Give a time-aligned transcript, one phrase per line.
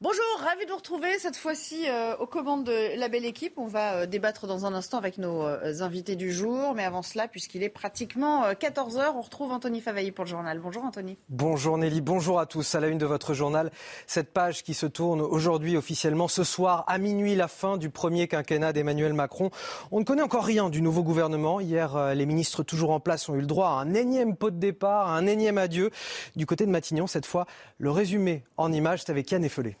[0.00, 3.54] Bonjour, ravi de vous retrouver cette fois-ci euh, aux commandes de la belle équipe.
[3.56, 6.72] On va euh, débattre dans un instant avec nos euh, invités du jour.
[6.76, 10.60] Mais avant cela, puisqu'il est pratiquement 14h, on retrouve Anthony Favailly pour le journal.
[10.60, 11.18] Bonjour Anthony.
[11.30, 12.76] Bonjour Nelly, bonjour à tous.
[12.76, 13.72] À la une de votre journal,
[14.06, 18.28] cette page qui se tourne aujourd'hui officiellement ce soir à minuit, la fin du premier
[18.28, 19.50] quinquennat d'Emmanuel Macron.
[19.90, 21.58] On ne connaît encore rien du nouveau gouvernement.
[21.58, 24.60] Hier, les ministres toujours en place ont eu le droit à un énième pot de
[24.60, 25.90] départ, à un énième adieu.
[26.36, 27.46] Du côté de Matignon, cette fois,
[27.78, 29.76] le résumé en images, c'est avec Yann Effelé.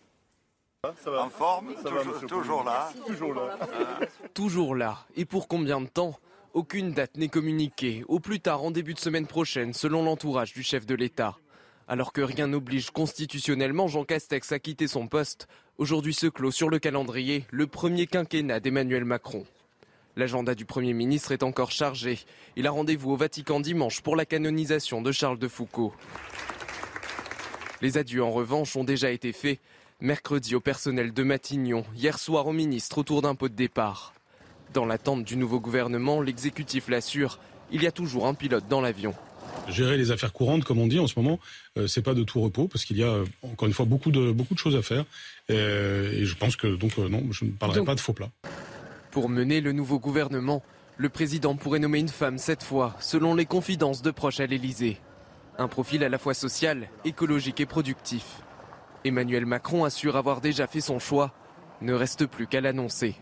[0.86, 1.74] En forme,
[2.28, 2.92] toujours, là.
[3.04, 3.58] Toujours là.
[4.34, 5.06] toujours là.
[5.16, 6.16] Et pour combien de temps
[6.54, 10.62] Aucune date n'est communiquée, au plus tard en début de semaine prochaine, selon l'entourage du
[10.62, 11.36] chef de l'État.
[11.88, 16.70] Alors que rien n'oblige constitutionnellement Jean Castex à quitter son poste, aujourd'hui se clôt sur
[16.70, 19.44] le calendrier le premier quinquennat d'Emmanuel Macron.
[20.14, 22.20] L'agenda du Premier ministre est encore chargé.
[22.54, 25.92] Il a rendez-vous au Vatican dimanche pour la canonisation de Charles de Foucault.
[27.80, 29.58] Les adieux en revanche ont déjà été faits.
[30.00, 34.14] Mercredi au personnel de Matignon, hier soir au ministre autour d'un pot de départ.
[34.72, 37.40] Dans l'attente du nouveau gouvernement, l'exécutif l'assure,
[37.72, 39.12] il y a toujours un pilote dans l'avion.
[39.68, 41.40] Gérer les affaires courantes, comme on dit en ce moment,
[41.76, 44.12] euh, c'est pas de tout repos parce qu'il y a euh, encore une fois beaucoup
[44.12, 45.04] de beaucoup de choses à faire.
[45.50, 48.30] Euh, et je pense que donc non, je ne parlerai pas de faux plats.
[49.10, 50.62] Pour mener le nouveau gouvernement,
[50.96, 54.98] le président pourrait nommer une femme cette fois, selon les confidences de proches à l'Élysée.
[55.58, 58.42] Un profil à la fois social, écologique et productif.
[59.04, 61.32] Emmanuel Macron assure avoir déjà fait son choix.
[61.80, 63.16] Ne reste plus qu'à l'annoncer.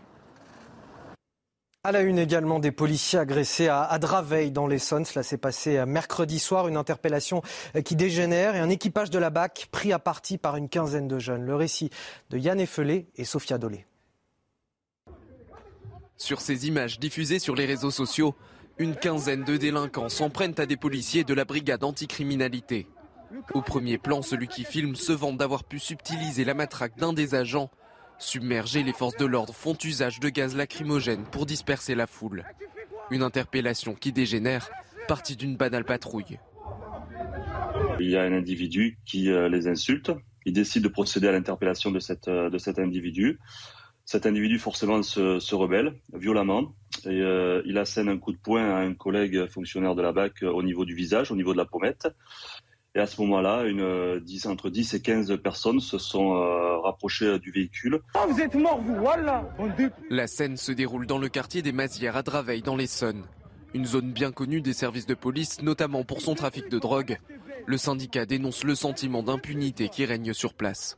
[1.83, 5.05] À la une également des policiers agressés à, Draveil dans l'Essonne.
[5.05, 6.67] Cela s'est passé mercredi soir.
[6.67, 7.41] Une interpellation
[7.85, 11.19] qui dégénère et un équipage de la BAC pris à partie par une quinzaine de
[11.19, 11.45] jeunes.
[11.45, 11.89] Le récit
[12.29, 13.85] de Yann Effelé et Sophia Dolé.
[16.17, 18.35] Sur ces images diffusées sur les réseaux sociaux,
[18.79, 22.87] une quinzaine de délinquants s'en prennent à des policiers de la brigade anticriminalité.
[23.53, 27.35] Au premier plan, celui qui filme se vante d'avoir pu subtiliser la matraque d'un des
[27.35, 27.69] agents.
[28.19, 32.45] Submergés, les forces de l'ordre font usage de gaz lacrymogène pour disperser la foule.
[33.11, 34.69] Une interpellation qui dégénère,
[35.07, 36.39] partie d'une banale patrouille.
[37.99, 40.11] Il y a un individu qui euh, les insulte.
[40.45, 43.39] Il décide de procéder à l'interpellation de, euh, cet individu.
[44.05, 46.73] Cet individu forcément se, rebelle violemment
[47.03, 50.43] et euh, il assène un coup de poing à un collègue fonctionnaire de la BAC
[50.43, 52.07] au niveau du visage, au niveau de la pommette.
[52.97, 57.37] Et à ce moment-là, une, 10, entre 10 et 15 personnes se sont euh, rapprochées
[57.37, 57.99] du véhicule.
[58.15, 59.47] Ah, vous êtes mort, vous, voilà
[60.09, 63.21] La scène se déroule dans le quartier des Mazières à Draveil, dans l'Essonne.
[63.75, 67.19] Une zone bien connue des services de police, notamment pour son trafic de drogue.
[67.67, 70.97] Le syndicat dénonce le sentiment d'impunité qui règne sur place.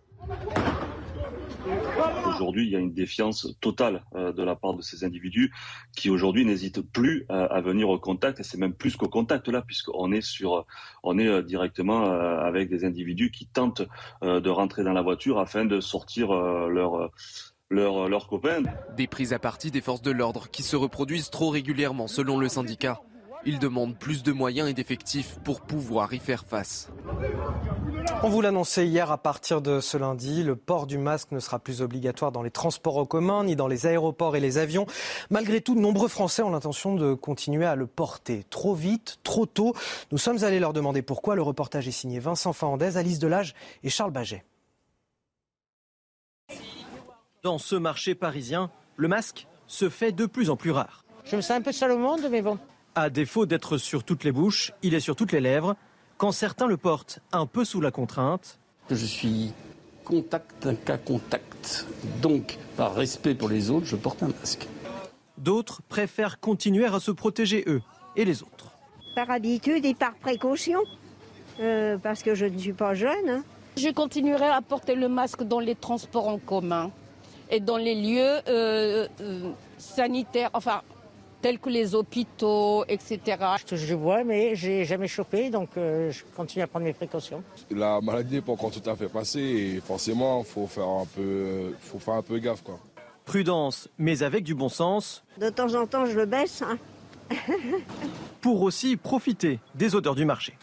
[2.26, 5.52] Aujourd'hui, il y a une défiance totale euh, de la part de ces individus
[5.96, 8.40] qui aujourd'hui n'hésitent plus à, venir au contact.
[8.40, 10.66] Et c'est même plus qu'au contact là, puisqu'on est sur,
[11.04, 13.84] on est euh, directement euh, avec des individus qui tentent
[14.22, 17.12] de rentrer dans la voiture afin de sortir leur
[17.70, 18.64] leurs copains.
[18.96, 22.50] Des prises à partie des forces de l'ordre qui se reproduisent trop régulièrement selon le
[22.50, 23.02] syndicat.
[23.46, 26.90] Ils demandent plus de moyens et d'effectifs pour pouvoir y faire face.
[28.22, 31.58] On vous l'annonçait hier, à partir de ce lundi, le port du masque ne sera
[31.58, 34.86] plus obligatoire dans les transports en commun, ni dans les aéroports et les avions.
[35.30, 38.44] Malgré tout, de nombreux Français ont l'intention de continuer à le porter.
[38.50, 39.74] Trop vite, trop tôt.
[40.12, 41.36] Nous sommes allés leur demander pourquoi.
[41.36, 44.44] Le reportage est signé Vincent Fernandez, Alice Delage et Charles Baget.
[47.42, 51.06] Dans ce marché parisien, le masque se fait de plus en plus rare.
[51.24, 52.58] Je me sens un peu seul au monde, mais bon.
[53.00, 55.78] À défaut d'être sur toutes les bouches, il est sur toutes les lèvres
[56.18, 58.60] quand certains le portent un peu sous la contrainte.
[58.90, 59.54] Je suis
[60.04, 61.88] contact, un cas contact.
[62.22, 64.68] Donc, par respect pour les autres, je porte un masque.
[65.38, 67.82] D'autres préfèrent continuer à se protéger eux
[68.18, 68.74] et les autres.
[69.16, 70.82] Par habitude et par précaution,
[71.62, 73.30] euh, parce que je ne suis pas jeune.
[73.30, 73.44] Hein.
[73.78, 76.92] Je continuerai à porter le masque dans les transports en commun
[77.50, 80.82] et dans les lieux euh, euh, sanitaires, enfin
[81.42, 83.20] tels que les hôpitaux, etc.
[83.72, 87.44] Je, vois, mais j'ai jamais chopé, donc euh, je continue à prendre mes précautions.
[87.72, 91.06] La maladie n'est pas encore tout à fait passée et forcément, il faut faire un
[91.06, 92.80] peu, faut faire un peu gaffe, quoi.
[93.26, 95.24] Prudence, mais avec du bon sens.
[95.38, 96.64] De temps en temps, je le baisse.
[96.64, 96.78] Hein.
[98.42, 100.58] pour aussi profiter des odeurs du marché.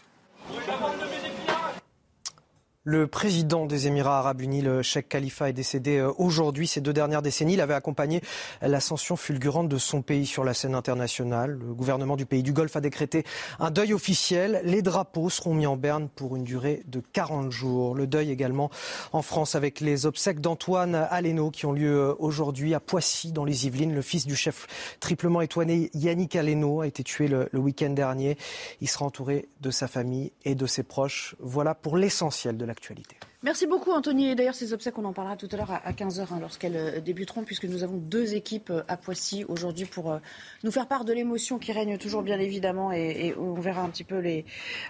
[2.89, 6.67] Le président des Émirats arabes unis, le Sheikh Khalifa, est décédé euh, aujourd'hui.
[6.67, 8.21] Ces deux dernières décennies, il avait accompagné
[8.61, 11.59] l'ascension fulgurante de son pays sur la scène internationale.
[11.59, 13.25] Le gouvernement du pays du Golfe a décrété
[13.59, 14.61] un deuil officiel.
[14.63, 17.93] Les drapeaux seront mis en berne pour une durée de 40 jours.
[17.93, 18.71] Le deuil également
[19.11, 23.43] en France avec les obsèques d'Antoine Aleno qui ont lieu euh, aujourd'hui à Poissy, dans
[23.43, 23.93] les Yvelines.
[23.93, 28.37] Le fils du chef triplement étoilé Yannick Aleno a été tué le, le week-end dernier.
[28.79, 31.35] Il sera entouré de sa famille et de ses proches.
[31.41, 33.17] Voilà pour l'essentiel de la l'actualité.
[33.43, 34.29] Merci beaucoup Anthony.
[34.29, 36.99] Et d'ailleurs, ces obsèques, on en parlera tout à l'heure à 15h hein, lorsqu'elles euh,
[37.01, 40.17] débuteront, puisque nous avons deux équipes euh, à Poissy aujourd'hui pour euh,
[40.63, 42.91] nous faire part de l'émotion qui règne toujours bien évidemment.
[42.91, 44.43] Et, on verra un petit peu les,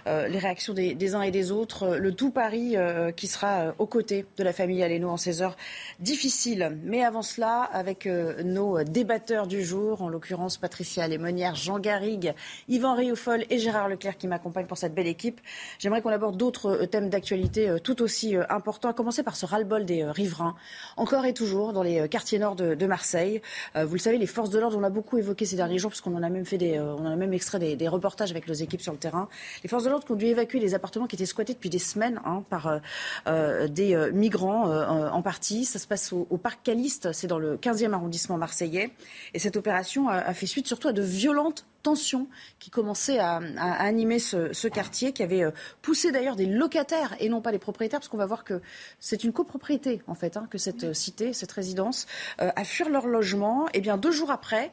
[0.06, 1.96] réactions des, uns et des autres.
[1.96, 2.76] Le tout Paris
[3.16, 5.56] qui sera aux côtés de la famille Aleno en ces heures
[6.00, 6.78] difficiles.
[6.84, 12.32] Mais avant cela, avec nos débatteurs du jour, en l'occurrence Patricia Lémonière, Jean Garrigue,
[12.68, 15.40] Yvan Rioufol et Gérard Leclerc qui m'accompagnent pour cette belle équipe,
[15.78, 20.02] j'aimerais qu'on aborde d'autres thèmes d'actualité tout aussi important, à commencer par ce ras-le-bol des
[20.02, 20.54] euh, riverains,
[20.96, 23.42] encore et toujours dans les euh, quartiers nord de, Marseille.
[23.74, 26.00] vous le savez, les forces de l'ordre, on l'a beaucoup évoqué ces derniers jours, parce
[26.00, 28.80] qu'on en a même fait des, on a même extrait des, reportages avec nos équipes
[28.80, 29.28] sur le terrain.
[29.62, 31.78] Les forces de l'ordre qui ont dû évacuer les appartements qui étaient squattés depuis des
[31.78, 32.80] semaines hein, par
[33.26, 35.66] des migrants en partie.
[35.66, 38.90] Ça se passe au, parc Caliste, c'est dans le 15e arrondissement marseillais.
[39.34, 42.26] Et cette opération a fait suite surtout à de violentes tension
[42.58, 45.50] qui commençait à, animer ce, quartier, qui avait euh,
[45.82, 48.60] poussé d'ailleurs des locataires et non pas les propriétaires, parce qu'on va voir que
[49.00, 52.06] c'est une copropriété en fait, hein, que cette euh, cité, cette résidence,
[52.40, 53.66] euh, a fui leur logement.
[53.74, 54.70] Et bien deux jours après,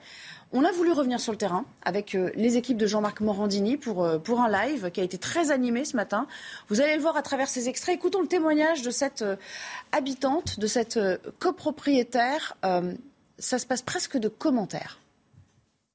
[0.51, 4.39] on a voulu revenir sur le terrain avec les équipes de Jean-Marc Morandini pour, pour
[4.41, 6.27] un live qui a été très animé ce matin.
[6.69, 7.95] Vous allez le voir à travers ces extraits.
[7.95, 9.25] Écoutons le témoignage de cette
[9.91, 10.99] habitante, de cette
[11.39, 12.55] copropriétaire.
[13.39, 14.99] ça se passe presque de commentaires.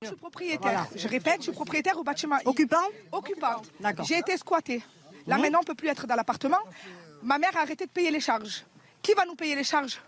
[0.02, 0.86] Je suis propriétaire.
[0.96, 2.38] Je répète, je suis propriétaire au bâtiment.
[2.46, 2.76] Occupant
[3.12, 3.70] Occupante.
[4.08, 4.82] J'ai été squattée.
[5.26, 6.56] Là maintenant, on ne peut plus être dans l'appartement.
[7.22, 8.64] Ma mère a arrêté de payer les charges.
[9.02, 10.00] Qui va nous payer les charges?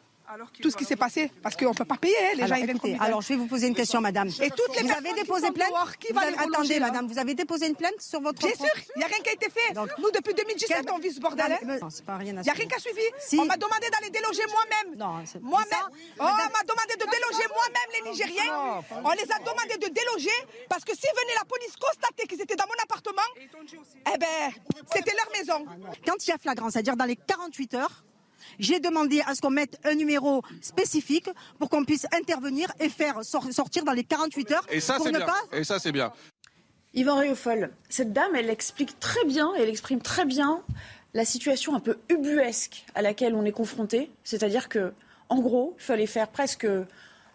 [0.61, 2.64] Tout ce qui s'est passé, parce qu'on ne peut pas payer, hein, les alors, gens
[2.64, 4.29] écoutez, Alors, je vais vous poser une question, madame.
[4.40, 7.76] Et toutes les vous avez déposé plainte qui va Attendez, madame, vous avez déposé une
[7.76, 9.75] plainte sur votre Bien sûr, il n'y a rien qui a été fait.
[9.99, 11.52] Nous, depuis 2017, on vit ce bordel.
[11.52, 11.79] Hein.
[12.25, 13.02] Il n'y a rien qui a suivi.
[13.38, 14.99] On m'a demandé d'aller déloger moi-même.
[15.43, 15.88] Moi-même.
[16.19, 18.82] Oh, on m'a demandé de déloger moi-même les Nigériens.
[19.05, 20.38] On les a demandé de déloger
[20.69, 23.23] parce que si venait la police constater qu'ils étaient dans mon appartement,
[24.14, 24.52] eh ben,
[24.93, 25.67] c'était leur maison.
[26.06, 28.05] Quand il y a flagrant, c'est-à-dire dans les 48 heures,
[28.59, 31.29] j'ai demandé à ce qu'on mette un numéro spécifique
[31.59, 34.67] pour qu'on puisse intervenir et faire sortir dans les 48 heures.
[34.71, 35.27] Et ça, c'est bien.
[35.53, 36.12] Et ça, c'est bien.
[36.94, 40.62] Yvan Réaufol, cette dame, elle explique très bien, elle exprime très bien
[41.15, 44.11] la situation un peu ubuesque à laquelle on est confronté.
[44.25, 44.93] C'est-à-dire que,
[45.29, 46.67] en gros, il fallait faire presque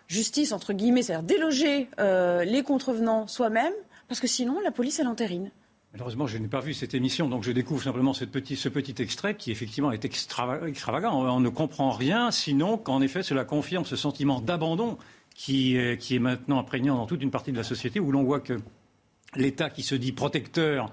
[0.07, 3.73] justice, entre guillemets, c'est-à-dire déloger euh, les contrevenants soi-même,
[4.07, 5.51] parce que sinon, la police, elle entérine.
[5.97, 9.49] Malheureusement, je n'ai pas vu cette émission, donc je découvre simplement ce petit, extrait qui,
[9.49, 11.23] effectivement, est extravagant.
[11.27, 14.99] On ne comprend rien, sinon qu'en effet, cela confirme ce sentiment d'abandon
[15.33, 18.41] qui, qui est maintenant imprégnant dans toute une partie de la société, où l'on voit
[18.41, 18.59] que
[19.35, 20.91] l'État qui se dit protecteur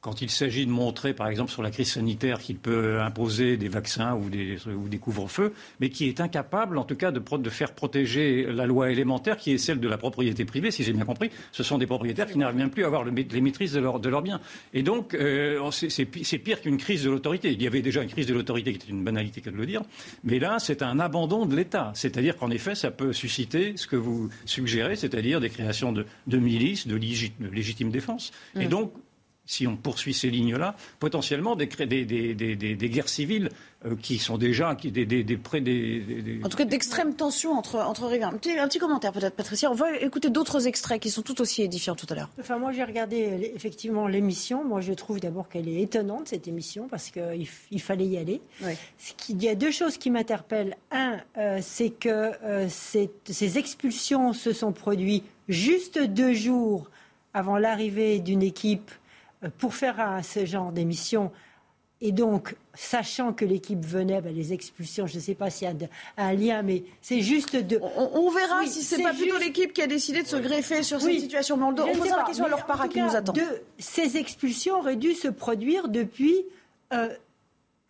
[0.00, 3.68] quand il s'agit de montrer, par exemple, sur la crise sanitaire, qu'il peut imposer des
[3.68, 7.50] vaccins ou des, ou des couvre-feux, mais qui est incapable, en tout cas, de, de,
[7.50, 11.04] faire protéger la loi élémentaire, qui est celle de la propriété privée, si j'ai bien
[11.04, 11.30] compris.
[11.52, 14.00] Ce sont des propriétaires qui n'arrivent même plus à avoir le, les maîtrises de, leur,
[14.00, 14.40] de leurs biens.
[14.72, 17.52] Et donc, euh, c'est pire qu'une crise de l'autorité.
[17.52, 19.66] Il y avait déjà une crise de l'autorité, qui était une banalité que de le
[19.66, 19.82] dire,
[20.24, 21.92] mais là, c'est un abandon de l'État.
[21.94, 26.38] C'est-à-dire qu'en effet, ça peut susciter ce que vous suggérez, c'est-à-dire des créations de, de
[26.38, 28.32] milices, de, légitime défense.
[28.56, 28.68] Et mmh.
[28.68, 28.92] donc,
[29.50, 33.50] si on poursuit ces lignes-là, potentiellement des, guerres civiles
[33.84, 38.28] euh, qui sont déjà des, près des, En tout cas, d'extrêmes tensions entre, entre riverains.
[38.28, 39.68] Un petit, un petit commentaire peut-être, Patricia.
[39.68, 42.30] On va écouter d'autres extraits qui sont tout aussi édifiants tout à l'heure.
[42.38, 44.64] Enfin, moi, j'ai regardé effectivement l'émission.
[44.64, 48.40] Moi, je trouve d'abord qu'elle est étonnante, cette émission, parce qu'il il fallait y aller.
[49.28, 50.76] Il y a deux choses qui m'interpellent.
[50.92, 56.88] Un, euh, c'est que euh, ces expulsions se sont produites juste deux jours
[57.34, 58.90] avant l'arrivée d'une équipe
[59.58, 61.30] pour faire ce genre d'émission,
[62.02, 65.70] et donc, sachant que l'équipe venait, ben, les expulsions, je ne sais pas s'il y
[65.70, 65.74] a
[66.16, 67.78] un lien, mais c'est juste de.
[67.78, 71.20] On, verra si c'est pas plutôt l'équipe qui a décidé de se greffer sur cette
[71.20, 71.58] situation.
[71.58, 73.34] Mais on, on posera la question à leur part qui nous attend.
[73.78, 76.36] ces expulsions auraient dû se produire depuis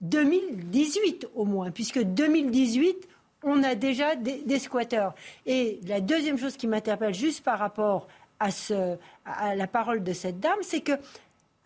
[0.00, 3.07] 2018 euh, au moins, puisque 2018,
[3.45, 5.14] on a déjà des, des squatteurs.
[5.47, 8.09] Et la deuxième chose qui m'interpelle juste par rapport
[8.40, 10.92] à, ce, à la parole de cette dame, c'est que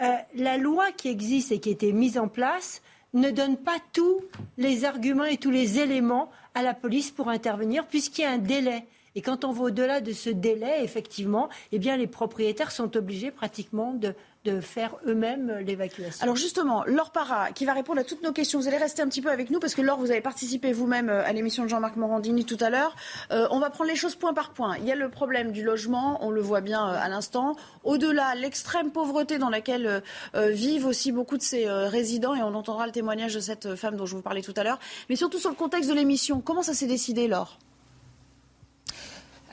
[0.02, 2.82] euh, la loi qui existe et qui a été mise en place
[3.12, 4.20] ne donne pas tous
[4.58, 8.38] les arguments et tous les éléments à la police pour intervenir, puisqu'il y a un
[8.38, 8.86] délai.
[9.14, 13.30] Et quand on va au-delà de ce délai, effectivement, eh bien, les propriétaires sont obligés
[13.30, 14.14] pratiquement de
[14.60, 16.22] faire eux-mêmes l'évacuation.
[16.22, 18.58] Alors justement, Laure Parra, qui va répondre à toutes nos questions.
[18.58, 21.08] Vous allez rester un petit peu avec nous parce que Laure, vous avez participé vous-même
[21.08, 22.94] euh, à l'émission de Jean-Marc Morandini tout à l'heure.
[23.30, 24.76] Euh, on va prendre les choses point par point.
[24.78, 27.56] Il y a le problème du logement, on le voit bien euh, à l'instant.
[27.84, 30.02] Au-delà, l'extrême pauvreté dans laquelle
[30.34, 34.06] vivent aussi beaucoup de ces résidents et on entendra le témoignage de cette femme dont
[34.06, 34.78] je vous parlais tout à l'heure.
[35.08, 37.58] Mais surtout sur le contexte de l'émission, comment ça s'est décidé, Laure?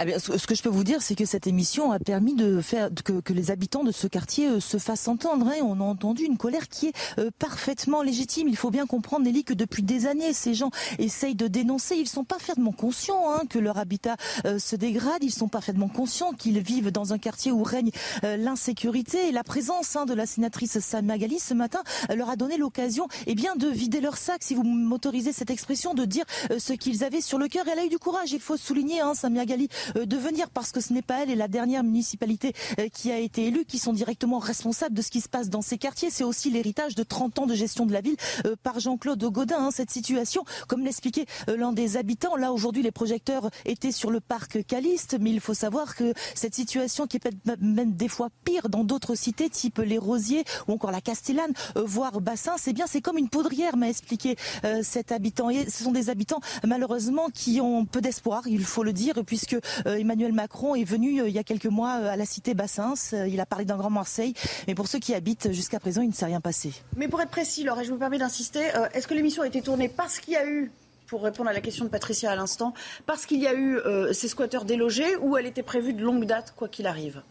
[0.08, 2.90] Eh ce que je peux vous dire, c'est que cette émission a permis de faire
[3.04, 5.48] que, les habitants de ce quartier euh, se fassent entendre.
[5.48, 5.62] Hein.
[5.64, 8.48] On a entendu une colère qui est euh, parfaitement légitime.
[8.48, 11.96] Il faut bien comprendre, Nelly, que depuis des années, ces gens essayent de dénoncer.
[11.96, 15.24] Ils sont parfaitement conscients hein, que leur habitat euh, se dégrade.
[15.24, 17.92] Ils sont parfaitement conscients qu'ils vivent dans un quartier où règne
[18.24, 19.30] l'insécurité.
[19.30, 21.82] Et la présence hein, de la sénatrice Sam Magali ce matin
[22.14, 25.94] leur a donné l'occasion, eh bien, de vider leur sac, si vous m'autorisez cette expression,
[25.94, 26.26] de dire
[26.58, 27.66] ce qu'ils avaient sur le cœur.
[27.72, 28.32] Elle a eu du courage.
[28.32, 31.30] Il faut souligner, hein, Sam Magali euh, de venir parce que ce n'est pas elle
[31.30, 35.10] et la dernière municipalité euh, qui a été élue qui sont directement responsables de ce
[35.10, 36.10] qui se passe dans ces quartiers.
[36.10, 39.58] C'est aussi l'héritage de 30 ans de gestion de la ville euh, par Jean-Claude Godin.
[39.60, 44.20] Hein, cette situation, comme l'expliquait l'un des habitants, là aujourd'hui les projecteurs étaient sur le
[44.20, 47.30] parc Caliste, mais il faut savoir que cette situation qui est
[47.62, 52.22] même des fois pire dans d'autres cités, type les Rosiers ou encore la Castellane, voire
[52.22, 54.36] Bassin, c'est bien, c'est comme une poudrière, m'a expliqué
[54.84, 55.50] cet habitant.
[55.50, 59.54] Et ce sont des habitants malheureusement qui ont peu d'espoir, il faut le dire, puisque
[59.54, 62.54] euh, Emmanuel Macron est venu euh, il y a quelques mois euh, à la cité
[62.54, 62.94] Bassins.
[63.28, 64.34] il a parlé d'un grand Marseille.
[64.68, 66.74] Mais pour ceux qui habitent jusqu'à présent, il ne s'est rien passé.
[66.96, 69.62] Mais pour être précis, Laure, et je me permets d'insister, est-ce que l'émission a été
[69.62, 70.72] tournée parce qu'il y a eu
[71.08, 72.74] pour répondre à la question de Patricia à l'instant,
[73.06, 73.80] parce qu'il y a eu
[74.14, 77.22] ces squatteurs délogés ou elle était prévue de longue date, quoi qu'il arrive?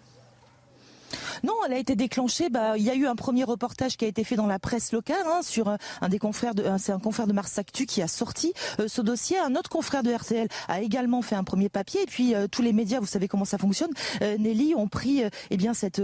[1.44, 2.50] Non, elle a été déclenchée.
[2.50, 4.92] Bah, il y a eu un premier reportage qui a été fait dans la presse
[4.92, 8.02] locale hein, sur euh, un des confrères de, c'est un confrère de Mars Actu qui
[8.02, 9.38] a sorti euh, ce dossier.
[9.38, 12.02] Un autre confrère de RTL a également fait un premier papier.
[12.02, 13.90] Et puis euh, tous les médias, vous savez comment ça fonctionne.
[14.20, 15.98] Nelly ont pris eh bien cet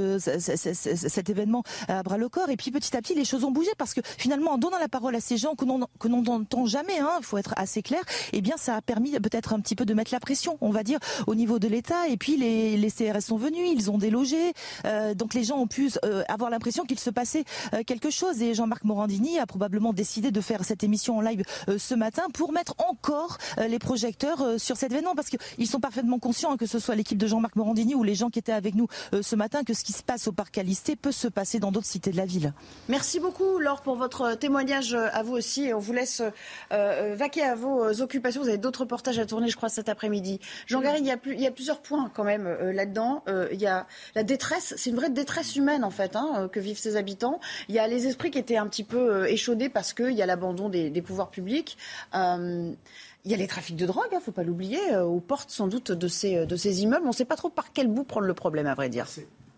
[1.28, 2.50] événement à bras le corps.
[2.50, 4.88] Et puis petit à petit, les choses ont bougé parce que finalement, en donnant la
[4.88, 7.82] parole à ces gens que l'on que l'on n'entend jamais, hein, il faut être assez
[7.82, 8.02] clair.
[8.32, 10.82] Eh bien, ça a permis peut-être un petit peu de mettre la pression, on va
[10.82, 12.08] dire, au niveau de l'État.
[12.08, 14.52] Et puis les, CRS sont venus, ils ont délogé.
[15.35, 18.42] Les gens ont pu euh, avoir l'impression qu'il se passait euh, quelque chose.
[18.42, 22.25] Et Jean-Marc Morandini a probablement décidé de faire cette émission en live euh, ce matin
[22.33, 26.66] pour mettre encore les projecteurs sur cet événement parce qu'ils sont parfaitement conscients, hein, que
[26.66, 28.88] ce soit l'équipe de Jean-Marc Morandini ou les gens qui étaient avec nous
[29.21, 31.87] ce matin, que ce qui se passe au parc Alisté peut se passer dans d'autres
[31.87, 32.52] cités de la ville.
[32.88, 35.64] Merci beaucoup, Laure, pour votre témoignage à vous aussi.
[35.64, 36.23] Et on vous laisse
[36.71, 38.42] vaquer à vos occupations.
[38.42, 40.40] Vous avez d'autres reportages à tourner, je crois, cet après-midi.
[40.66, 43.23] Jean Garry, il, il, y a plusieurs points quand même là-dedans.
[43.52, 46.61] il y a la détresse, c'est une vraie détresse humaine en fait hein, euh, que
[46.61, 47.40] vivent ces habitants.
[47.68, 50.23] Il y a les esprits qui étaient un petit peu euh, échaudés parce qu'il y
[50.23, 51.76] a l'abandon des, pouvoirs publics.
[52.14, 52.73] Euh,
[53.25, 55.50] il y a les trafics de drogue, il hein, ne faut pas l'oublier, aux portes
[55.50, 57.04] sans doute de ces, de ces immeubles.
[57.06, 59.08] On ne sait pas trop par quel bout prendre le problème, à vrai dire.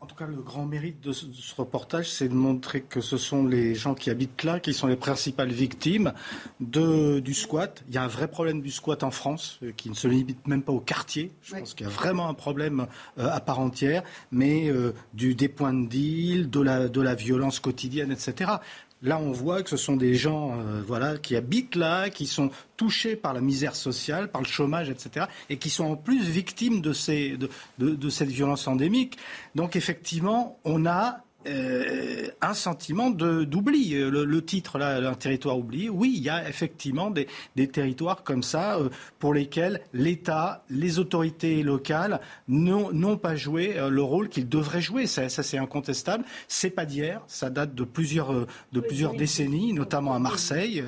[0.09, 3.45] En tout cas, le grand mérite de ce, reportage, c'est de montrer que ce sont
[3.45, 6.15] les gens qui habitent là qui sont les principales victimes
[6.61, 7.85] de, du squat.
[7.89, 10.49] Il y a un vrai problème du squat en France euh, qui ne se limite
[10.49, 11.31] même pas au quartier.
[11.43, 12.87] Je pense qu'il y a vraiment un problème
[13.19, 17.15] euh, à part entière, mais euh, du, des points de deal, de la, de la
[17.15, 18.53] violence quotidienne, etc.
[19.03, 22.51] Là, on voit que ce sont des gens euh, voilà, qui habitent là, qui sont
[22.77, 26.81] touchés par la misère sociale, par le chômage, etc., et qui sont en plus victimes
[26.81, 29.17] de, ces, de, de cette violence endémique.
[29.55, 33.95] Donc, effectivement, on a euh, un sentiment d'oubli.
[33.95, 37.29] Euh, le, titre, là, un territoire oublié, oui, il y a effectivement des,
[37.69, 38.89] territoires comme ça euh,
[39.21, 45.07] pour lesquels l'État, les autorités locales n'ont pas joué le rôle qu'ils devraient jouer.
[45.07, 46.25] Ça, c'est incontestable.
[46.49, 50.83] C'est pas d'hier, ça date de plusieurs, de plusieurs décennies, notamment à Marseille.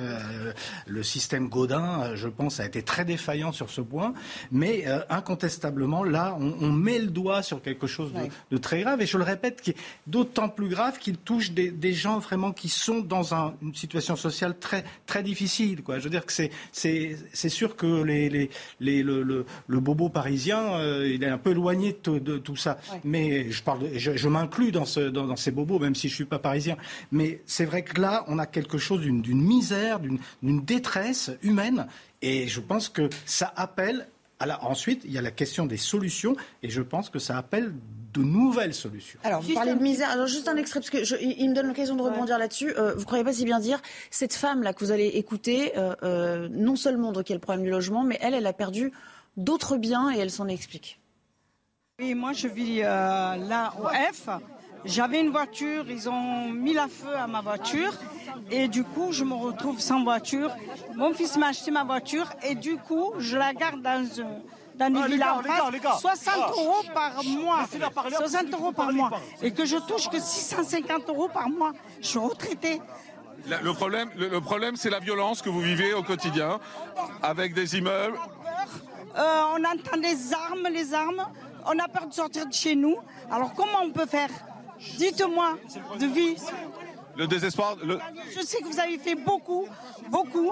[0.85, 4.13] le système Godin, je pense, a été très défaillant sur ce point.
[4.51, 9.01] Mais incontestablement, là, on, met le doigt sur quelque chose de, de très grave.
[9.01, 9.77] Et je le répète, qui est
[10.07, 14.83] d'autant plus grave qu'il touche des, gens vraiment qui sont dans une situation sociale très,
[15.05, 15.83] très difficile.
[15.83, 15.99] Quoi.
[15.99, 21.11] Je veux dire que c'est sûr que les, les, les, le, le, bobo parisien, euh,
[21.13, 22.79] il est un peu éloigné de, tout ça.
[23.03, 26.13] Mais je, parle je, je m'inclus dans, ce, dans, dans, ces bobos, même si je
[26.13, 26.77] ne suis pas parisien.
[27.11, 31.87] Mais c'est vrai que là, on a quelque chose d'une misère, d'une détresse humaine.
[32.21, 34.07] Et je pense que ça appelle
[34.41, 37.75] alors, ensuite, il y a la question des solutions, et je pense que ça appelle
[38.13, 39.19] de nouvelles solutions.
[39.23, 40.09] Alors, vous parlez de misère.
[40.09, 42.73] Alors, juste un extrait, parce que il me donne l'occasion de rebondir là-dessus.
[42.77, 45.95] Euh, vous ne croyez pas si bien dire, cette femme-là que vous allez écouter, euh,
[46.03, 48.53] euh, non seulement donc il y a le problème du logement, mais elle, elle a
[48.53, 48.91] perdu
[49.37, 50.99] d'autres biens et elle s'en explique.
[51.99, 54.29] Oui, moi je vis là au F.
[54.83, 57.93] J'avais une voiture, ils ont mis la feu à ma voiture
[58.49, 60.49] et du coup je me retrouve sans voiture.
[60.95, 64.41] Mon fils m'a acheté ma voiture et du coup je la garde dans un
[64.89, 65.97] dans Ah, les villas gars, en les face, gars, les gars.
[65.99, 66.49] 60 Ah.
[66.51, 67.61] euros par mois.
[67.61, 69.11] Laissez-la parler, après, 60 euros par mois.
[69.41, 71.71] Et que je touche que 650 euros par mois.
[72.01, 72.81] Je suis retraitée.
[73.47, 76.59] La- Le problème, le, le problème, c'est la violence que vous vivez au quotidien
[77.23, 78.17] avec des immeubles.
[79.17, 81.25] Euh, on entend les armes, les armes.
[81.65, 82.97] On a peur de sortir de chez nous.
[83.31, 84.29] Alors comment on peut faire?
[84.97, 85.57] Dites-moi,
[85.99, 86.35] de vie.
[87.17, 87.77] Le désespoir.
[88.35, 89.67] Je sais que vous avez fait beaucoup,
[90.09, 90.51] beaucoup.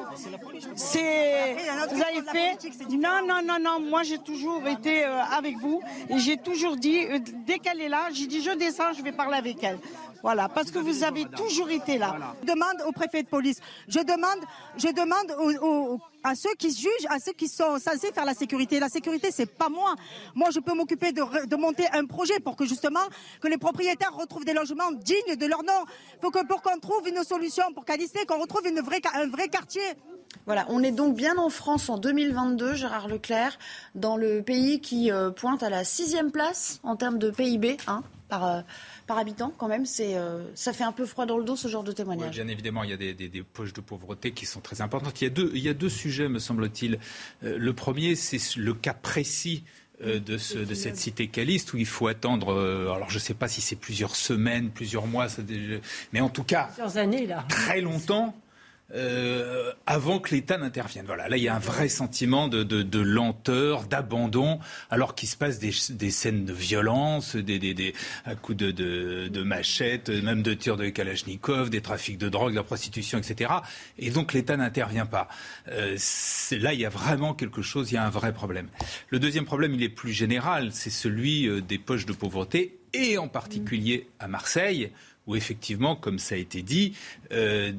[0.75, 1.55] C'est,
[1.91, 2.57] vous avez fait.
[2.89, 3.79] Non, non, non, non.
[3.79, 7.89] Moi, j'ai toujours été euh, avec vous et j'ai toujours dit, euh, dès qu'elle est
[7.89, 9.79] là, j'ai dit, je descends, je vais parler avec elle.
[10.21, 12.15] Voilà, parce que vous avez toujours été là.
[12.41, 13.59] Je demande au préfet de police.
[13.87, 14.39] Je demande,
[14.77, 15.31] je demande
[16.23, 18.79] à ceux qui jugent, à ceux qui sont censés faire la sécurité.
[18.79, 19.95] La sécurité, c'est pas moi.
[20.35, 22.99] Moi, je peux m'occuper de, monter un projet pour que justement
[23.39, 25.85] que les propriétaires retrouvent des logements dignes de leur nom.
[26.21, 29.27] Faut que pour qu'on trouve une solution pour Calissé, qu'on retrouve une vraie, ca- un
[29.29, 29.81] vrai quartier.
[30.45, 33.57] Voilà, on est donc bien en France en 2022, Gérard Leclerc,
[33.95, 38.03] dans le pays qui euh, pointe à la sixième place en termes de PIB hein,
[38.29, 38.61] par, euh,
[39.07, 39.51] par habitant.
[39.57, 41.89] Quand même, c'est, euh, ça fait un peu froid dans le dos ce genre de
[41.89, 42.31] Oui, témoignage.
[42.35, 45.19] bien évidemment, il y a des, des- des poches de pauvreté qui sont très importantes.
[45.19, 46.99] Il y a deux, il y a deux sujets, me semble-t-il.
[47.43, 49.63] Euh, le premier, c'est le cas précis.
[50.01, 53.33] De, ce- de cette cité caliste où il faut attendre, euh, alors je ne sais
[53.33, 55.41] pas si c'est plusieurs semaines, plusieurs mois, ça
[56.13, 57.43] mais en tout cas Plusieurs années, là.
[57.49, 58.33] très longtemps
[58.95, 61.05] euh, avant que l'État n'intervienne.
[61.05, 65.59] Voilà, là il y a un vrai sentiment de, lenteur, d'abandon, alors qu'il se passe
[65.59, 67.93] des, scènes de violence, des,
[68.25, 73.19] à coups de, machettes, même de tirs de Kalachnikov, des trafics de drogue, de prostitution,
[73.19, 73.51] etc.
[73.97, 75.27] Et donc l'État n'intervient pas.
[75.67, 75.97] Euh,
[76.51, 78.67] là il y a vraiment quelque chose, il y a un vrai problème.
[79.09, 83.17] Le deuxième problème, il est plus général, c'est celui euh, des poches de pauvreté et
[83.17, 84.91] en particulier à Marseille
[85.29, 86.95] où effectivement, comme ça a été dit,
[87.31, 87.71] euh,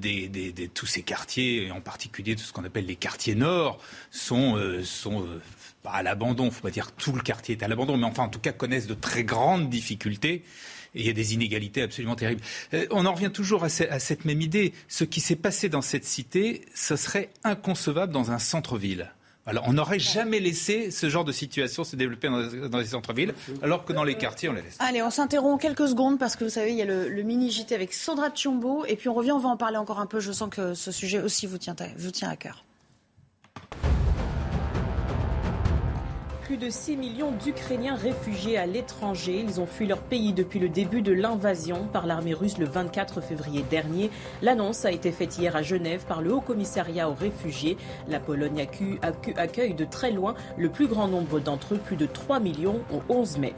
[0.72, 3.80] tous ces quartiers, et en particulier tout ce qu'on appelle les quartiers nord,
[4.12, 5.40] sont, euh, euh,
[5.84, 6.44] à l'abandon.
[6.44, 8.28] Il ne faut pas dire que tout le quartier est à l'abandon, mais enfin, en
[8.28, 10.44] tout cas, connaissent de très grandes difficultés.
[10.94, 12.42] Et il y a des inégalités absolument terribles.
[12.90, 14.72] On en revient toujours à, à cette même idée.
[14.86, 19.12] Ce qui s'est passé dans cette cité, ce serait inconcevable dans un centre-ville.
[19.50, 23.84] Alors, on n'aurait jamais laissé ce genre de situation se développer dans, les centres-villes, alors
[23.84, 24.76] que dans les quartiers, on les laisse.
[24.78, 27.50] Allez, on s'interrompt quelques secondes parce que vous savez, il y a le, le mini
[27.50, 30.20] JT avec Sandra Tchiombo et puis on revient, on va en parler encore un peu.
[30.20, 32.64] Je sens que ce sujet aussi vous tient vous tient à cœur.
[36.50, 39.44] Plus de 6 millions d'Ukrainiens réfugiés à l'étranger.
[39.46, 43.20] Ils ont fui leur pays depuis le début de l'invasion par l'armée russe le 24
[43.20, 44.10] février dernier.
[44.42, 47.76] L'annonce a été faite hier à Genève par le Haut Commissariat aux réfugiés.
[48.08, 51.94] La Pologne accu- accu- accueille de très loin le plus grand nombre d'entre eux, plus
[51.94, 53.54] de 3 millions au 11 mai.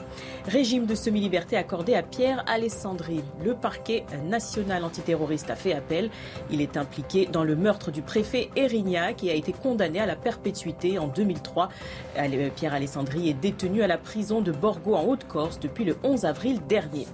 [0.46, 3.22] Régime de semi-liberté accordé à Pierre Alessandri.
[3.42, 6.10] Le parquet national antiterroriste a fait appel.
[6.50, 10.14] Il est impliqué dans le meurtre du préfet Erignac qui a été condamné à la
[10.16, 11.70] perpétuité en 2003.
[12.18, 16.24] Ale- Pierre Alessandri est détenu à la prison de Borgo en Haute-Corse depuis le 11
[16.24, 17.06] avril dernier.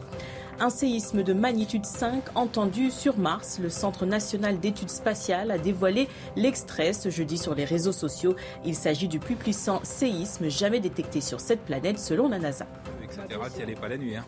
[0.60, 3.58] Un séisme de magnitude 5 entendu sur Mars.
[3.62, 8.34] Le Centre national d'études spatiales a dévoilé l'extrait ce jeudi sur les réseaux sociaux.
[8.64, 12.66] Il s'agit du plus puissant séisme jamais détecté sur cette planète selon la NASA.
[13.04, 13.20] Etc.
[13.54, 14.16] T'y allais pas la nuit.
[14.16, 14.24] Hein.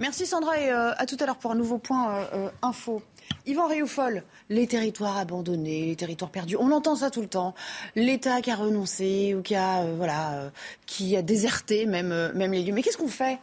[0.00, 3.02] Merci Sandra et euh, à tout à l'heure pour un nouveau point euh, euh, info.
[3.46, 7.54] Yvan Rioufol, les territoires abandonnés, les territoires perdus, on entend ça tout le temps.
[7.96, 10.50] L'État qui a renoncé ou qui a, euh, voilà, euh,
[10.86, 12.72] qui a déserté euh, même les lieux.
[12.72, 13.38] Mais qu'est-ce qu'on fait?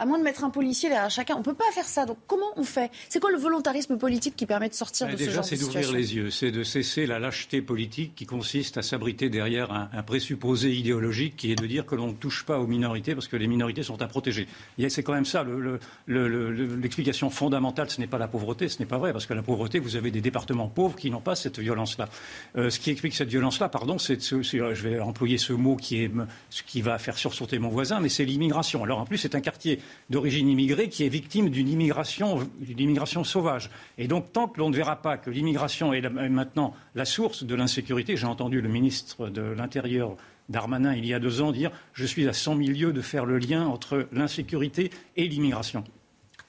[0.00, 2.06] À moins de mettre un policier derrière chacun, on ne peut pas faire ça.
[2.06, 2.90] Donc comment on fait?
[3.08, 5.60] C'est quoi le volontarisme politique qui permet de sortir de ce Déjà, genre c'est de
[5.60, 5.96] d'ouvrir situation?
[5.98, 10.02] les yeux, c'est de cesser la lâcheté politique qui consiste à s'abriter derrière un, un
[10.02, 13.36] présupposé idéologique qui est de dire que l'on ne touche pas aux minorités parce que
[13.36, 14.48] les minorités sont à protéger.
[14.88, 17.90] C'est quand même ça le- le- le- le- le- l'explication fondamentale.
[17.90, 20.10] Ce n'est pas la pauvreté, ce n'est pas vrai parce que la pauvreté, vous avez
[20.10, 22.08] des départements pauvres qui n'ont pas cette violence-là.
[22.56, 25.76] Euh, ce qui explique cette violence-là, pardon, c'est ce- c'est- je vais employer ce mot
[25.76, 26.10] qui est
[26.48, 28.82] ce qui va faire sursauter mon voisin, mais c'est l'immigration.
[28.82, 29.78] Alors en plus, c'est un quartier
[30.08, 32.48] d'origine immigrée qui est victime d'une immigration,
[32.78, 33.70] immigration sauvage.
[33.98, 37.54] Et donc, tant que l'on ne verra pas que l'immigration est maintenant la source de
[37.54, 40.16] l'insécurité, j'ai entendu le ministre de l'Intérieur
[40.48, 43.24] Darmanin, il y a deux ans, dire Je suis à 100 000 lieues de faire
[43.24, 45.84] le lien entre l'insécurité et l'immigration.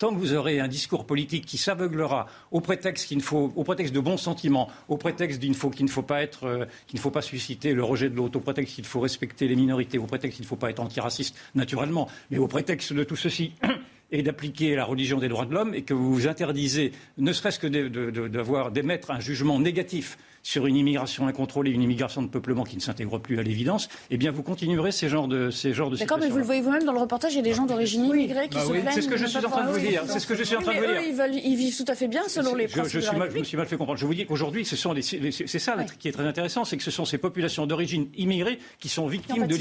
[0.02, 4.98] Tant que vous aurez un discours politique qui s'aveuglera au prétexte de bons sentiments, au
[4.98, 9.00] prétexte euh, qu'il ne faut pas susciter le rejet de l'autre, au prétexte qu'il faut
[9.00, 12.94] respecter les minorités, au prétexte qu'il ne faut pas être antiraciste naturellement, mais au prétexte
[12.94, 13.54] de tout ceci
[14.12, 17.60] et d'appliquer la religion des droits de l'homme et que vous vous interdisez, ne serait-ce
[17.60, 22.82] que d'émettre un jugement négatif sur une immigration incontrôlée, une immigration de peuplement qui ne
[22.82, 26.18] s'intègre plus à l'évidence, eh bien vous continuerez ces genres de ces genres de D'accord,
[26.20, 28.48] mais vous le voyez vous-même dans le reportage, il y a des gens d'origine immigrée
[28.50, 28.94] qui Bah se oui, plaignent.
[28.94, 30.56] c'est ce que je suis en train de vous dire, c'est ce que je suis
[30.56, 31.02] en train de vous mais dire.
[31.02, 33.04] eux, ils, veulent- ils vivent tout à fait bien selon les Je, principes je de
[33.04, 34.00] suis la mal, je me suis mal fait comprendre.
[34.00, 36.92] Je vous dis qu'aujourd'hui, ce sont c'est ça qui est très intéressant, c'est que ce
[36.92, 39.56] sont ces populations d'origine immigrée qui sont victimes de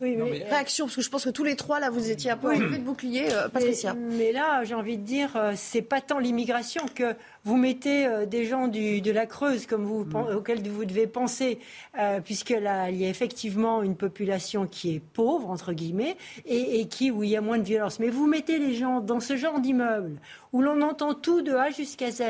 [0.00, 0.46] l'immigration.
[0.48, 2.78] Réaction, parce que je pense que tous les trois, là, vous étiez un peu enlevé
[2.78, 3.94] de bouclier, euh, Patricia.
[3.94, 8.06] Mais, mais, là, j'ai envie de dire, euh, c'est pas tant l'immigration que vous mettez
[8.06, 10.36] euh, des gens du, de la Creuse comme vous, mm.
[10.36, 11.58] auxquels vous devez penser,
[11.98, 16.16] euh, puisque là, il y a effectivement une population qui est pauvre, entre guillemets,
[16.46, 17.98] et, et qui, où il y a moins de violence.
[17.98, 20.18] Mais vous mettez les gens dans ce genre d'immeuble,
[20.54, 22.22] où l'on entend tout de A jusqu'à Z,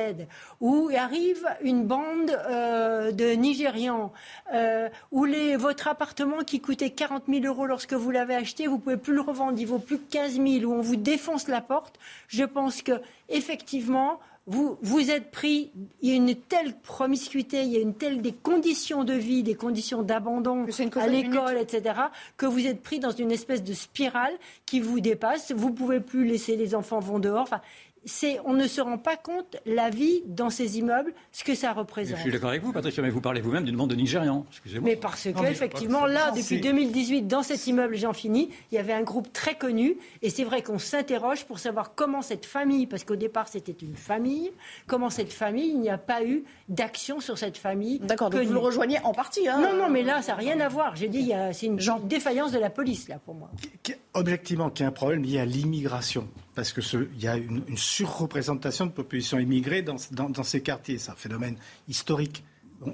[0.62, 4.14] où arrive une bande euh, de Nigérians,
[4.54, 8.78] euh, où les, votre appartement qui coûtait 40 000 euros lorsque vous l'avez acheté, vous
[8.78, 11.60] pouvez plus le revendre, il vaut plus que 15 000, où on vous défonce la
[11.60, 12.92] porte, je pense que
[13.28, 15.70] effectivement, vous, vous êtes pris,
[16.02, 19.42] il y a une telle promiscuité, il y a une telle des conditions de vie,
[19.42, 21.94] des conditions d'abandon à l'école, etc.,
[22.36, 24.34] que vous êtes pris dans une espèce de spirale
[24.66, 25.52] qui vous dépasse.
[25.52, 27.42] Vous pouvez plus laisser les enfants vont dehors.
[27.42, 27.62] Enfin,
[28.44, 32.16] on ne se rend pas compte la vie dans ces immeubles, ce que ça représente.
[32.18, 34.44] je suis d'accord avec vous, Patricia, mais vous parlez vous-même d'une bande de Nigérians.
[34.50, 34.90] Excusez-moi.
[34.90, 38.92] Mais parce que, effectivement, là, depuis 2018, dans cet immeuble Jean Fini, il y avait
[38.92, 43.04] un groupe très connu, et c'est vrai qu'on s'interroge pour savoir comment cette famille, parce
[43.04, 44.50] qu'au départ c'était une famille,
[44.86, 47.98] comment cette famille, il n'y a pas eu d'action sur cette famille.
[48.00, 49.48] D'accord, donc vous le rejoignez en partie.
[49.48, 50.96] Hein non, non, mais là, ça n'a rien à voir.
[50.96, 53.50] J'ai dit, c'est une défaillance de la police, là, pour moi.
[54.14, 58.86] Objectivement, qu'il y a un problème lié à l'immigration parce qu'il y a une, surreprésentation
[58.86, 59.98] de population immigrée dans,
[60.42, 60.98] ces quartiers.
[60.98, 61.56] C'est un phénomène
[61.88, 62.44] historique.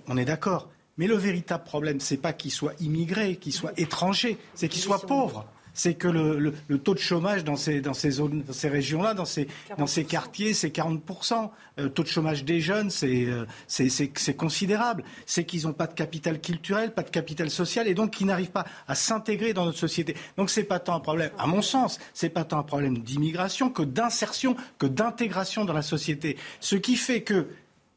[0.06, 0.70] On, est d'accord.
[0.98, 5.00] Mais le véritable problème, c'est pas qu'ils soient immigrés, qu'ils soient étrangers, c'est qu'ils soient
[5.00, 9.14] pauvres c'est que le, taux de chômage dans ces, dans ces zones, dans ces régions-là,
[9.14, 11.50] dans ces, dans ces quartiers, c'est 40%.
[11.76, 15.04] Le euh, taux de chômage des jeunes, euh, c'est considérable.
[15.26, 18.50] C'est qu'ils n'ont pas de capital culturel, pas de capital social, et donc qu'ils n'arrivent
[18.50, 20.16] pas à s'intégrer dans notre société.
[20.36, 23.70] Donc c'est pas tant un problème, à mon sens, c'est pas tant un problème d'immigration
[23.70, 26.36] que d'insertion, que d'intégration dans la société.
[26.60, 27.48] Ce qui fait que,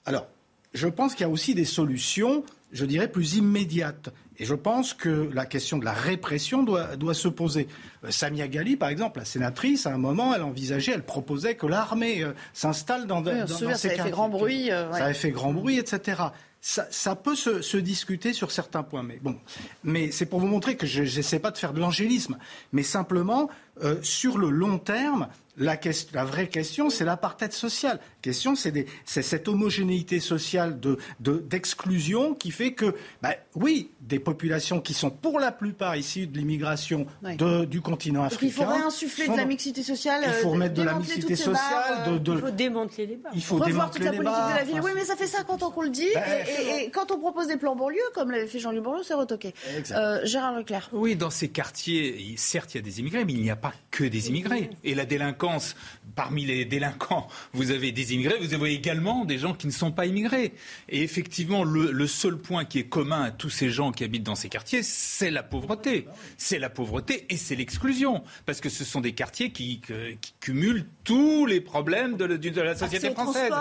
[0.05, 0.27] alors,
[0.73, 4.09] je pense qu'il y a aussi des solutions, je dirais, plus immédiates.
[4.39, 7.67] Et je pense que la question de la répression doit, doit se poser.
[8.03, 11.67] Euh, Samia Gali, par exemple, la sénatrice, à un moment, elle envisageait, elle proposait que
[11.67, 14.71] l'armée euh, s'installe dans, oui, dans, dans ça a fait grand bruit.
[14.71, 16.23] Euh, ça a fait grand bruit, etc.
[16.61, 19.03] Ça, ça, peut se, se, discuter sur certains points.
[19.03, 19.35] Mais bon,
[19.83, 22.37] mais c'est pour vous montrer que je n'essaie pas de faire de l'angélisme,
[22.71, 23.49] mais simplement
[23.81, 27.97] euh, sur le long terme, la, question, la, vraie question, c'est l'apartheid social.
[27.97, 30.79] La question, c'est cette homogénéité sociale
[31.19, 36.27] d'exclusion de, qui fait que, bah, oui, des populations qui sont pour la plupart issues
[36.27, 37.05] de l'immigration
[37.67, 38.45] du continent africain.
[38.45, 40.23] il faut réinsuffler de la mixité sociale.
[40.25, 42.21] Il faut euh, remettre de la mixité sociale.
[42.21, 43.31] De, il faut démanteler les bars.
[43.35, 44.81] Il faut revoir toute la politique de la ville.
[44.83, 46.09] Oui, mais ça fait 50 ans qu'on le dit.
[46.15, 46.45] Ben,
[46.79, 49.53] et, quand on propose des plans banlieue, comme l'avait fait Jean-Luc Borloo, c'est retoqué.
[49.91, 50.89] Euh, Gérard Leclerc.
[50.93, 53.73] Oui, dans ces quartiers, certes, il y a des immigrés, mais il n'y a pas
[53.91, 54.69] que des immigrés.
[54.83, 55.75] Et la délinquance,
[56.15, 59.91] parmi les délinquants, vous avez des immigrés, vous avez également des gens qui ne sont
[59.91, 60.53] pas immigrés.
[60.89, 64.35] Et effectivement, le, seul point qui est commun à tous ces gens qui habitent dans
[64.35, 66.07] ces quartiers, c'est la pauvreté.
[66.37, 68.23] C'est la pauvreté et c'est l'exclusion.
[68.45, 69.81] Parce que ce sont des quartiers qui,
[70.39, 72.25] cumulent tous les problèmes de,
[72.61, 73.51] la société française.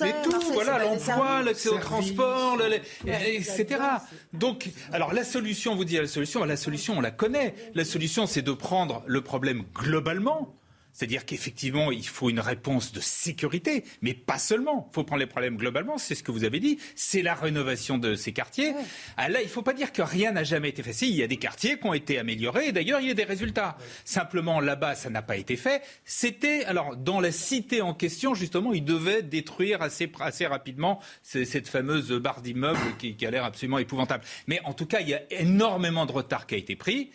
[0.00, 2.58] Mais tout, voilà, l'emploi, l'accès au transport,
[3.06, 3.66] etc.
[4.32, 7.54] Donc, alors la solution, vous dit la solution, la solution, on la connaît.
[7.74, 10.54] La solution, c'est de prendre le problème globalement
[10.98, 14.88] c'est-à-dire qu'effectivement, il faut une réponse de sécurité, mais pas seulement.
[14.90, 17.98] Il faut prendre les problèmes globalement, c'est ce que vous avez dit, c'est la rénovation
[17.98, 18.74] de ces quartiers.
[19.16, 20.92] Ah, là, il ne faut pas dire que rien n'a jamais été fait.
[20.92, 23.14] Si, il y a des quartiers qui ont été améliorés, et d'ailleurs, il y a
[23.14, 23.78] des résultats.
[24.04, 25.82] Simplement, là-bas, ça n'a pas été fait.
[26.04, 31.68] C'était, alors, dans la cité en question, justement, ils devaient détruire assez, assez rapidement cette
[31.68, 34.24] fameuse barre d'immeubles qui, qui a l'air absolument épouvantable.
[34.48, 37.12] Mais en tout cas, il y a énormément de retard qui a été pris.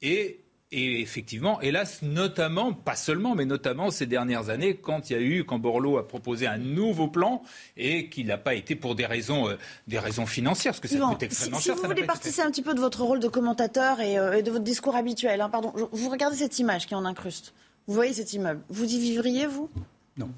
[0.00, 5.16] Et et effectivement, hélas, notamment, pas seulement, mais notamment ces dernières années, quand il y
[5.16, 7.42] a eu, quand Borloo a proposé un nouveau plan
[7.76, 10.98] et qu'il n'a pas été pour des raisons, euh, des raisons financières, parce que ça
[10.98, 11.76] coûte extrêmement si, cher.
[11.76, 14.50] Si vous voulez participer un petit peu de votre rôle de commentateur et, euh, de
[14.50, 17.54] votre discours habituel, hein, pardon, vous regardez cette image qui en incruste.
[17.86, 18.60] Vous voyez cet immeuble.
[18.68, 19.70] Vous y vivriez, vous?
[20.16, 20.30] Non.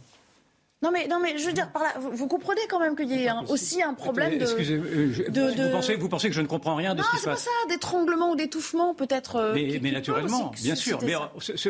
[0.81, 3.27] Non mais, non mais je veux dire, par là, vous, comprenez quand même qu'il y
[3.27, 6.77] a aussi un problème de, Excusez, euh, Vous, pensez, vous pensez que je ne comprends
[6.77, 9.37] rien de ce qui se passe Non, c'est pas ça, d'étranglement ou d'étouffement peut-être.
[9.37, 11.01] Euh, mais, naturellement, bien sûr.
[11.03, 11.15] Mais,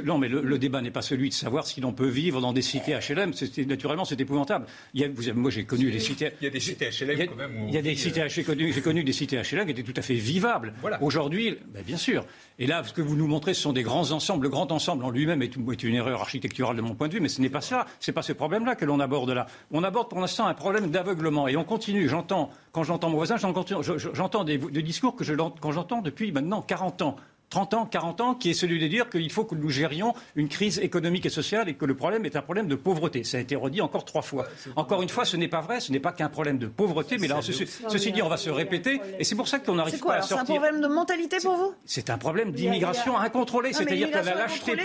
[0.04, 2.60] non, mais le, débat n'est pas celui de savoir si l'on peut vivre dans des
[2.60, 3.32] cités HLM.
[3.66, 4.66] Naturellement, c'est épouvantable.
[4.92, 6.32] Il y a, vous moi, j'ai connu les cités.
[6.42, 7.64] Il y a des cités HLM quand même.
[7.66, 10.02] il y a des cités HLM, j'ai connu des cités HLM qui étaient tout à
[10.02, 10.74] fait vivables.
[10.82, 11.02] Voilà.
[11.02, 12.26] Aujourd'hui, ben, bien sûr.
[12.58, 14.42] Et là, ce que vous nous montrez, ce sont des grands ensembles.
[14.42, 17.28] Le grand ensemble en lui-même est, une erreur architecturale de mon point de vue, mais
[17.28, 17.86] ce n'est pas ça.
[18.00, 19.46] C'est pas ce problème-là que l'on aborde là.
[19.72, 21.48] On aborde pour l'instant un problème d'aveuglement.
[21.48, 22.08] Et on continue.
[22.08, 27.16] J'entends, quand j'entends mon voisin, j'entends des, discours que j'entends depuis maintenant 40 ans
[27.50, 30.48] 30 ans, 40 ans, qui est celui de dire qu'il faut que nous gérions une
[30.48, 33.24] crise économique et sociale et que le problème est un problème de pauvreté.
[33.24, 34.46] Ça a été redit encore trois fois.
[34.76, 37.28] Encore une fois, ce n'est pas vrai, ce n'est pas qu'un problème de pauvreté, mais
[37.28, 40.16] là, ceci, ceci dit, on va se répéter, et c'est pour ça qu'on n'arrive pas
[40.16, 40.46] à sortir.
[40.46, 41.74] C'est un problème de mentalité pour vous?
[41.84, 44.76] C'est un problème d'immigration incontrôlée, c'est-à-dire que la lâcheté.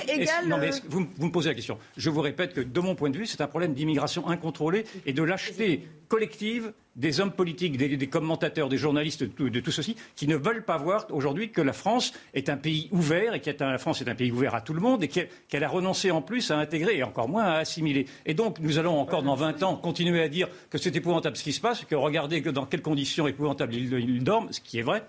[0.47, 1.77] non, mais vous, vous me posez la question.
[1.97, 5.13] Je vous répète que, de mon point de vue, c'est un problème d'immigration incontrôlée et
[5.13, 10.35] de lâcheté collective des hommes politiques, des, commentateurs, des journalistes, de tout, ceci, qui ne
[10.35, 14.03] veulent pas voir aujourd'hui que la France est un pays ouvert et que la France
[14.03, 16.59] est un pays ouvert à tout le monde et qu'elle a renoncé en plus à
[16.59, 18.05] intégrer et encore moins à assimiler.
[18.27, 21.43] Et donc nous allons encore dans 20 ans continuer à dire que c'est épouvantable ce
[21.43, 25.03] qui se passe, que regardez dans quelles conditions épouvantables ils dorment, ce qui est vrai.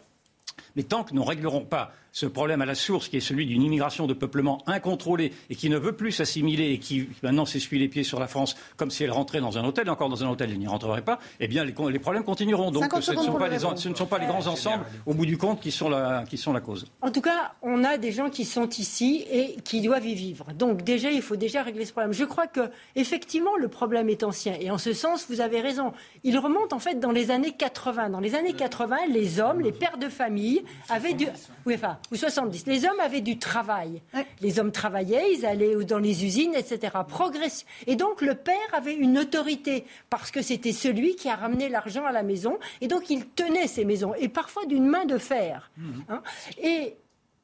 [0.76, 3.44] Mais tant que nous ne réglerons pas ce problème à la source, qui est celui
[3.44, 7.80] d'une immigration de peuplement incontrôlée et qui ne veut plus s'assimiler et qui maintenant s'essuie
[7.80, 10.22] les pieds sur la France comme si elle rentrait dans un hôtel, et encore dans
[10.22, 12.70] un hôtel, elle n'y rentrerait pas, eh bien les, problèmes continueront.
[12.70, 15.26] Donc ce ne, sont pas les, ce ne sont pas les grands ensembles, au bout
[15.26, 16.86] du compte, qui sont, la, qui sont la cause.
[17.02, 20.52] En tout cas, on a des gens qui sont ici et qui doivent y vivre.
[20.52, 22.12] Donc déjà, il faut déjà régler ce problème.
[22.12, 24.54] Je crois que effectivement, le problème est ancien.
[24.60, 25.92] Et en ce sens, vous avez raison.
[26.22, 28.10] Il remonte en fait dans les années 80.
[28.10, 31.26] Dans les années 80, les hommes, les pères de famille avaient du...
[31.66, 32.66] Oui, enfin, ou 70.
[32.66, 34.02] Les hommes avaient du travail.
[34.40, 36.92] Les hommes travaillaient, ils allaient dans les usines, etc.
[37.08, 37.66] Progression.
[37.86, 42.04] Et donc le père avait une autorité parce que c'était celui qui a ramené l'argent
[42.04, 42.58] à la maison.
[42.80, 44.14] Et donc il tenait ces maisons.
[44.14, 45.70] Et parfois d'une main de fer.
[45.76, 45.90] Mmh.
[46.08, 46.22] Hein.
[46.62, 46.96] Et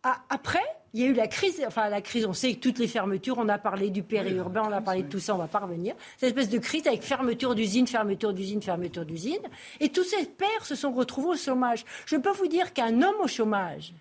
[0.02, 0.62] après,
[0.94, 3.38] il y a eu la crise, enfin la crise, on sait que toutes les fermetures,
[3.38, 5.94] on a parlé du périurbain, on a parlé de tout ça, on va pas revenir.
[6.16, 9.42] Cette espèce de crise avec fermeture d'usine, fermeture d'usine, fermeture d'usine.
[9.78, 11.84] Et tous ces pères se sont retrouvés au chômage.
[12.06, 13.92] Je peux vous dire qu'un homme au chômage,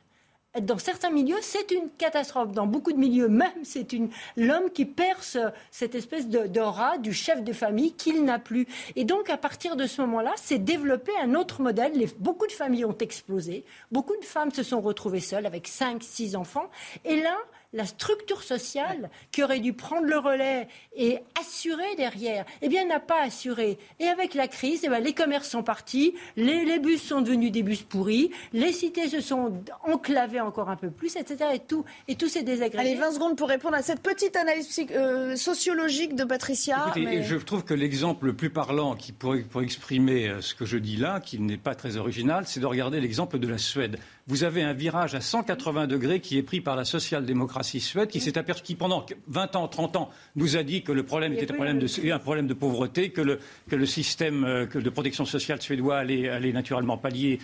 [0.60, 2.52] dans certains milieux, c'est une catastrophe.
[2.52, 3.88] Dans beaucoup de milieux, même, c'est
[4.36, 5.38] l'homme qui perce
[5.70, 8.68] cette espèce d'aura du chef de famille qu'il n'a plus.
[8.96, 11.94] Et donc, à partir de ce moment-là, c'est développé un autre modèle.
[12.18, 13.64] beaucoup de familles ont explosé.
[13.92, 16.70] Beaucoup de femmes se sont retrouvées seules avec 5, 6 enfants.
[17.06, 17.38] Et là,
[17.74, 23.00] la structure sociale qui aurait dû prendre le relais et assurer derrière, eh bien, n'a
[23.00, 23.78] pas assuré.
[24.00, 27.64] Et avec la crise, eh bien, les commerces sont partis, les, bus sont devenus des
[27.64, 31.52] bus pourris, les cités se sont enclavées encore un peu plus, etc.
[31.54, 32.90] Et tout, et tout s'est désagrégé.
[32.90, 36.92] Allez, 20 secondes pour répondre à cette petite analyse euh, sociologique de Patricia.
[36.96, 40.78] Je trouve que l'exemple le plus parlant qui pourrait, pour exprimer euh, ce que je
[40.78, 44.00] dis là, qui n'est pas très original, c'est de regarder l'exemple de la Suède
[44.30, 48.20] vous avez un virage à 180 degrés qui est pris par la social-démocratie suède, qui
[48.20, 51.52] s'est aperçu, qui pendant 20 ans, 30 ans, nous a dit que le problème était
[51.52, 55.26] un problème, de, un problème de pauvreté, que le, que le système euh, de protection
[55.26, 57.40] sociale suédois allait, allait naturellement pallier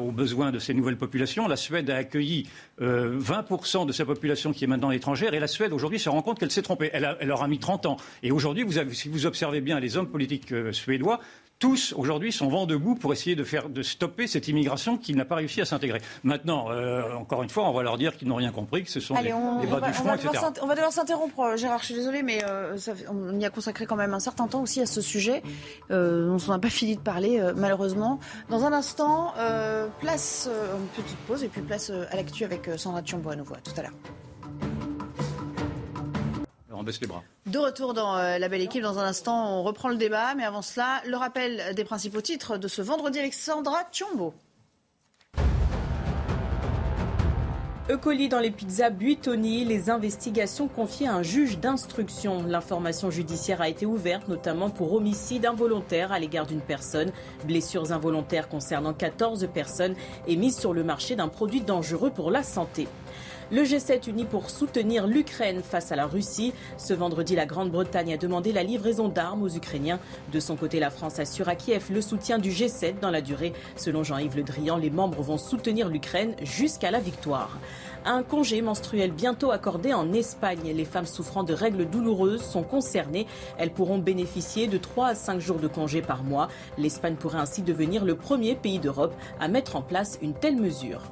[0.00, 1.46] aux besoins de ces nouvelles populations.
[1.46, 2.48] La Suède a accueilli
[2.80, 6.22] 20% euh, de sa population qui est maintenant étrangère, et la Suède aujourd'hui se rend
[6.22, 6.90] compte qu'elle s'est trompée.
[6.92, 7.96] Elle, a mis 30 ans.
[8.24, 11.20] Et aujourd'hui, si vous observez bien les hommes politiques euh, suédois,
[11.64, 15.24] tous aujourd'hui sont vent debout pour essayer de, faire, de stopper cette immigration qui n'a
[15.24, 16.02] pas réussi à s'intégrer.
[16.22, 19.00] Maintenant, euh, encore une fois, on va leur dire qu'ils n'ont rien compris, que ce
[19.00, 20.28] sont les, bas du front, etc.
[20.60, 22.76] On va devoir s'interrompre, euh, Gérard, je suis désolée, mais euh,
[23.10, 25.42] on y a consacré quand même un certain temps aussi à ce sujet.
[25.88, 28.20] on s'en a pas fini de parler, malheureusement.
[28.50, 29.32] Dans un instant,
[30.00, 33.54] place, une petite pause et puis place à l'actu avec Sandra Thiombo à nouveau.
[33.54, 33.94] À tout à l'heure.
[36.84, 37.22] On baisse les bras.
[37.46, 40.44] De retour dans euh, la belle équipe, dans un instant, on reprend le débat, mais
[40.44, 44.34] avant cela, le rappel des principaux titres de ce vendredi avec Sandra Thiombo.
[47.88, 48.28] E.
[48.28, 52.42] dans les pizzas Buitoni, les investigations confiées à un juge d'instruction.
[52.46, 57.12] L'information judiciaire a été ouverte notamment pour homicide involontaire à l'égard d'une personne,
[57.46, 59.94] blessures involontaires concernant 14 personnes
[60.26, 62.88] et mise sur le marché d'un produit dangereux pour la santé.
[63.54, 66.52] Le G7 uni pour soutenir l'Ukraine face à la Russie.
[66.76, 70.00] Ce vendredi, la Grande-Bretagne a demandé la livraison d'armes aux Ukrainiens.
[70.32, 73.52] De son côté, la France assure à Kiev le soutien du G7 dans la durée.
[73.76, 77.56] Selon Jean-Yves Le Drian, les membres vont soutenir l'Ukraine jusqu'à la victoire.
[78.04, 80.72] Un congé menstruel bientôt accordé en Espagne.
[80.74, 83.28] Les femmes souffrant de règles douloureuses sont concernées.
[83.56, 86.48] Elles pourront bénéficier de 3 à 5 jours de congé par mois.
[86.76, 91.02] L'Espagne pourrait ainsi devenir le premier pays d'Europe à mettre en place une telle mesure.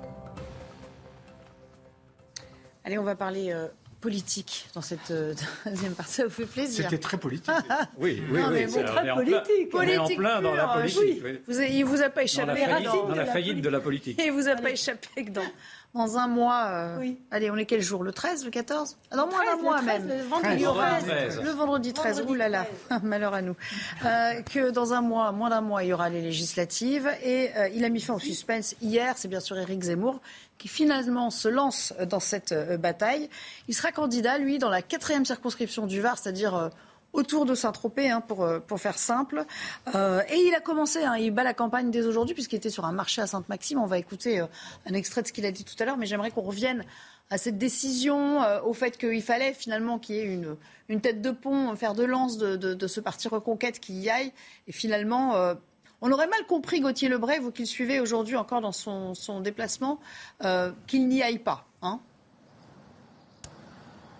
[2.84, 3.68] Allez, on va parler euh,
[4.02, 5.34] politique dans cette euh,
[5.66, 6.12] deuxième partie.
[6.12, 7.54] Ça vous fait plaisir C'était très politique.
[7.98, 8.66] oui, oui, oui.
[8.68, 9.70] C'est très politique.
[9.70, 10.00] politique.
[10.00, 11.24] en plein dans la politique.
[11.46, 12.60] Vous il vous a pas échappé.
[12.60, 14.20] Dans la faillite, dans la faillite de la politique.
[14.24, 15.42] Il vous a pas échappé que dans
[15.94, 16.66] dans un mois.
[16.68, 18.02] Euh, allez, on est quel jour?
[18.02, 20.08] Le 13, le 14 ah, Dans moins d'un mois même.
[20.08, 21.40] Le vendredi 13.
[21.42, 22.24] Le vendredi 13.
[22.28, 22.66] Ouh là là,
[23.02, 23.56] malheur à nous.
[24.04, 27.08] Euh, que dans un mois, moins d'un mois, il y aura les législatives.
[27.22, 29.14] Et euh, il a mis fin au suspense hier.
[29.16, 30.20] C'est bien sûr Éric Zemmour
[30.62, 33.28] qui finalement se lance dans cette bataille.
[33.66, 36.70] Il sera candidat, lui, dans la quatrième circonscription du Var, c'est-à-dire
[37.12, 39.44] autour de Saint-Tropez, hein, pour, pour faire simple.
[39.88, 42.92] et il a commencé, hein, il bat la campagne dès aujourd'hui, puisqu'il était sur un
[42.92, 43.80] marché à Sainte-Maxime.
[43.80, 44.40] On va écouter
[44.86, 46.84] un extrait de ce qu'il a dit tout à l'heure, mais j'aimerais qu'on revienne
[47.30, 50.56] à cette décision, au fait qu'il fallait finalement qu'il y ait une,
[50.88, 54.32] une tête de pont, faire de lance de, de, ce parti Reconquête qui y aille.
[54.68, 55.56] Et finalement,
[56.02, 60.00] on aurait mal compris Gauthier Lebray, vous qui le suivez aujourd'hui encore dans son, déplacement,
[60.44, 61.71] euh, qu'il n'y aille pas.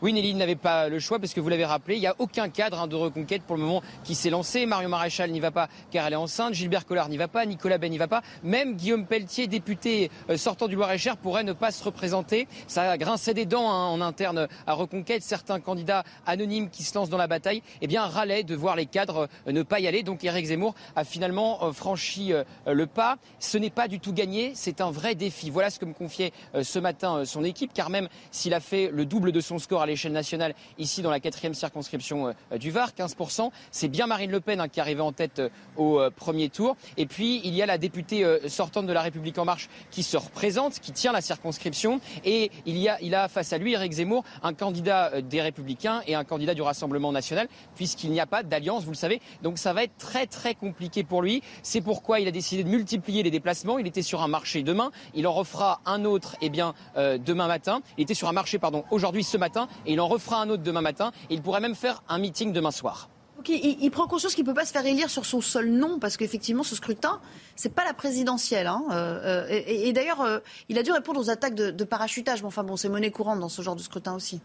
[0.03, 2.49] Oui, Nelly n'avait pas le choix parce que vous l'avez rappelé, il n'y a aucun
[2.49, 4.67] cadre hein, de reconquête pour le moment qui s'est lancé.
[4.67, 7.79] Mario Maréchal n'y va pas car elle est enceinte, Gilbert Collard n'y va pas, Nicolas
[7.79, 8.21] Ben n'y va pas.
[8.43, 12.49] Même Guillaume Pelletier, député euh, sortant du Loir-et-Cher, pourrait ne pas se représenter.
[12.67, 15.23] Ça grinçait des dents hein, en interne à reconquête.
[15.23, 18.87] Certains candidats anonymes qui se lancent dans la bataille, eh bien, râlaient de voir les
[18.87, 20.03] cadres euh, ne pas y aller.
[20.03, 22.33] Donc Éric Zemmour a finalement euh, franchi
[22.67, 23.19] le pas.
[23.39, 25.49] Ce n'est pas du tout gagné, c'est un vrai défi.
[25.49, 29.07] Voilà ce que me confiait ce matin son équipe, car même s'il a fait le
[29.07, 33.51] double de son score à nationale, ici dans la quatrième circonscription euh, du Var, 15%.
[33.71, 36.77] C'est bien Marine Le Pen hein, qui arrivée en tête euh, au euh, premier tour.
[36.97, 40.17] Et puis, il y a la députée sortante de La République En Marche qui se
[40.17, 42.01] représente, qui tient la circonscription.
[42.25, 46.03] Et il, y a, il a face à lui, Eric Zemmour, un candidat des Républicains
[46.07, 49.21] et un candidat du Rassemblement national, puisqu'il n'y a pas d'alliance, vous le savez.
[49.43, 51.43] Donc ça va être très très compliqué pour lui.
[51.63, 53.79] C'est pourquoi il a décidé de multiplier les déplacements.
[53.79, 54.91] Il était sur un marché demain.
[55.15, 57.83] Il en refera un autre eh bien, demain matin.
[57.99, 59.69] Il était sur un marché pardon, aujourd'hui, ce matin.
[59.87, 61.13] Il en refera un autre demain matin.
[61.31, 63.09] Et il pourrait même faire un meeting demain soir.
[63.49, 66.17] il, prend conscience qu'il ne peut pas se faire élire sur son seul nom, parce
[66.17, 67.21] qu'effectivement, ce scrutin,
[67.57, 68.67] ce n'est pas la présidentielle.
[68.67, 68.85] Hein.
[68.91, 72.43] Euh, euh, et, d'ailleurs, euh, il a dû répondre aux attaques de, de parachutage.
[72.43, 74.41] Mais enfin, bon, c'est monnaie courante dans ce genre de scrutin aussi.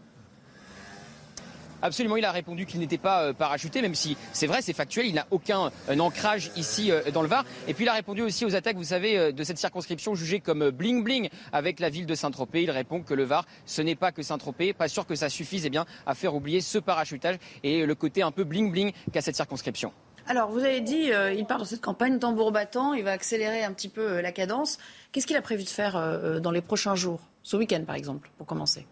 [1.80, 5.06] Absolument, il a répondu qu'il n'était pas euh, parachuté, même si c'est vrai, c'est factuel,
[5.06, 7.44] il n'a aucun euh, ancrage ici euh, dans le Var.
[7.68, 10.70] Et puis il a répondu aussi aux attaques, vous savez, de cette circonscription jugée comme
[10.70, 12.62] bling-bling avec la ville de Saint-Tropez.
[12.62, 15.66] Il répond que le Var, ce n'est pas que Saint-Tropez, pas sûr que ça suffise
[15.66, 19.36] eh bien, à faire oublier ce parachutage et le côté un peu bling-bling qu'a cette
[19.36, 19.92] circonscription.
[20.26, 23.72] Alors, vous avez dit, il part dans cette campagne tambour battant, il va accélérer un
[23.72, 24.78] petit peu la cadence.
[25.12, 27.20] Qu'est-ce qu'il a prévu de faire dans les prochains jours?
[27.42, 28.86] Ce week-end, par exemple, pour commencer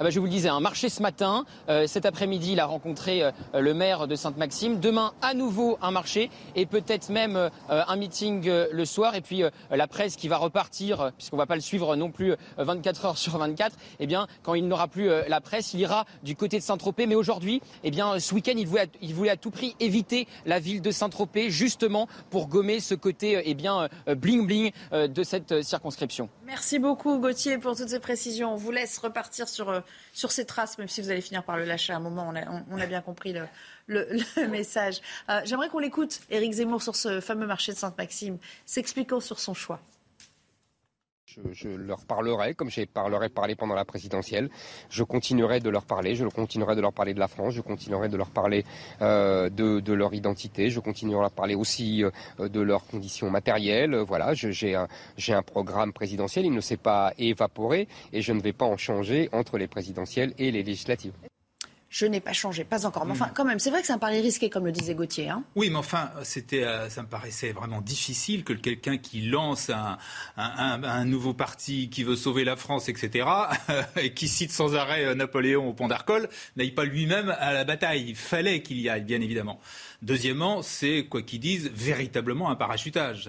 [0.00, 1.44] ah bah, je vous le disais, un marché ce matin.
[1.68, 4.80] Euh, cet après-midi, il a rencontré euh, le maire de Sainte-Maxime.
[4.80, 9.14] Demain, à nouveau, un marché et peut-être même euh, un meeting le soir.
[9.14, 12.34] Et puis la presse qui va repartir, puisqu'on ne va pas le suivre non plus
[12.56, 13.76] 24 heures sur 24.
[13.98, 17.06] Eh bien, quand il n'aura plus la presse, il ira du côté de Saint-Tropez.
[17.06, 20.60] Mais aujourd'hui, eh bien, ce week-end, il voulait, il voulait à tout prix éviter la
[20.60, 26.30] ville de Saint-Tropez, justement pour gommer ce côté eh bien bling bling de cette circonscription.
[26.46, 28.54] Merci beaucoup Gauthier pour toutes ces précisions.
[28.54, 31.64] On vous laisse repartir sur sur ces traces, même si vous allez finir par le
[31.64, 32.32] lâcher à un moment.
[32.70, 33.34] On a, bien compris
[33.86, 34.06] le,
[34.48, 35.00] message.
[35.28, 39.54] Euh, j'aimerais qu'on l'écoute, Éric Zemmour, sur ce fameux marché de Sainte-Maxime, s'expliquant sur son
[39.54, 39.80] choix.
[41.52, 44.50] Je, leur parlerai, comme j'ai parlerai parler pendant la présidentielle.
[44.88, 46.14] Je continuerai de leur parler.
[46.14, 47.54] Je continuerai de leur parler de la France.
[47.54, 48.64] Je continuerai de leur parler
[49.02, 50.70] euh, de, leur identité.
[50.70, 53.94] Je continuerai de leur parler aussi euh, de leurs conditions matérielles.
[53.96, 54.88] Voilà, j'ai un,
[55.28, 56.46] un programme présidentiel.
[56.46, 60.34] Il ne s'est pas évaporé et je ne vais pas en changer entre les présidentielles
[60.38, 61.12] et les législatives
[61.90, 63.04] je n'ai pas changé, pas encore.
[63.04, 63.32] Mais enfin, hmm.
[63.34, 65.28] quand même, c'est vrai que c'est un pari risqué, comme le disait Gauthier.
[65.28, 65.42] Hein.
[65.56, 69.98] Oui, mais enfin, c'était, euh, ça me paraissait vraiment difficile que quelqu'un qui lance un,
[70.36, 73.26] un, nouveau parti qui veut sauver la France, etc.,
[73.96, 77.64] et qui cite sans arrêt euh, Napoléon au pont d'Arcole, n'aille pas lui-même à la
[77.64, 78.04] bataille.
[78.08, 79.60] Il fallait qu'il y aille, bien évidemment.
[80.02, 83.28] Deuxièmement, c'est, quoi qu'ils disent, véritablement un parachutage.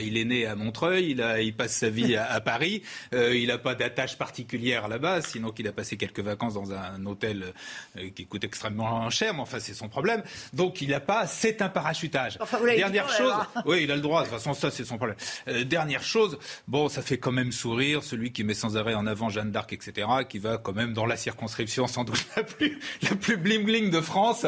[0.00, 2.82] Il est né à Montreuil, il, a, il passe sa vie à, Paris,
[3.14, 7.06] euh, il n'a pas d'attache particulière là-bas, sinon qu'il a passé quelques vacances dans un
[7.06, 7.52] hôtel
[7.96, 10.24] euh, qui coûte extrêmement cher, mais enfin c'est son problème.
[10.52, 12.36] Donc il n'a pas, c'est un parachutage.
[12.64, 15.16] dernière chose, oui, il a le droit, de toute façon ça c'est son problème.
[15.46, 19.06] Euh, dernière chose, bon, ça fait quand même sourire celui qui met sans arrêt en
[19.06, 22.80] avant Jeanne d'Arc, etc., qui va quand même dans la circonscription sans doute la plus,
[23.02, 24.46] la plus bling bling de France,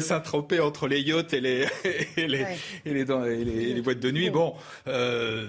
[0.00, 1.66] s'introper entre les yachts et les,
[2.16, 2.46] et les,
[2.84, 4.30] et les, et les, boîtes de nuit.
[4.30, 4.54] Bon,
[4.88, 5.48] euh,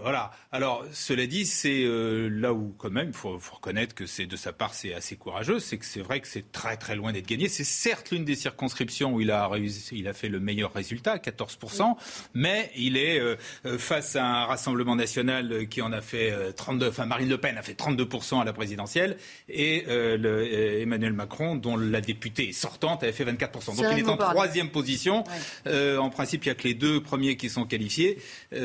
[0.00, 0.30] voilà.
[0.50, 4.36] Alors, cela dit, c'est euh, là où, quand même, il faut, reconnaître que c'est de
[4.36, 5.60] sa part, c'est assez courageux.
[5.60, 7.48] C'est que c'est vrai que c'est très très loin d'être gagné.
[7.48, 11.16] C'est certes l'une des circonscriptions où il a réussi, il a fait le meilleur résultat,
[11.16, 11.94] 14%,
[12.34, 13.36] mais il est euh,
[13.78, 16.88] face à un Rassemblement national qui en a fait 32.
[16.88, 19.16] Enfin, Marine Le Pen a fait 32% à la présidentielle
[19.48, 23.76] et le, Emmanuel Macron, dont la députée sortante, avait fait 24%.
[23.76, 25.24] Donc, il est en troisième position.
[25.66, 28.18] en principe, il n'y a que les deux premiers qui sont qualifiés.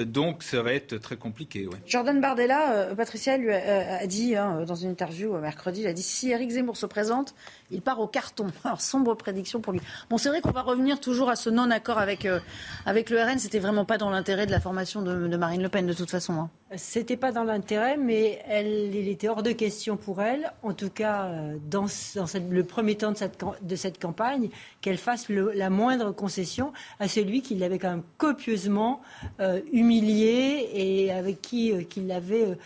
[0.05, 1.67] donc, ça va être très compliqué.
[1.85, 5.93] Jordan Bardella, euh, Patricia lui a, dit hein, dans une interview euh, mercredi, il a
[5.93, 7.35] dit si Eric Zemmour se présente,
[7.71, 8.47] il part au carton.
[8.63, 9.81] Alors, sombre prédiction pour lui.
[10.09, 12.39] Bon, c'est vrai qu'on va revenir toujours à ce non-accord avec, euh,
[12.85, 13.39] avec le RN.
[13.39, 16.33] C'était vraiment pas dans l'intérêt de la formation de, Marine Le Pen, de toute façon.
[16.33, 16.49] Hein.
[16.75, 20.89] C'était pas dans l'intérêt, mais elle, il était hors de question pour elle, en tout
[20.89, 24.49] cas euh, dans, le premier temps de cette, de cette campagne,
[24.81, 29.01] qu'elle fasse la moindre concession à celui qui l'avait quand même copieusement
[29.39, 32.57] euh, humilié et avec qui euh, qui l'avait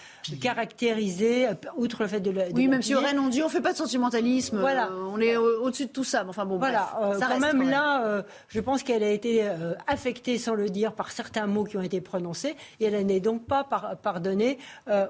[0.42, 1.48] caractérisé,
[1.78, 3.78] outre le fait de Oui, même si au Rennes on dit on fait pas de
[3.78, 4.91] sentimentalisme, voilà.
[4.92, 6.26] On est au-dessus de tout ça.
[6.28, 7.16] Enfin bon, voilà.
[7.20, 9.44] ça quand, même, là, je pense qu'elle a été
[9.88, 13.46] affectée, sans le dire, par certains mots qui ont été prononcés, et elle n'est donc
[13.46, 15.08] pas par pardonner euh,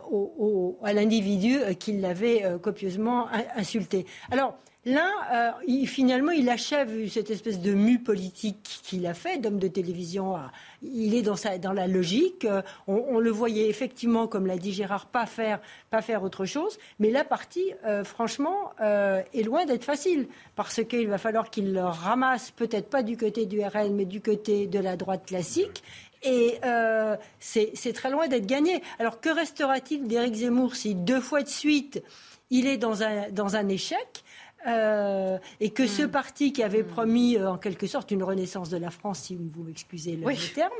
[0.84, 4.05] à l'individu euh, qui l'avait euh, copieusement insulté.
[4.32, 9.67] Alors, Là, finalement, il achève cette espèce de mue politique qu'il a fait, d'homme de
[9.67, 10.36] télévision.
[10.82, 12.47] il est dans, la logique.
[12.88, 15.59] On, le voyait effectivement, comme l'a dit Gérard, pas faire,
[15.91, 16.79] pas faire autre chose.
[16.99, 17.73] Mais la partie,
[18.03, 20.27] franchement, est loin d'être facile.
[20.55, 24.19] Parce qu'il va falloir qu'il le ramasse, peut-être pas du côté du RN, mais du
[24.19, 25.84] côté de la droite classique.
[26.23, 28.82] Et euh, c'est très loin d'être gagné.
[28.99, 32.03] Alors que restera-t-il d'Éric Zemmour si deux fois de suite
[32.49, 34.23] il est dans un échec?
[34.68, 36.12] Euh, et que ce hmm.
[36.12, 36.88] parti qui avait hmm.
[36.88, 40.72] promis euh, en quelque sorte une renaissance de la France, si vous m'excusez le, terme,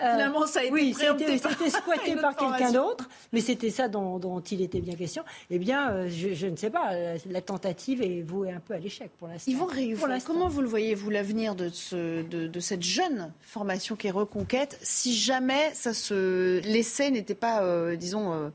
[0.00, 4.40] euh, finalement ça a été oui, c'était squatté par quelqu'un d'autre, mais c'était ça dont,
[4.50, 5.22] il était bien question.
[5.50, 6.92] Eh bien, je, ne sais pas,
[7.28, 9.50] la tentative est vouée un peu à l'échec pour l'instant.
[9.50, 9.68] Yvon
[10.24, 14.10] comment vous le voyez, vous, l'avenir de, ce, de, de, cette jeune formation qui est
[14.16, 18.50] Reconquête, si jamais ça se l'essai n'était pas, disons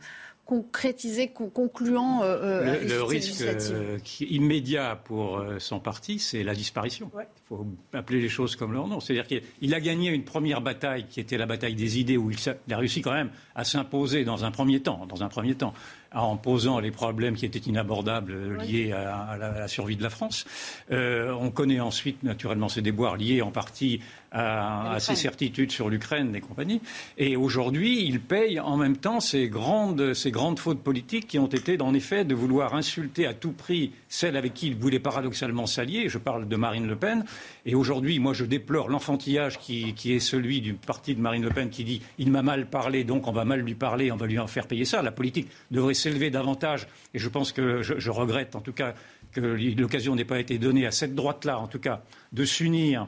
[0.51, 7.09] concrétisé, concluant euh, le, le risque euh, immédiat pour euh, son parti, c'est la disparition.
[7.15, 8.99] Il faut appeler les choses comme leur nom.
[8.99, 12.37] C'est-à-dire qu'il a gagné une première bataille qui était la bataille des idées, où il
[12.69, 15.05] a réussi quand même à s'imposer dans un premier temps.
[15.07, 15.73] Dans un premier temps
[16.13, 20.45] en posant les problèmes qui étaient inabordables liés à, la, survie de la France.
[20.91, 24.01] Euh, on connaît ensuite naturellement ces déboires liés en partie
[24.31, 26.81] à, ses certitudes sur l'Ukraine et compagnie.
[27.17, 31.47] Et aujourd'hui, il paye en même temps ces grandes, ces grandes fautes politiques qui ont
[31.47, 35.65] été, en effet, de vouloir insulter à tout prix celle avec qui il voulait paradoxalement
[35.65, 36.07] s'allier.
[36.07, 37.25] Je parle de Marine Le Pen.
[37.65, 41.49] Et aujourd'hui, moi, je déplore l'enfantillage qui, qui, est celui du parti de Marine Le
[41.49, 44.27] Pen qui dit il m'a mal parlé, donc on va mal lui parler, on va
[44.27, 45.01] lui en faire payer ça.
[45.01, 46.87] La politique devrait s'élever davantage.
[47.13, 48.93] Et je pense que je, regrette, en tout cas,
[49.31, 49.41] que
[49.79, 53.07] l'occasion n'ait pas été donnée à cette droite-là, en tout cas, de s'unir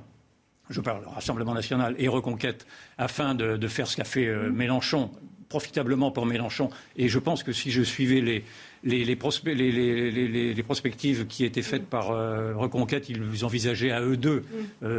[0.69, 2.65] je parle Rassemblement national et Reconquête,
[2.97, 5.11] afin de, faire ce qu'a fait euh, Mélenchon,
[5.49, 6.69] profitablement pour Mélenchon.
[6.95, 8.43] Et je pense que si je suivais les,
[8.83, 14.43] les, les, prospectives qui étaient faites par euh, Reconquête, ils envisageaient à eux deux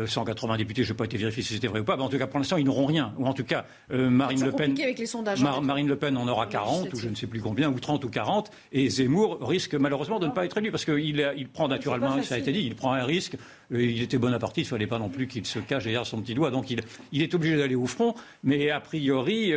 [0.06, 0.84] 180 euh, députés.
[0.84, 1.96] Je n'ai pas été vérifié si c'était vrai ou pas.
[1.96, 3.12] Mais en tout cas, pour l'instant, ils n'auront rien.
[3.18, 4.74] Ou en tout cas, euh, Marine Le Pen.
[4.80, 7.70] Avec les sondages, Marine Le Pen en aura 40, ou je ne sais plus combien,
[7.70, 8.50] ou 30 ou 40.
[8.72, 10.70] Et Zemmour risque malheureusement de ne pas être élu.
[10.70, 13.36] Parce qu'il il prend naturellement, ça a été dit, il prend un risque.
[13.74, 16.50] Il était bonapartiste, il fallait pas non plus qu'il se cache derrière son petit doigt.
[16.50, 18.14] Donc il, est obligé d'aller au front.
[18.42, 19.52] Mais a priori,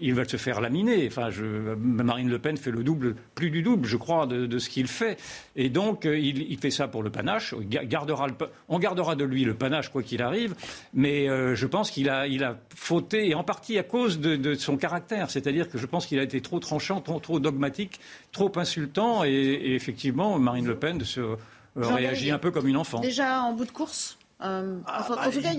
[0.00, 1.06] il va se faire laminer.
[1.06, 1.30] Enfin,
[1.78, 5.18] Marine Le Pen fait le double, plus du double je crois, de, ce qu'il fait.
[5.56, 7.54] Et donc, euh, il, fait ça pour le panache.
[8.68, 10.54] On gardera de lui le panache, quoi qu'il arrive.
[10.94, 12.26] Mais euh, je pense qu'il a,
[12.74, 15.30] fauté, et en partie à cause de, son caractère.
[15.30, 18.00] C'est-à-dire que je pense qu'il a été trop tranchant, trop, dogmatique,
[18.32, 19.24] trop insultant.
[19.24, 21.36] Et, effectivement, Marine Le Pen se euh,
[21.76, 23.00] réagit un peu comme une enfant.
[23.00, 25.50] Déjà en bout de course euh, ah, en bah, tout cas,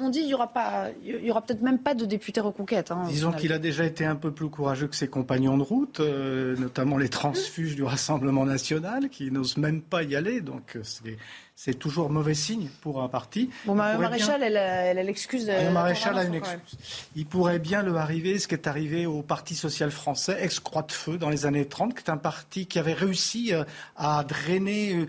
[0.00, 2.90] on, dit qu'il n'y aura, pas, il y aura peut-être même pas de député reconquête.
[2.90, 6.00] Hein, Disons qu'il a déjà été un peu plus courageux que ses compagnons de route,
[6.00, 10.40] euh, notamment les transfuges du Rassemblement national, qui n'osent même pas y aller.
[10.40, 10.82] Donc euh,
[11.54, 13.50] c'est toujours mauvais signe pour un parti.
[13.66, 15.50] Bon, Maréchal, elle a l'excuse.
[15.72, 16.78] Maréchal a une excuse.
[17.14, 20.92] Il pourrait bien le arriver, ce qui est arrivé au Parti social français, ex-croix de
[20.92, 23.52] feu, dans les années 30, qui est un parti qui avait réussi
[23.96, 25.08] à drainer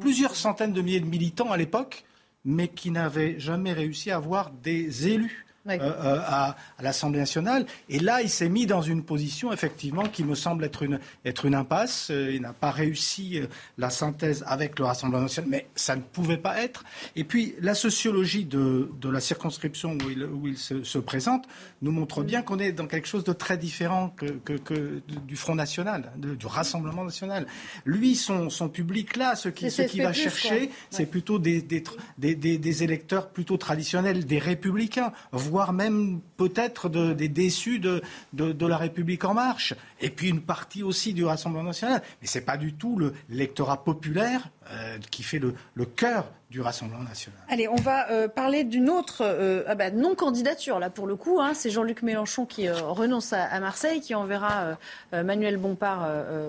[0.00, 2.04] plusieurs centaines de milliers de militants à l'époque,
[2.44, 7.66] mais qui n'avaient jamais réussi à avoir des élus euh, euh, à, l'Assemblée nationale.
[7.88, 11.44] Et là, il s'est mis dans une position, effectivement, qui me semble être une, être
[11.44, 12.08] une impasse.
[12.10, 13.40] Euh, il n'a pas réussi
[13.76, 16.84] la synthèse avec le Rassemblement national, mais ça ne pouvait pas être.
[17.16, 21.46] Et puis, la sociologie de, de la circonscription où il, où il se, se, présente
[21.82, 25.36] nous montre bien qu'on est dans quelque chose de très différent que, que, que du
[25.36, 27.46] Front National, du Rassemblement national.
[27.84, 31.82] Lui, son, son public là, ce qui, ce qui va chercher, c'est plutôt des, des,
[32.18, 38.00] des, des, électeurs plutôt traditionnels, des républicains, voire voire même peut-être des déçus de,
[38.32, 42.00] de, la République en marche, et puis une partie aussi du Rassemblement national.
[42.22, 46.30] Mais ce n'est pas du tout le lectorat populaire euh, qui fait le, le cœur
[46.48, 47.40] du Rassemblement national.
[47.48, 51.40] Allez, on va euh, parler d'une autre euh, ah bah, non-candidature, là, pour le coup.
[51.40, 51.54] Hein.
[51.54, 54.78] c'est Jean-Luc Mélenchon qui renonce à, Marseille, qui enverra
[55.12, 56.08] Manuel Bompard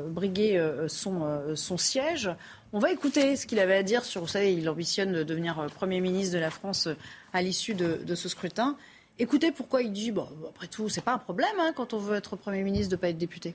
[0.09, 2.29] briguer son, son siège.
[2.71, 5.65] On va écouter ce qu'il avait à dire sur, vous savez, il ambitionne de devenir
[5.73, 6.87] Premier ministre de la France
[7.33, 8.75] à l'issue de, ce scrutin.
[9.21, 12.15] Écoutez pourquoi il dit, bon, après tout, c'est pas un problème hein, quand on veut
[12.15, 13.53] être Premier ministre de ne pas être député.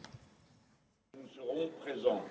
[1.16, 2.22] Nous serons présents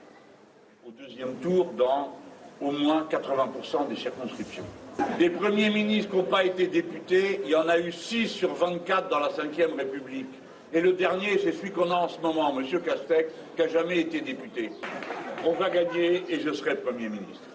[0.85, 2.15] au deuxième tour dans
[2.61, 4.63] au moins 80% des circonscriptions.
[5.17, 8.53] Des premiers ministres qui n'ont pas été députés, il y en a eu 6 sur
[8.53, 10.29] 24 dans la Ve République.
[10.71, 12.81] Et le dernier, c'est celui qu'on a en ce moment, M.
[12.81, 14.69] Castex, qui n'a jamais été député.
[15.43, 17.49] On va gagner et je serai Premier ministre.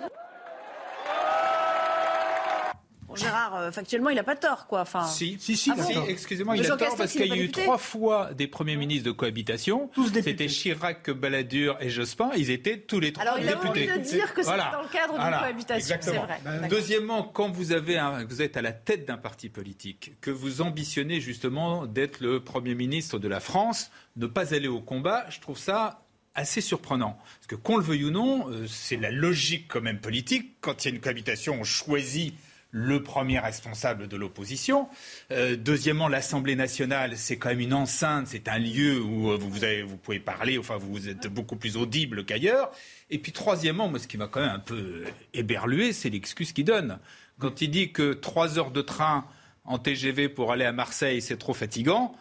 [3.18, 4.80] Gérard, euh, factuellement, il n'a pas tort, quoi.
[4.80, 5.04] Enfin...
[5.04, 8.32] Si, si, si, ah excusez-moi, il a tort parce qu'il y a eu trois fois
[8.34, 9.90] des premiers ministres de cohabitation.
[9.94, 12.30] Tous C'était Chirac, Balladur et Jospin.
[12.36, 14.92] Ils étaient tous les trois Alors, il a envie de dire que c'est dans le
[14.92, 16.40] cadre d'une cohabitation, c'est vrai.
[16.44, 20.62] Ben, deuxièmement, quand vous, avez vous êtes à la tête d'un parti politique, que vous
[20.62, 25.40] ambitionnez justement d'être le Premier ministre de la France, ne pas aller au combat, je
[25.40, 26.02] trouve ça
[26.34, 27.18] assez surprenant.
[27.18, 30.56] Parce que qu'on le veuille ou non, euh, c'est la logique quand même politique.
[30.60, 32.34] Quand il y a une cohabitation, on choisit
[32.70, 34.88] le premier responsable de l'opposition.
[35.30, 39.64] Euh, deuxièmement, l'Assemblée nationale, c'est quand même une enceinte, c'est un lieu où euh, vous,
[39.64, 42.70] avez, vous, pouvez parler, enfin vous êtes beaucoup plus audible qu'ailleurs.
[43.10, 46.66] Et puis troisièmement, moi, ce qui m'a quand même un peu éberlué, c'est l'excuse qu'il
[46.66, 46.98] donne.
[47.38, 49.24] Quand il dit que trois heures de train
[49.64, 52.14] en TGV pour aller à Marseille, c'est trop fatigant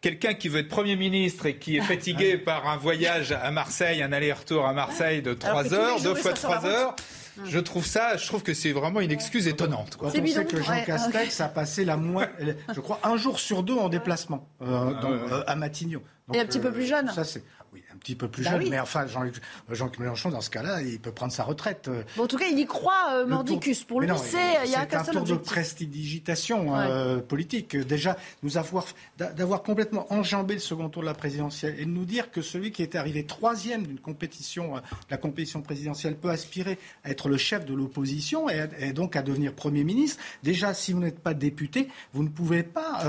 [0.00, 4.02] quelqu'un qui veut être Premier ministre et qui est fatigué par un voyage à Marseille,
[4.02, 6.94] un aller-retour à Marseille de trois heures, deux fois trois heures,
[7.44, 9.96] je trouve ça, je trouve que c'est vraiment une excuse étonnante.
[9.96, 12.28] Quand on sait que Jean Castex a passé la moins,
[12.74, 16.02] je crois, un jour sur deux en déplacement euh, euh, à Matignon.
[16.32, 17.10] et un petit peu plus jeune.
[17.10, 17.42] Ça c'est
[17.98, 21.10] un petit peu plus bah jeune, mais enfin, Jean-Luc Mélenchon, dans ce cas-là, il peut
[21.10, 21.90] prendre sa retraite.
[22.18, 23.82] en tout cas, il y croit, euh, Mordicus.
[23.82, 27.76] Pour lui, c'est il y a un tour de prestidigitation euh, politique.
[27.76, 28.86] Déjà, nous avoir,
[29.16, 32.70] d'avoir complètement enjambé le second tour de la présidentielle et de nous dire que celui
[32.70, 34.80] qui est arrivé troisième d'une compétition, euh,
[35.10, 39.54] la compétition présidentielle, peut aspirer à être le chef de l'opposition et, donc à devenir
[39.54, 40.22] Premier ministre.
[40.42, 43.02] Déjà, si vous n'êtes pas député, vous ne pouvez pas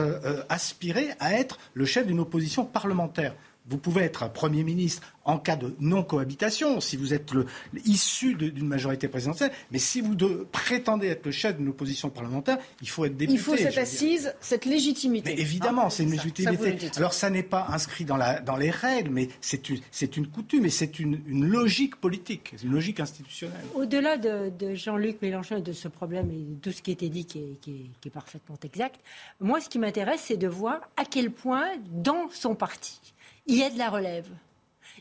[0.50, 3.36] aspirer à être le chef d'une opposition parlementaire.
[3.70, 7.46] Vous pouvez être un Premier ministre en cas de non-cohabitation, si vous êtes le,
[7.86, 10.16] issu d'une majorité présidentielle, mais si vous
[10.52, 13.38] prétendez être le chef d'une opposition parlementaire, il faut être député.
[13.38, 15.34] Il faut cette assise, cette légitimité.
[15.36, 16.90] Mais évidemment, hein, c'est une légitimité.
[16.98, 19.80] Alors ça n'est pas inscrit dans, la, dans les règles, mais c'est une,
[20.18, 23.64] une, coutume et c'est une, une, logique politique, une logique institutionnelle.
[23.76, 26.94] Au-delà de, de Jean-Luc Mélenchon et de ce problème et de tout ce qui a
[26.94, 29.00] été dit qui est, qui est, qui est parfaitement exact,
[29.40, 33.00] moi ce qui m'intéresse, c'est de voir à quel point dans son parti,
[33.46, 34.28] il y a de la relève.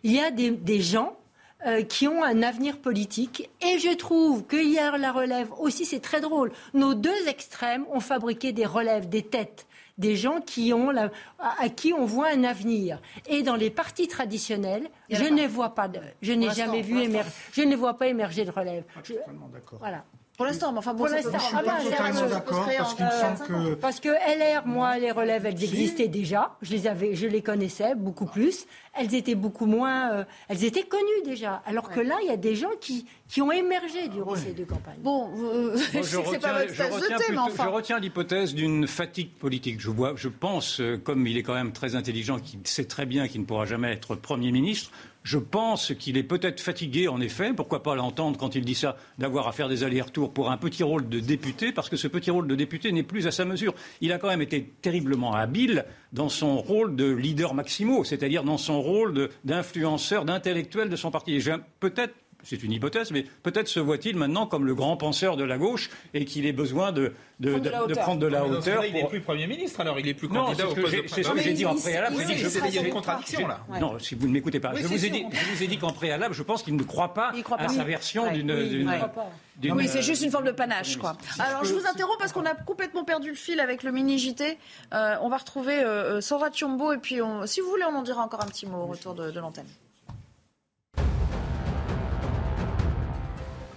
[0.02, 1.16] Il y a des, gens
[1.66, 3.50] euh, qui ont un avenir politique.
[3.60, 6.52] Et je trouve y a la relève aussi, c'est très drôle.
[6.74, 9.66] Nos deux extrêmes ont fabriqué des relèves, des têtes,
[9.98, 10.92] des gens qui ont
[11.38, 13.00] à qui on voit un avenir.
[13.28, 17.30] Et dans les partis traditionnels, je ne vois pas, de, je n'ai jamais vu émerger,
[17.52, 18.84] je ne vois pas émerger de relève.
[19.02, 19.14] Je,
[19.52, 19.78] d'accord.
[19.80, 20.04] Voilà.
[20.38, 23.10] Pour l'instant, mais enfin bon, pour l'instant, je suis pas totalement d'accord parce qu'il me
[23.10, 26.56] semble que parce que LR, moi, les relèves, elles existaient déjà.
[26.62, 28.66] Je les avais, je les connaissais beaucoup plus.
[28.94, 31.60] Elles étaient beaucoup moins, euh, elles étaient connues déjà.
[31.66, 34.64] Alors que là, il y a des gens qui qui ont émergé durant ces deux
[34.64, 35.00] campagnes.
[35.00, 37.64] Bon, euh, je, je, retiens, pas votre je, retiens thème, enfin.
[37.64, 39.80] je retiens l'hypothèse d'une fatigue politique.
[39.80, 43.06] Je vois, je pense, euh, comme il est quand même très intelligent, qu'il sait très
[43.06, 44.92] bien qu'il ne pourra jamais être premier ministre.
[45.28, 48.96] Je pense qu'il est peut-être fatigué, en effet, pourquoi pas l'entendre quand il dit ça,
[49.18, 52.30] d'avoir à faire des allers-retours pour un petit rôle de député, parce que ce petit
[52.30, 53.74] rôle de député n'est plus à sa mesure.
[54.00, 58.56] Il a quand même été terriblement habile dans son rôle de leader maximo, c'est-à-dire dans
[58.56, 61.38] son rôle d'influenceur, d'intellectuel de son parti.
[61.78, 62.14] Peut-être
[62.44, 65.90] c'est une hypothèse, mais peut-être se voit-il maintenant comme le grand penseur de la gauche
[66.14, 68.84] et qu'il ait besoin de, de, prendre de la hauteur.
[68.84, 71.40] Il n'est plus Premier ministre, alors il n'est plus candidat au poste C'est ce que
[71.40, 72.16] j'ai dit en préalable.
[72.18, 73.60] il y a une contradiction là.
[73.80, 74.72] Non, si vous ne m'écoutez pas.
[74.74, 77.14] je, vous ai dit, je vous ai dit qu'en préalable, je pense qu'il ne croit
[77.14, 78.88] pas à sa version d'une.
[79.72, 81.16] Oui, c'est juste une forme de panache, quoi.
[81.40, 84.56] Alors, je vous interromps parce qu'on a complètement perdu le fil avec le mini JT.
[84.94, 88.02] Euh, on va retrouver euh, euh, Sora Chiombo et puis, si vous voulez, on en
[88.02, 89.66] dira encore un petit mot au retour de l'antenne.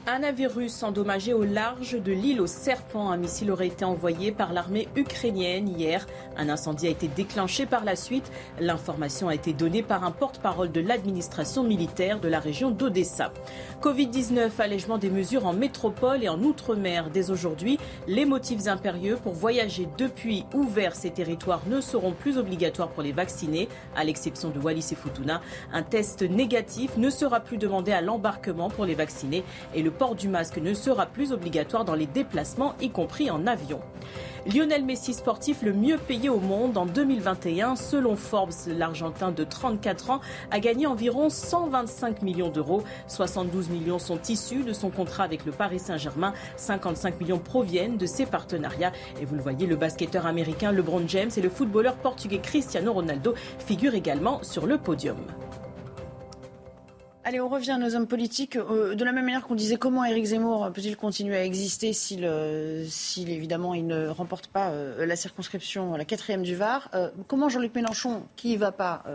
[0.08, 3.12] Un navire russe endommagé au large de l'île aux serpents.
[3.12, 6.08] Un missile aurait été envoyé par l'armée ukrainienne hier.
[6.38, 8.32] Un incendie a été déclenché par la suite.
[8.60, 13.32] L'information a été donnée par un porte-parole de l'administration militaire de la région d'Odessa.
[13.84, 17.12] Covid-19, allègement des mesures en métropole et en outre-mer.
[17.14, 17.78] Dès aujourd'hui,
[18.08, 23.04] les motifs impérieux pour voyager depuis ou vers ces territoires ne seront plus obligatoires pour
[23.04, 25.42] les vaccinés, à l'exception de Wallis et Futuna.
[25.72, 29.44] Un test négatif ne sera plus demandé à l'embarquement pour les vaccinés
[29.76, 33.46] et le port du masque ne sera plus obligatoire dans les déplacements, y compris en
[33.48, 33.80] avion.
[34.52, 40.10] Lionel Messi, sportif le mieux payé au monde en 2021, selon Forbes, l'Argentin de 34
[40.10, 42.84] ans a gagné environ 125 millions d'euros.
[43.08, 46.34] 72 millions sont issus de son contrat avec le Paris Saint-Germain.
[46.56, 48.94] 55 millions proviennent de ses partenariats.
[49.22, 53.36] Et vous le voyez, le basketteur américain LeBron James et le footballeur portugais Cristiano Ronaldo
[53.60, 55.18] figurent également sur le podium.
[57.32, 58.58] Allez, on revient à nos hommes politiques.
[58.58, 62.26] Euh, de la même manière qu'on disait comment Éric Zemmour peut-il continuer à exister s'il,
[62.26, 62.86] euh,
[63.20, 66.90] évidemment il ne remporte pas euh, la circonscription, la quatrième du Var
[67.28, 69.06] Comment Jean-Luc Mélenchon, qui ne va pas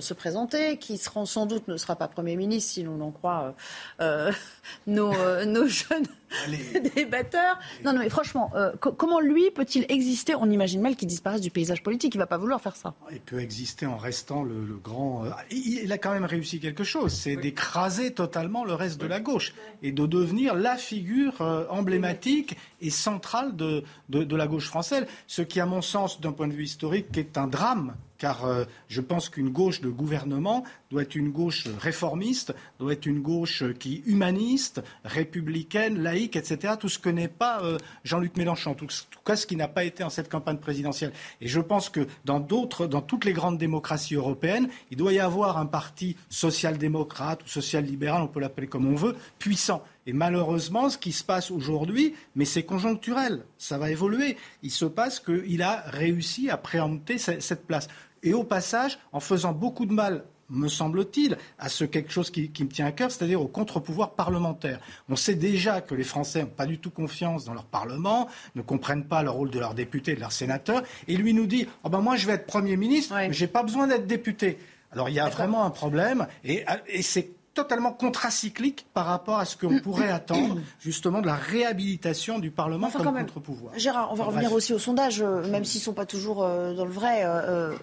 [0.00, 3.54] se présenter, qui sera, sans doute ne sera pas Premier ministre si l'on en croit
[4.86, 5.12] nos,
[5.44, 6.06] nos jeunes
[6.94, 7.58] débatteurs.
[7.84, 10.34] Non, non, mais franchement, euh, comment lui peut-il exister?
[10.34, 12.14] On imagine mal qu'il disparaisse du paysage politique.
[12.14, 12.94] Il ne va pas vouloir faire ça.
[13.10, 15.24] Il peut exister en restant le, grand.
[15.24, 17.12] Euh, il, a quand même réussi quelque chose.
[17.12, 22.56] C'est d'écraser totalement le reste de la gauche et de devenir la figure euh, emblématique
[22.82, 25.06] et centrale de, la gauche française.
[25.26, 28.64] Ce qui, à mon sens, d'un point de vue historique, est un drame car euh,
[28.86, 30.62] je pense qu'une gauche de gouvernement
[30.92, 36.74] doit être une gauche réformiste, doit être une gauche qui humaniste, républicaine, laïque, etc.
[36.78, 38.86] Tout ce que n'est pas euh, Jean-Luc Mélenchon, en tout
[39.24, 41.12] cas ce qui n'a pas été en cette campagne présidentielle.
[41.40, 45.18] Et je pense que dans d'autres, dans toutes les grandes démocraties européennes, il doit y
[45.18, 49.82] avoir un parti social-démocrate ou social-libéral, on peut l'appeler comme on veut, puissant.
[50.06, 54.84] Et malheureusement, ce qui se passe aujourd'hui, mais c'est conjoncturel, ça va évoluer, il se
[54.84, 57.88] passe qu'il a réussi à préempter cette place
[58.22, 62.50] et au passage en faisant beaucoup de mal me semble-t-il, à ce quelque chose qui,
[62.60, 64.80] me tient à cœur, c'est-à-dire au contre-pouvoir parlementaire.
[65.08, 68.60] On sait déjà que les Français n'ont pas du tout confiance dans leur Parlement, ne
[68.60, 71.88] comprennent pas le rôle de leurs députés, de leurs sénateurs, et lui nous dit oh
[71.88, 74.58] ben Moi, je vais être Premier ministre, mais je n'ai pas besoin d'être député.
[74.90, 79.44] Alors il y a vraiment un problème, et, et c'est totalement contracyclique par rapport à
[79.44, 83.78] ce qu'on pourrait attendre justement de la réhabilitation du Parlement comme contre-pouvoir.
[83.78, 86.74] Gérard, on va revenir aussi aux sondages, euh, même s'ils ne sont pas toujours euh,
[86.74, 87.22] dans le vrai.
[87.24, 87.74] Euh,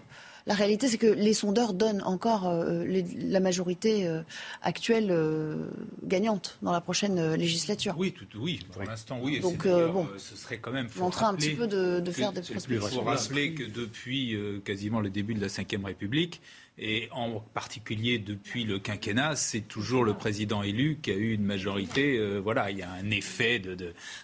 [0.49, 2.83] la réalité, c'est que les sondeurs donnent encore euh,
[3.19, 4.21] la majorité euh,
[4.63, 5.67] actuelle euh,
[6.03, 7.93] gagnante dans la prochaine législature.
[7.99, 9.41] Oui, tout, oui pour l'instant, oui.
[9.41, 10.87] Donc, bon, ce serait quand même.
[10.87, 12.87] train un petit peu de, faire des prospections.
[12.91, 16.41] Il faut rappeler que depuis quasiment le début de la Ve République,
[16.79, 21.43] et en particulier depuis le quinquennat, c'est toujours le président élu qui a eu une
[21.43, 22.19] majorité.
[22.39, 23.61] voilà, il y a un effet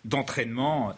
[0.05, 0.89] d'entraînement.
[0.89, 0.95] De,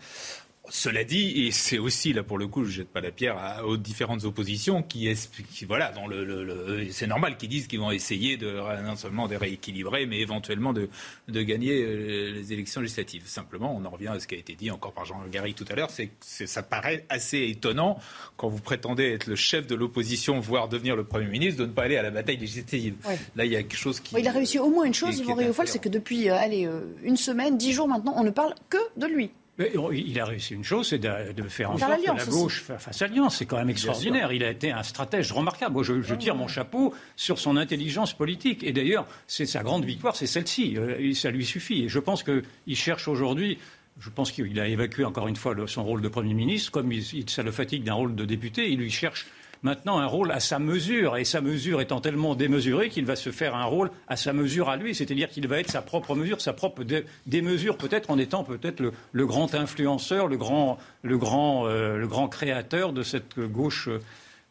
[0.69, 3.77] cela dit, et c'est aussi là pour le coup, je jette pas la pierre aux
[3.77, 5.09] différentes oppositions qui,
[5.53, 9.35] qui voilà, dans le, c'est normal qu'ils disent qu'ils vont essayer de non seulement de
[9.35, 10.89] rééquilibrer, mais éventuellement de,
[11.27, 13.23] de gagner euh, les élections législatives.
[13.25, 15.65] Simplement, on en revient à ce qui a été dit encore par Jean Garrigue tout
[15.69, 17.99] à l'heure, c'est que ça paraît assez étonnant
[18.35, 21.73] quand vous prétendez être le chef de l'opposition, voire devenir le premier ministre, de ne
[21.73, 22.95] pas aller à la bataille législative.
[23.35, 24.15] Là, il y a quelque chose qui.
[24.17, 26.81] il a réussi au moins une chose, Yvan Riofol, c'est que depuis, euh, allez, euh,
[27.03, 29.31] une semaine, dix jours maintenant, on ne parle que de lui.
[29.59, 33.37] Il a réussi une chose, c'est de, faire en sorte que la gauche fasse alliance.
[33.37, 34.31] C'est quand même extraordinaire.
[34.31, 35.73] Il a été un stratège remarquable.
[35.73, 38.63] Moi, je, tire mon chapeau sur son intelligence politique.
[38.63, 40.77] Et d'ailleurs, c'est sa grande victoire, c'est celle-ci.
[40.77, 41.85] Euh, ça lui suffit.
[41.85, 43.57] Et je pense qu'il cherche aujourd'hui
[43.99, 46.71] je pense qu'il a évacué encore une fois son rôle de Premier ministre.
[46.71, 46.91] Comme
[47.27, 49.25] ça le fatigue d'un rôle de député, il lui cherche
[49.67, 53.31] maintenant un rôle à sa mesure, et sa mesure étant tellement démesurée qu'il va se
[53.31, 56.41] faire un rôle à sa mesure à lui, c'est-à-dire qu'il va être sa propre mesure,
[56.41, 56.83] sa propre
[57.25, 62.29] démesure, peut-être en étant peut-être le, grand influenceur, le grand, le grand, euh, le grand
[62.29, 63.89] créateur de cette gauche.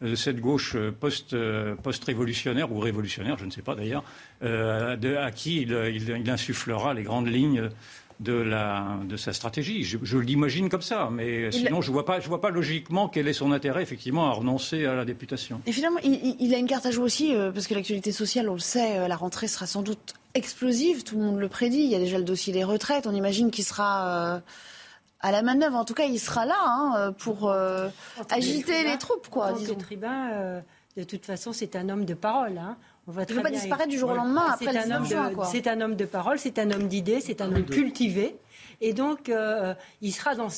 [0.02, 1.34] de cette gauche post,
[2.04, 4.04] révolutionnaire ou révolutionnaire, je ne sais pas d'ailleurs,
[4.42, 7.70] euh, à qui il, insufflera les grandes lignes
[8.20, 9.84] de, la, de sa stratégie.
[9.84, 13.28] Je, l'imagine comme ça, mais sinon je ne vois, pas, je vois pas logiquement quel
[13.28, 15.60] est son intérêt effectivement à renoncer à la députation.
[15.66, 18.54] Et finalement, il, a une carte à jouer aussi, euh, parce que l'actualité sociale, on
[18.54, 21.80] le sait, euh, la rentrée sera sans doute explosive, tout le monde le prédit.
[21.80, 24.34] Il y a déjà le dossier des retraites, on imagine qu'il sera...
[24.34, 24.40] Euh,
[25.20, 27.50] à la manœuvre, en tout cas, il sera là hein, pour
[28.30, 29.28] agiter les, troupes.
[29.28, 29.74] Quoi, disons.
[29.74, 30.62] tribun,
[30.96, 32.58] de toute façon, c'est un homme de parole.
[32.58, 32.76] Hein.
[33.08, 35.04] On va il ne veut pas disparaître du jour au lendemain après un
[35.44, 38.36] C'est un homme de parole, c'est un homme d'idées, c'est un homme cultivé.
[38.80, 40.48] Et donc, euh, il sera dans,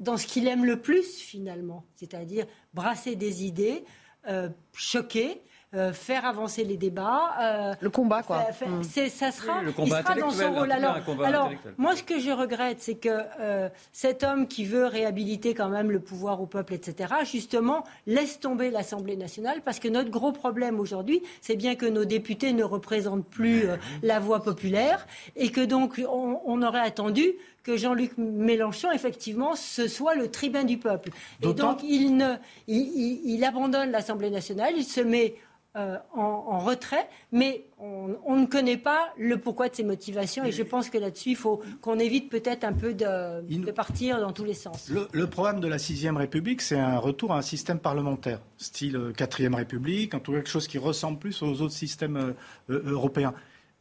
[0.00, 3.84] dans, ce qu'il aime le plus, finalement, c'est-à-dire brasser des idées,
[4.26, 5.42] euh, choquer,
[5.74, 7.34] euh, faire avancer les débats.
[7.42, 8.46] Euh, le combat, quoi.
[8.66, 8.82] Hmm.
[8.82, 10.72] ça sera, le combat il sera dans son rôle.
[10.72, 15.52] Alors, alors moi, ce que je regrette, c'est que euh, cet homme qui veut réhabiliter
[15.52, 20.08] quand même le pouvoir au peuple, etc., justement, laisse tomber l'Assemblée nationale, parce que notre
[20.08, 23.64] gros problème aujourd'hui, c'est bien que nos députés ne représentent plus
[24.02, 25.06] la voix populaire,
[25.36, 30.78] et que donc on, aurait attendu que Jean-Luc Mélenchon, effectivement, ce soit le tribun du
[30.78, 31.10] peuple.
[31.42, 35.34] Et donc, il, ne, il abandonne l'Assemblée nationale, il se met
[35.76, 40.44] euh, en, retrait, mais on, ne connaît pas le pourquoi de ces motivations.
[40.44, 44.32] Et je pense que là-dessus, il faut qu'on évite peut-être un peu de, partir dans
[44.32, 44.90] tous les sens.
[45.12, 49.54] Le, problème de la sixième République, c'est un retour à un système parlementaire, style quatrième
[49.54, 52.34] République, en tout cas quelque chose qui ressemble plus aux autres systèmes
[52.68, 53.34] européens.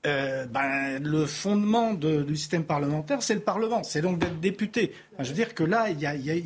[0.05, 3.83] Euh, ben, le fondement du système parlementaire, c'est le Parlement.
[3.83, 4.93] C'est donc d'être député.
[5.19, 6.05] je veux dire que là, il y,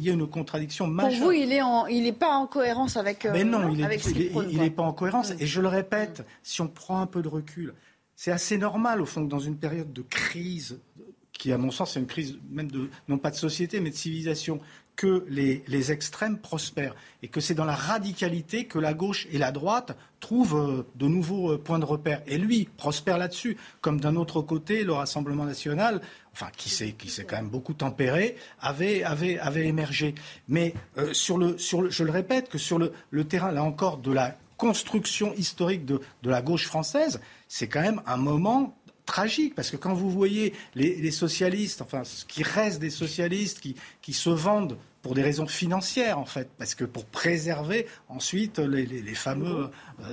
[0.09, 1.19] a, une contradiction majeure.
[1.19, 3.25] Pour vous, il n'est est pas en cohérence avec.
[3.25, 5.33] Euh, Mais non, il n'est pas en cohérence.
[5.39, 7.73] Et je le répète, si on prend un peu de recul,
[8.15, 10.79] c'est assez normal, au fond, que dans une période de crise,
[11.33, 13.95] qui, à mon sens, est une crise même de, non pas de société, mais de
[13.95, 14.59] civilisation,
[15.01, 16.93] que les, extrêmes prospèrent
[17.23, 21.07] et que c'est dans la radicalité que la gauche et la droite trouvent euh, de
[21.07, 22.21] nouveaux euh, points de repère.
[22.27, 26.01] Et lui prospère là-dessus, comme d'un autre côté, le Rassemblement national,
[26.33, 30.13] enfin qui s'est qui quand même beaucoup tempéré, avait avait avait émergé.
[30.47, 33.97] Mais euh, sur le sur je le répète que sur le, le terrain là encore
[33.97, 38.77] de la construction historique de, de la gauche française, c'est quand même un moment
[39.07, 43.75] tragique, parce que quand vous voyez les, socialistes, enfin ce qui reste des socialistes qui,
[44.01, 48.85] qui, se vendent pour des raisons financières en fait, parce que pour préserver ensuite les,
[49.15, 49.69] fameux,
[50.01, 50.03] euh,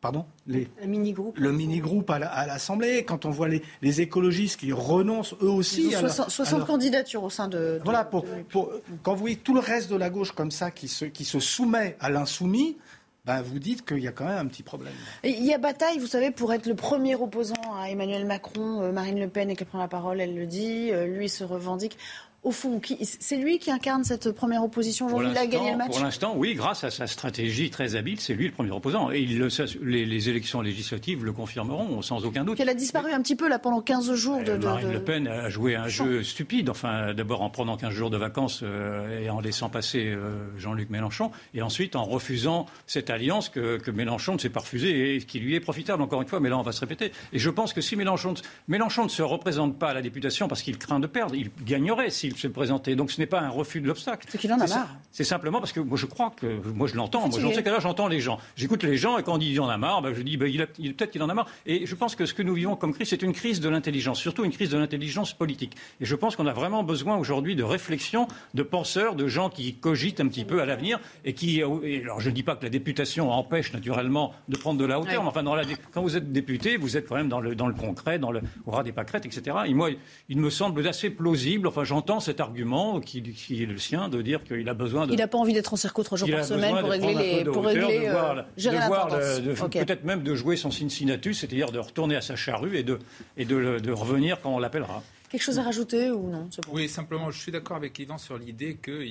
[0.00, 3.04] pardon, les, le mini-groupe, le mini-groupe à l'Assemblée.
[3.04, 7.80] quand on voit les, écologistes qui renoncent eux aussi, à 60, candidatures au sein de,
[7.84, 8.72] voilà pour, pour,
[9.02, 11.40] quand vous voyez tout le reste de la gauche comme ça qui se, qui se
[11.40, 12.76] soumet à l'insoumis.
[13.24, 14.94] Ben, vous dites qu'il y a quand même un petit problème.
[15.22, 18.80] il y a bataille, vous savez, pour être le premier opposant à Emmanuel Macron.
[18.80, 20.90] Euh, Marine Le Pen, et qu'elle prend la parole, elle le dit.
[20.92, 21.98] Euh, lui se revendique
[22.44, 25.30] au fond, c'est lui qui incarne cette première opposition aujourd'hui.
[25.32, 25.90] Il a gagné le match.
[25.90, 29.10] Pour l'instant, oui, grâce à sa stratégie très habile, c'est lui le premier opposant.
[29.10, 29.38] Et il
[29.82, 32.60] les, élections législatives le confirmeront, sans aucun doute.
[32.60, 34.42] Elle a disparu un petit peu là pendant 15 jours.
[34.44, 36.70] De, Marine Le Pen a joué un jeu stupide.
[36.70, 40.90] Enfin, d'abord en prenant 15 jours de vacances euh, et en laissant passer euh, Jean-Luc
[40.90, 45.40] Mélenchon, et ensuite en refusant cette alliance que, Mélenchon ne s'est pas refusée et qui
[45.40, 46.02] lui est profitable.
[46.02, 47.10] Encore une fois, mais là on va se répéter.
[47.32, 48.34] Et je pense que si Mélenchon,
[48.68, 52.10] Mélenchon ne se représente pas à la députation parce qu'il craint de perdre, il gagnerait
[52.28, 52.96] s'il se présentait.
[52.96, 54.26] Donc ce n'est pas un refus de l'obstacle.
[54.28, 54.96] C'est qu'il en a marre.
[55.10, 57.28] C'est simplement parce que moi je crois que moi je l'entends.
[57.28, 58.38] Moi, j'en sais qu'à j'entends les gens.
[58.56, 60.50] J'écoute les gens et quand on dit il en a marre, ben, je dis ben,
[60.78, 61.48] il, peut-être qu'il en a marre.
[61.66, 64.18] Et je pense que ce que nous vivons comme crise, c'est une crise de l'intelligence,
[64.18, 65.76] surtout une crise de l'intelligence politique.
[66.00, 69.74] Et je pense qu'on a vraiment besoin aujourd'hui de réflexion, de penseurs, de gens qui
[69.74, 71.62] cogitent un petit peu à l'avenir et qui.
[71.62, 75.22] alors je ne dis pas que la députation empêche naturellement de prendre de la hauteur,
[75.22, 77.66] mais enfin dans la, quand vous êtes député, vous êtes quand même dans le, dans
[77.66, 79.56] le concret, dans le au ras des pâquerettes, etc.
[79.66, 79.90] Et moi,
[80.28, 81.66] il me semble assez plausible.
[81.68, 85.12] Enfin, j'entends cet argument qui, est le sien de dire qu'il a besoin de.
[85.12, 87.44] Il n'a pas envie d'être en circo trois jours par semaine pour régler les.
[87.44, 92.76] Pour régler, euh, Peut-être même de jouer son Cincinnati, c'est-à-dire de retourner à sa charrue
[92.76, 92.98] et de,
[93.36, 95.02] et de, revenir quand on l'appellera.
[95.28, 98.76] Quelque chose à rajouter ou non Oui, simplement, je suis d'accord avec Yvan sur l'idée
[98.80, 99.04] que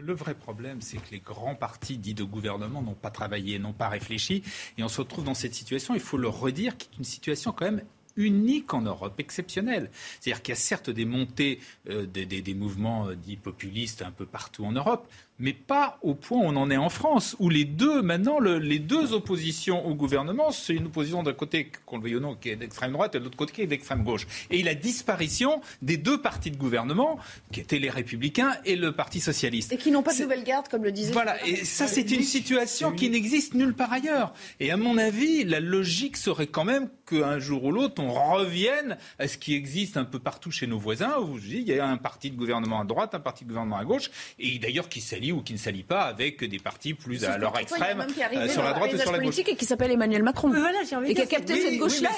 [0.00, 3.72] le vrai problème, c'est que les grands partis dits de gouvernement n'ont pas travaillé, n'ont
[3.72, 4.44] pas réfléchi.
[4.78, 7.52] Et on se retrouve dans cette situation, il faut le redire, qui est une situation
[7.52, 7.82] quand même
[8.16, 9.90] unique en Europe, exceptionnel.
[10.20, 14.26] C'est-à-dire qu'il y a certes des montées euh, des, mouvements euh, dits populistes un peu
[14.26, 15.08] partout en Europe,
[15.38, 18.78] mais pas au point où on en est en France, où les deux, maintenant, les
[18.78, 22.50] deux oppositions au gouvernement, c'est une opposition d'un côté, qu'on le veuille ou non, qui
[22.50, 24.26] est d'extrême droite, et de l'autre côté, qui est d'extrême gauche.
[24.50, 27.18] Et la disparition des deux partis de gouvernement,
[27.50, 29.72] qui étaient les Républicains et le Parti Socialiste.
[29.72, 31.12] Et qui n'ont pas de nouvelle garde, comme le disait.
[31.12, 34.32] Voilà, et ça, c'est une situation qui n'existe nulle part ailleurs.
[34.60, 38.96] Et à mon avis, la logique serait quand même qu'un jour ou l'autre, on revienne
[39.18, 41.78] à ce qui existe un peu partout chez nos voisins, où je dis, il y
[41.78, 44.88] a un parti de gouvernement à droite, un parti de gouvernement à gauche, et d'ailleurs
[44.88, 48.04] qui s'allie ou qui ne s'allie pas avec des partis plus à leur extrême
[48.34, 49.38] euh, sur la droite ou sur la gauche.
[49.38, 50.48] et qui s'appelle Emmanuel Macron.
[50.48, 52.10] Voilà, et qui a capté cette gauche-là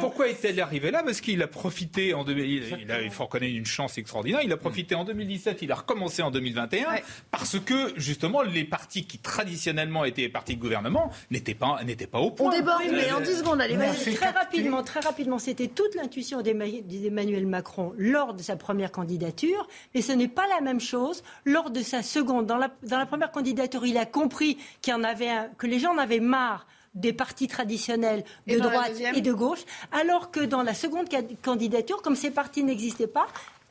[0.00, 1.02] Pourquoi est-elle arrivé là?
[1.02, 4.40] Parce qu'il a profité en 2000, il, faut reconnaître une chance extraordinaire.
[4.44, 6.86] Il a profité en 2017, il a recommencé en 2021
[7.30, 12.06] parce que justement les partis qui traditionnellement étaient les partis de gouvernement n'étaient pas n'étaient
[12.06, 12.48] pas au point.
[12.48, 13.76] On déborde, mais en 10 secondes, allez,
[14.14, 20.02] Très rapidement, très rapidement, c'était toute l'intuition d'Emmanuel Macron lors de sa première candidature, mais
[20.02, 22.46] ce n'est pas la même chose lors de sa seconde.
[22.46, 25.78] Dans la, dans la première candidature, il a compris qu'il y en avait que les
[25.78, 30.62] gens en avaient marre des partis traditionnels de droite et de gauche, alors que dans
[30.62, 31.08] la seconde
[31.42, 33.26] candidature, comme ces partis n'existaient pas,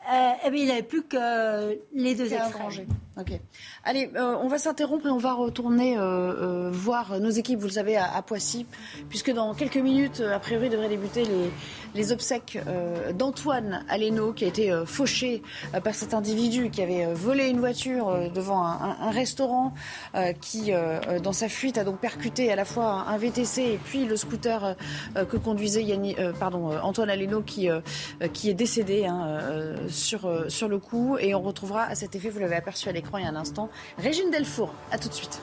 [0.10, 2.88] euh, eh bien, il n'avait plus que les deux extrêmes.
[3.20, 3.32] Ok.
[3.84, 7.66] Allez, euh, on va s'interrompre et on va retourner euh, euh, voir nos équipes, vous
[7.66, 8.68] le savez, à, Poissy,
[9.10, 11.50] puisque dans quelques minutes, a priori, devraient débuter les,
[11.96, 12.60] les obsèques
[13.16, 15.42] d'Antoine Aleno, qui a été fauché
[15.84, 19.74] par cet individu qui avait volé une voiture devant un, restaurant,
[20.42, 20.72] qui,
[21.24, 24.76] dans sa fuite, a donc percuté à la fois un VTC et puis le scooter
[25.16, 27.70] que conduisait Yanni, pardon, Antoine Aleno, qui,
[28.34, 31.18] qui est décédé hein, sur, sur le coup.
[31.20, 33.36] Et on retrouvera à cet effet, vous l'avez aperçu à l'écran il y a un
[33.36, 34.74] instant, Régine Delfour.
[34.92, 35.40] À tout de suite.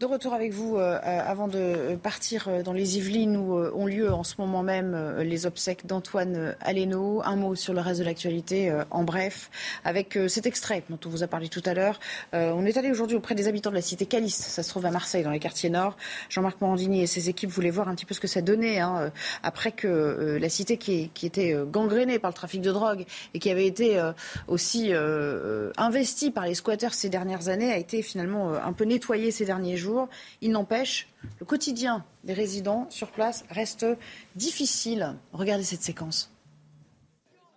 [0.00, 3.86] De retour avec vous, euh, euh, avant de partir euh, dans les Yvelines où ont
[3.86, 7.22] lieu en ce moment même les obsèques d'Antoine Aleno.
[7.24, 9.50] Un mot sur le reste de l'actualité, en bref,
[9.84, 12.00] avec cet extrait dont on vous a parlé tout à l'heure.
[12.32, 14.90] on est allé aujourd'hui auprès des habitants de la cité Caliste, ça se trouve à
[14.90, 15.96] Marseille, dans les quartiers nord.
[16.28, 19.12] Jean-Marc Morandini et ses équipes voulaient voir un petit peu ce que ça donnait hein,
[19.42, 23.50] après que la cité qui, qui, était gangrénée par le trafic de drogue et qui
[23.50, 24.00] avait été
[24.48, 24.92] aussi
[25.76, 29.76] investie par les squatteurs ces dernières années a été finalement un peu nettoyée ces derniers
[29.76, 29.83] jours.
[30.40, 31.08] Il n'empêche,
[31.40, 33.86] le quotidien des résidents sur place reste
[34.34, 35.16] difficile.
[35.32, 36.30] Regardez cette séquence.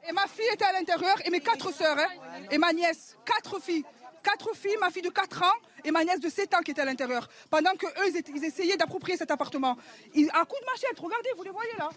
[0.08, 3.62] Et ma fille était à l'intérieur et mes quatre sœurs hein, et ma nièce, quatre
[3.62, 3.84] filles.
[4.24, 6.82] Quatre filles, ma fille de 4 ans et ma nièce de 7 ans qui était
[6.82, 7.28] à l'intérieur.
[7.50, 9.78] Pendant qu'eux, ils, ils, essayaient d'approprier cet appartement.
[10.14, 11.90] Ils, à coup de machette, regardez, vous les voyez là.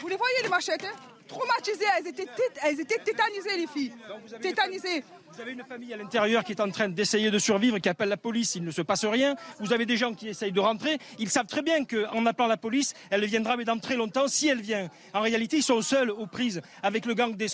[0.00, 0.96] Vous les voyez les machettes hein
[1.28, 2.26] Traumatisées, elles étaient,
[2.64, 3.92] elles étaient tétanisées les filles.
[4.40, 5.04] tétanisées.
[5.32, 8.08] Vous avez une famille à l'intérieur qui est en train d'essayer de survivre, qui appelle
[8.08, 9.36] la police, il ne se passe rien.
[9.60, 10.98] Vous avez des gens qui essayent de rentrer.
[11.20, 14.48] Ils savent très bien qu'en appelant la police, elle viendra, mais dans très longtemps, si
[14.48, 14.90] elle vient.
[15.14, 17.46] En réalité, ils sont seuls aux prises avec le gang des,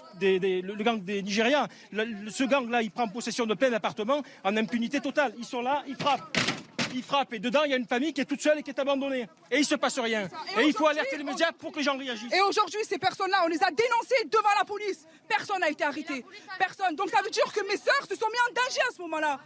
[0.63, 1.69] le gang des Nigériens.
[1.93, 5.35] ce gang-là, il prend possession de plein d'appartements en impunité totale.
[5.37, 6.37] Ils sont là, ils frappent
[6.97, 8.71] il frappe et dedans il y a une famille qui est toute seule et qui
[8.71, 9.29] est abandonnée.
[9.51, 10.29] Et il se passe rien.
[10.59, 12.33] Et, il faut alerter les médias pour que les gens réagissent.
[12.33, 15.07] Et aujourd'hui, ces personnes-là, on les a dénoncées devant la police.
[15.29, 16.25] Personne n'a été arrêté.
[16.59, 16.97] Personne.
[16.97, 19.39] Donc ça veut dire que mes sœurs se sont mis en danger à ce moment-là.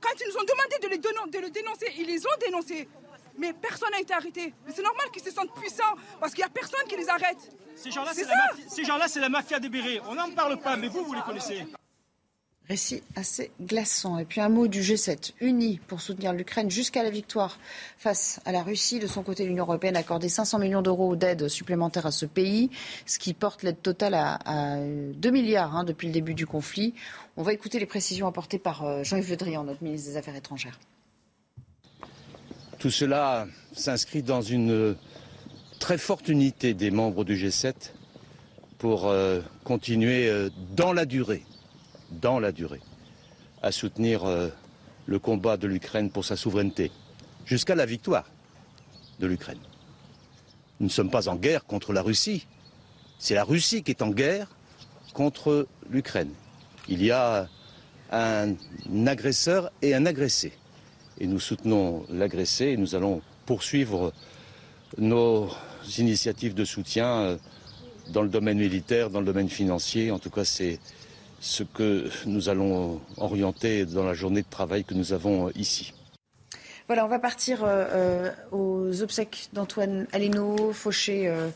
[0.00, 2.88] Quand ils nous ont demandé de les, de le dénoncer, ils les ont dénoncés.
[3.36, 4.52] Mais personne n'a été arrêté.
[4.66, 7.38] Mais c'est normal qu'ils se sentent puissants parce qu'il n'y a personne qui les arrête.
[7.76, 10.00] Ces gens-là, c'est la, la, la, mafia des bérets.
[10.08, 11.64] On n'en parle pas, mais vous, vous les connaissez.
[12.68, 14.18] Récit assez glaçant.
[14.18, 17.58] Et puis un mot du G7, uni pour soutenir l'Ukraine jusqu'à la victoire
[17.96, 18.98] face à la Russie.
[18.98, 22.68] De son côté, l'Union européenne a accordé 500 millions d'euros d'aide supplémentaire à ce pays,
[23.06, 26.92] ce qui porte l'aide totale à, 2 milliards hein, depuis le début du conflit.
[27.38, 30.36] On va écouter les précisions apportées par euh, Jean-Yves Le Drian, notre ministre des Affaires
[30.36, 30.78] étrangères.
[32.78, 34.94] Tout cela s'inscrit dans une
[35.78, 37.92] très forte unité des membres du G7
[38.76, 41.44] pour euh, continuer euh, dans la durée
[42.10, 42.80] dans la durée,
[43.62, 44.48] à soutenir euh,
[45.06, 46.90] le combat de l'Ukraine pour sa souveraineté,
[47.46, 48.28] jusqu'à la victoire
[49.20, 49.58] de l'Ukraine.
[50.80, 52.46] Nous ne sommes pas en guerre contre la Russie,
[53.18, 54.48] c'est la Russie qui est en guerre
[55.12, 56.30] contre l'Ukraine.
[56.88, 57.48] Il y a
[58.10, 58.54] un
[59.06, 60.52] agresseur et un agressé.
[61.20, 64.12] Et nous soutenons l'agressé et nous allons poursuivre
[64.96, 65.50] nos
[65.98, 67.36] initiatives de soutien euh,
[68.12, 70.10] dans le domaine militaire, dans le domaine financier.
[70.10, 70.78] En tout cas, c'est
[71.40, 75.92] ce que nous allons orienter dans la journée de travail que nous avons ici.
[76.88, 81.50] Voilà, on va partir euh, euh, aux obsèques d'Antoine Aleno, fauché euh,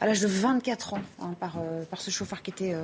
[0.00, 1.58] à l'âge de 24 ans hein, par,
[1.90, 2.74] par ce chauffeur qui était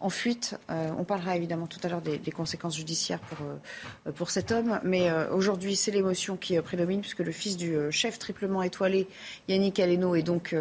[0.00, 0.58] en fuite.
[0.70, 4.80] Euh, on parlera évidemment tout à l'heure des, conséquences judiciaires pour, euh, pour cet homme.
[4.82, 9.06] Mais euh, aujourd'hui, c'est l'émotion qui prédomine, puisque le fils du chef triplement étoilé,
[9.48, 10.54] Yannick Aleno, est donc,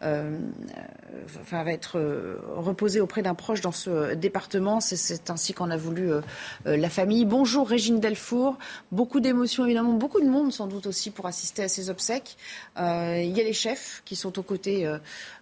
[0.00, 2.00] va être
[2.56, 4.80] reposé auprès d'un proche dans ce département.
[4.80, 6.10] C'est ainsi qu'en a voulu
[6.64, 7.24] la famille.
[7.24, 8.56] Bonjour Régine Delfour.
[8.90, 12.36] Beaucoup d'émotions, évidemment, beaucoup de monde sans doute aussi pour assister à ces obsèques.
[12.76, 14.90] il y a les chefs qui sont aux côtés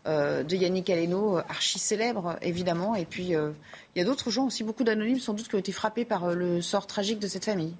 [0.06, 3.52] de Yannick Aleno, archi célèbre évidemment, et puis euh,
[3.94, 6.24] il y a d'autres gens aussi, beaucoup d'anonymes sans doute, qui ont été frappés par
[6.24, 7.74] euh, le sort tragique de cette famille.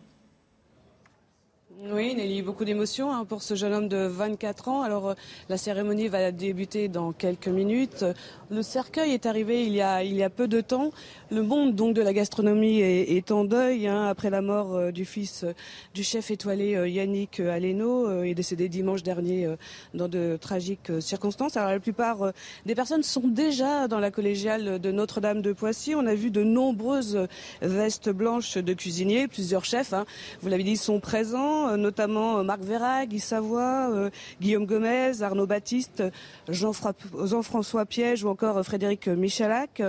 [1.83, 4.83] Oui, Nelly, beaucoup d'émotions hein, pour ce jeune homme de 24 ans.
[4.83, 5.15] Alors, euh,
[5.49, 8.05] la cérémonie va débuter dans quelques minutes.
[8.51, 10.91] Le cercueil est arrivé il y a, il y a peu de temps.
[11.31, 15.05] Le monde donc de la gastronomie est, en deuil hein, après la mort euh, du
[15.05, 15.53] fils euh,
[15.95, 19.49] du chef étoilé Yannick Aleno, est décédé dimanche dernier
[19.95, 21.57] dans de tragiques circonstances.
[21.57, 22.33] Alors, la plupart
[22.67, 25.95] des personnes sont déjà dans la collégiale de Notre-Dame de Poissy.
[25.95, 27.27] On a vu de nombreuses
[27.63, 29.93] vestes blanches de cuisiniers, plusieurs chefs.
[29.93, 30.07] Hein,
[30.43, 31.51] vous l'avez dit, sont présents.
[31.69, 34.11] Euh, notamment euh, Marc Vérac, Guy Savoie, euh,
[34.41, 36.03] Guillaume Gomez, Arnaud Baptiste,
[36.49, 39.83] Jean-François Piège ou encore Frédéric Michalak.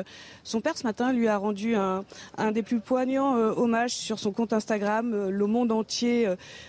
[0.43, 2.03] Son père ce matin lui a rendu un,
[2.51, 5.29] des plus poignants hommages sur son compte Instagram.
[5.29, 6.27] Le monde entier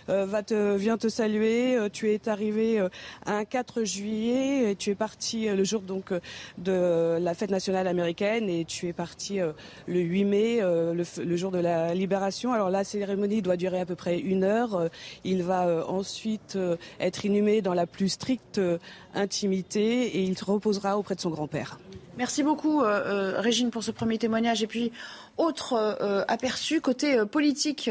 [0.08, 1.78] va te, vient te saluer.
[1.92, 2.86] Tu es arrivé
[3.26, 6.12] un 4 juillet et tu es parti le jour donc
[6.58, 9.40] de la fête nationale américaine et tu es parti
[9.86, 12.52] le 8 mai, le, le, jour de la libération.
[12.52, 14.88] Alors la cérémonie doit durer à peu près une heure.
[15.24, 18.78] Il va euh, ensuite euh, être inhumé dans la plus stricte euh,
[19.14, 21.78] intimité et il reposera auprès de son grand-père.
[22.18, 24.62] Merci beaucoup, Régine, pour ce premier témoignage.
[24.62, 24.92] Et puis,
[25.38, 25.96] autre
[26.28, 27.88] aperçu, côté politique,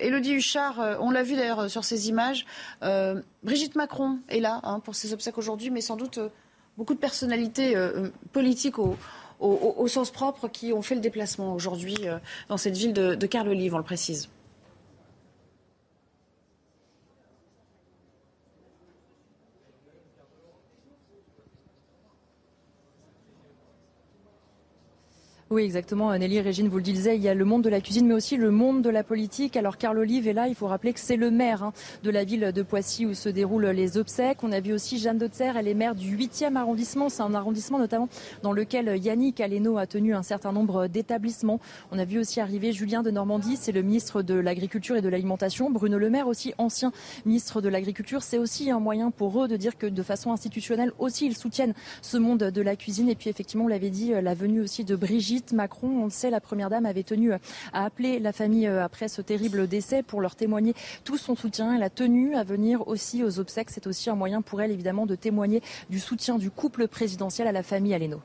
[0.00, 2.46] Élodie Huchard, on l'a vu d'ailleurs sur ces images,
[3.42, 6.18] Brigitte Macron est là hein, pour ses obsèques aujourd'hui, mais sans doute
[6.76, 7.76] beaucoup de personnalités
[8.32, 11.96] politiques au, sens propre qui ont fait le déplacement aujourd'hui
[12.48, 14.28] dans cette ville de, de Carles-Olive, on le précise.
[25.52, 26.16] Oui, exactement.
[26.16, 28.36] Nelly Régine, vous le disiez, il y a le monde de la cuisine, mais aussi
[28.36, 29.56] le monde de la politique.
[29.56, 30.46] Alors, Carl Olive est là.
[30.46, 31.72] Il faut rappeler que c'est le maire hein,
[32.04, 34.44] de la ville de Poissy où se déroulent les obsèques.
[34.44, 35.56] On a vu aussi Jeanne Dotzer.
[35.56, 37.08] Elle est maire du 8e arrondissement.
[37.08, 38.08] C'est un arrondissement notamment
[38.44, 41.58] dans lequel Yannick Aleno a tenu un certain nombre d'établissements.
[41.90, 43.56] On a vu aussi arriver Julien de Normandie.
[43.56, 45.68] C'est le ministre de l'Agriculture et de l'Alimentation.
[45.68, 46.92] Bruno Le Maire aussi, ancien
[47.26, 48.22] ministre de l'Agriculture.
[48.22, 51.74] C'est aussi un moyen pour eux de dire que de façon institutionnelle aussi, ils soutiennent
[52.02, 53.08] ce monde de la cuisine.
[53.08, 55.88] Et puis, effectivement, on l'avait dit, la venue aussi de Brigitte Macron.
[56.02, 57.38] On le sait, la Première Dame avait tenu à
[57.72, 60.74] appeler la famille euh, après ce terrible décès pour leur témoigner
[61.04, 61.74] tout son soutien.
[61.74, 63.70] Elle a tenu à venir aussi aux obsèques.
[63.70, 67.52] C'est aussi un moyen pour elle, évidemment, de témoigner du soutien du couple présidentiel à
[67.52, 68.20] la famille Aleno.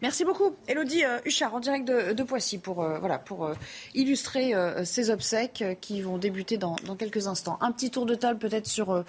[0.00, 3.50] Merci beaucoup, Elodie euh, Huchard, en direct de, Poissy, pour, euh, voilà, pour
[3.94, 4.52] illustrer
[4.84, 7.56] ces obsèques qui vont débuter dans, quelques instants.
[7.60, 9.04] Un petit tour de table peut-être sur,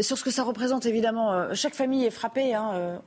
[0.00, 1.54] sur ce que ça représente, évidemment.
[1.54, 2.54] chaque famille est frappée.
[2.54, 3.00] Hein.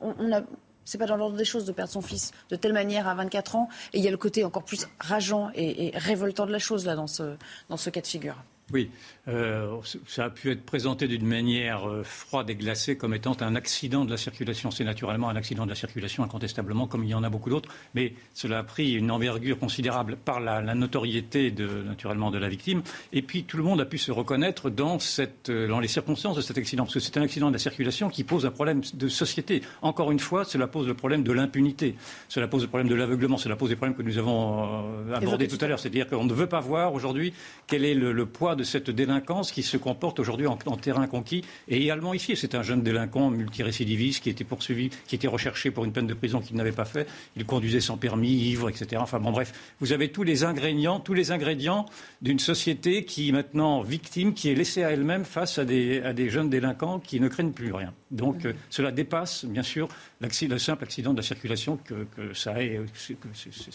[0.88, 3.56] C'est pas dans l'ordre des choses de perdre son fils de telle manière à 24
[3.56, 3.68] ans.
[3.92, 6.96] Et il y a le côté encore plus rageant et, révoltant de la chose là
[6.96, 7.36] dans ce,
[7.68, 8.36] dans ce cas de figure.
[8.70, 8.90] Oui,
[9.28, 13.54] euh, ça a pu être présenté d'une manière euh, froide et glacée comme étant un
[13.54, 14.70] accident de la circulation.
[14.70, 17.70] C'est naturellement un accident de la circulation, incontestablement, comme il y en a beaucoup d'autres,
[17.94, 22.82] mais cela a pris une envergure considérable par la, notoriété, de, naturellement, de la victime.
[23.14, 26.36] Et puis, tout le monde a pu se reconnaître dans, cette, euh, dans les circonstances
[26.36, 28.82] de cet accident, parce que c'est un accident de la circulation qui pose un problème
[28.92, 29.62] de société.
[29.80, 31.94] Encore une fois, cela pose le problème de l'impunité,
[32.28, 35.58] cela pose le problème de l'aveuglement, cela pose les problèmes que nous avons abordés tout
[35.62, 35.78] à l'heure.
[35.78, 37.32] C'est-à-dire qu'on ne veut pas voir aujourd'hui
[37.66, 41.44] quel est le, le poids de cette délinquance qui se comporte aujourd'hui en, terrain conquis
[41.68, 42.36] et également ici.
[42.36, 46.14] C'est un jeune délinquant multirécidiviste qui était poursuivi, qui était recherché pour une peine de
[46.14, 47.08] prison qu'il n'avait pas fait.
[47.36, 49.00] Il conduisait sans permis, ivre, etc.
[49.00, 51.86] Enfin bon, bref, vous avez tous les ingrédients, tous les ingrédients
[52.20, 56.12] d'une société qui est maintenant victime, qui est laissée à elle-même face à des, à
[56.12, 57.94] des jeunes délinquants qui ne craignent plus rien.
[58.10, 59.88] Donc euh, cela dépasse, bien sûr,
[60.20, 62.80] le simple accident de la circulation que, ça est.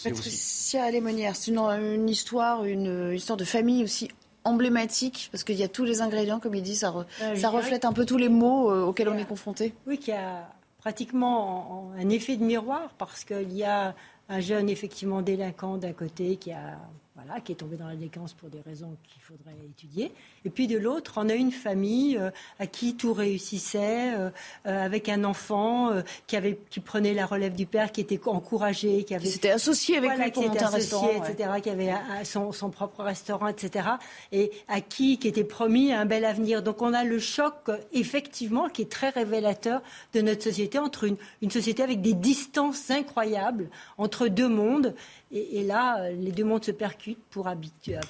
[0.04, 4.10] Patricia Lémonière, c'est une, histoire, une histoire de famille aussi
[4.44, 7.86] emblématique Parce qu'il y a tous les ingrédients, comme il dit, ça, euh, ça reflète
[7.86, 9.74] un peu tous les mots euh, auxquels on est confronté.
[9.88, 13.96] Oui, qui a pratiquement un effet de miroir, parce qu'il y a
[14.30, 16.78] un jeune, effectivement, délinquant d'un côté qui a
[17.26, 20.12] voilà, qui est tombé dans la décence pour des raisons qu'il faudrait étudier.
[20.46, 24.30] Et puis de l'autre, on a une famille euh, à qui tout réussissait, euh,
[24.66, 25.92] euh, avec un enfant
[26.28, 29.26] qui, avait, qui prenait la relève du père, qui était encouragé, qui avait...
[29.26, 31.10] Qui s'était associé avec lui pour monter un restaurant.
[31.24, 31.94] etc., qui avait
[32.24, 33.90] son, son, propre restaurant, etc.,
[34.32, 36.64] et à qui, qui était promis un bel avenir.
[36.64, 37.54] Donc on a le choc,
[37.94, 39.82] effectivement, qui est très révélateur
[40.14, 44.96] de notre société, entre une, une société avec des distances incroyables entre deux mondes,
[45.36, 47.50] et, là, euh, les deux mondes se percutent pour,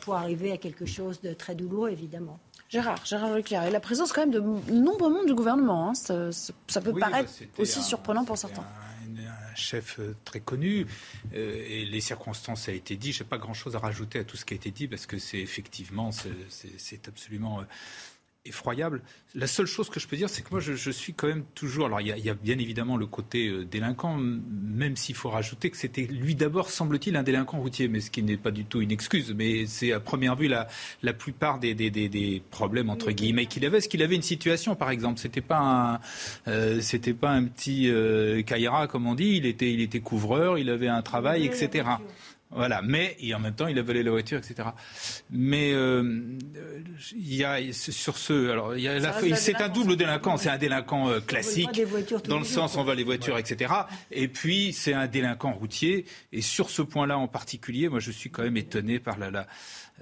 [0.01, 2.37] pour arriver à quelque chose de très douloureux, évidemment.
[2.67, 5.93] Gérard, Gérard Leclerc, et la présence quand même de nombreux membres du gouvernement, hein.
[5.93, 8.63] ça, peut paraître bah, aussi surprenant pour certains.
[8.63, 10.87] Un, chef euh, très connu,
[11.33, 14.23] euh, et les circonstances, ça a été dit, je n'ai pas grand-chose à rajouter à
[14.23, 16.09] tout ce qui a été dit, parce que c'est effectivement,
[16.49, 17.63] c'est absolument
[18.45, 19.01] effroyable.
[19.35, 21.85] La seule chose que je peux dire, c'est que moi, je, suis quand même toujours.
[21.85, 25.77] Alors, il y a, bien évidemment le côté euh, délinquant, même s'il faut rajouter que
[25.77, 28.91] c'était lui d'abord, semble-t-il, un délinquant routier, mais ce qui n'est pas du tout une
[28.91, 29.33] excuse.
[29.35, 30.67] Mais c'est à première vue la,
[31.03, 33.77] la plupart des, des, des, problèmes entre guillemets qu'il avait.
[33.77, 35.19] Est-ce qu'il avait une situation, par exemple?
[35.19, 35.99] C'était pas un,
[36.51, 38.41] euh, c'était pas un petit euh,
[38.89, 39.37] comme on dit.
[39.37, 41.85] Il était, il était couvreur, il avait un travail, etc.
[42.55, 44.69] Voilà, mais et en même temps, il a volé la voiture, etc.
[45.31, 46.37] Mais euh,
[47.13, 50.57] il y a sur ce, alors il y a c'est un double délinquant, c'est un
[50.57, 51.81] délinquant euh, classique
[52.27, 53.73] dans le sens on va les voitures, etc.
[54.11, 56.05] Et puis c'est un délinquant routier.
[56.31, 59.47] Et sur ce point-là en particulier, moi je suis quand même étonné par la, la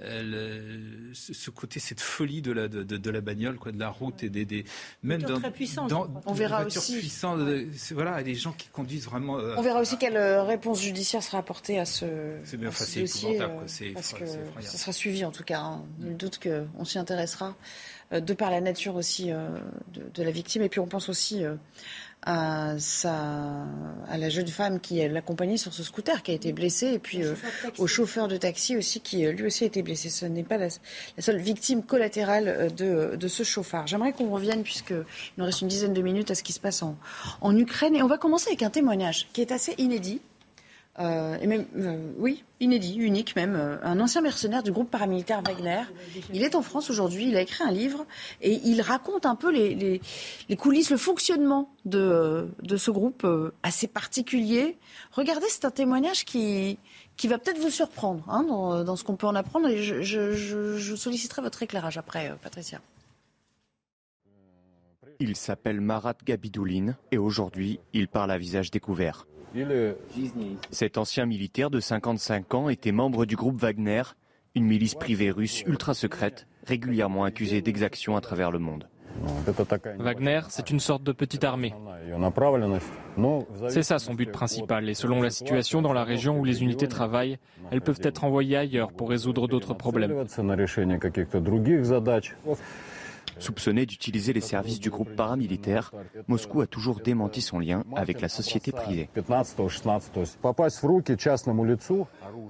[0.00, 4.22] euh, ce côté, cette folie de la, de, de, la bagnole, quoi, de la route
[4.22, 4.64] et des, des
[5.02, 5.52] même dans, très
[5.88, 6.98] dans, on verra aussi.
[6.98, 7.40] Puissantes,
[7.92, 9.38] voilà, des gens qui conduisent vraiment.
[9.38, 12.06] Euh, on verra aussi quelle euh, réponse judiciaire sera apportée à ce,
[12.44, 13.38] c'est bien, ce dossier,
[13.94, 14.26] parce que
[14.60, 15.60] ça sera suivi en tout cas.
[15.60, 15.84] Hein.
[15.98, 17.56] Nul doute qu'on s'y intéressera
[18.10, 20.62] de par la nature aussi de, de, la victime.
[20.62, 21.44] Et puis on pense aussi
[22.24, 23.66] à, sa,
[24.08, 27.22] à la jeune femme qui l'accompagnait sur ce scooter qui a été blessée et puis
[27.22, 27.34] euh,
[27.78, 30.08] au chauffeur de taxi aussi qui euh, lui aussi a été blessé.
[30.08, 30.68] Ce n'est pas la,
[31.18, 33.86] seule victime collatérale euh, de, de ce chauffard.
[33.86, 35.04] J'aimerais qu'on revienne puisqu'il
[35.36, 36.96] nous reste une dizaine de minutes à ce qui se passe en,
[37.40, 40.20] en Ukraine et on va commencer avec un témoignage qui est assez inédit.
[40.98, 41.38] Euh,
[41.76, 45.84] euh, oui, inédit, unique même, euh, un ancien mercenaire du groupe paramilitaire Wagner.
[46.34, 48.04] Il est en France aujourd'hui, il a écrit un livre
[48.42, 50.00] et il raconte un peu les,
[50.58, 53.26] coulisses, le fonctionnement de, ce groupe
[53.62, 54.76] assez particulier.
[55.12, 56.78] Regardez, c'est un témoignage qui,
[57.16, 60.94] qui va peut-être vous surprendre hein, dans, ce qu'on peut en apprendre et je, je
[60.94, 62.80] solliciterai votre éclairage après, Patricia.
[65.20, 69.26] Il s'appelle Marat Gabidouline et aujourd'hui, il parle à visage découvert.
[70.70, 74.02] Cet ancien militaire de 55 ans était membre du groupe Wagner,
[74.54, 78.88] une milice privée russe ultra secrète, régulièrement accusée d'exactions à travers le monde.
[79.98, 81.74] Wagner, c'est une sorte de petite armée.
[83.68, 84.88] C'est ça son but principal.
[84.88, 87.38] Et selon la situation dans la région où les unités travaillent,
[87.70, 90.24] elles peuvent être envoyées ailleurs pour résoudre d'autres problèmes.
[93.42, 95.90] Soupçonné d'utiliser les services du groupe paramilitaire,
[96.28, 99.08] Moscou a toujours démenti son lien avec la société privée.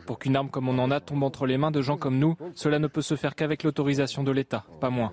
[0.07, 2.37] Pour qu'une arme comme on en a tombe entre les mains de gens comme nous,
[2.55, 5.13] cela ne peut se faire qu'avec l'autorisation de l'État, pas moins.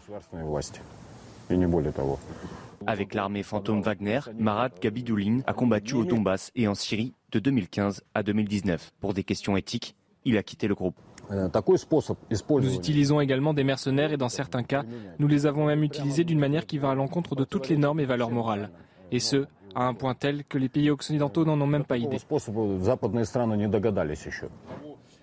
[2.85, 8.03] Avec l'armée fantôme Wagner, Marat Gabidoulin a combattu au Donbass et en Syrie de 2015
[8.13, 8.91] à 2019.
[8.99, 10.97] Pour des questions éthiques, il a quitté le groupe.
[11.29, 14.83] Nous utilisons également des mercenaires et dans certains cas,
[15.19, 17.99] nous les avons même utilisés d'une manière qui va à l'encontre de toutes les normes
[17.99, 18.71] et valeurs morales.
[19.11, 22.17] Et ce, à un point tel que les pays occidentaux n'en ont même pas idée.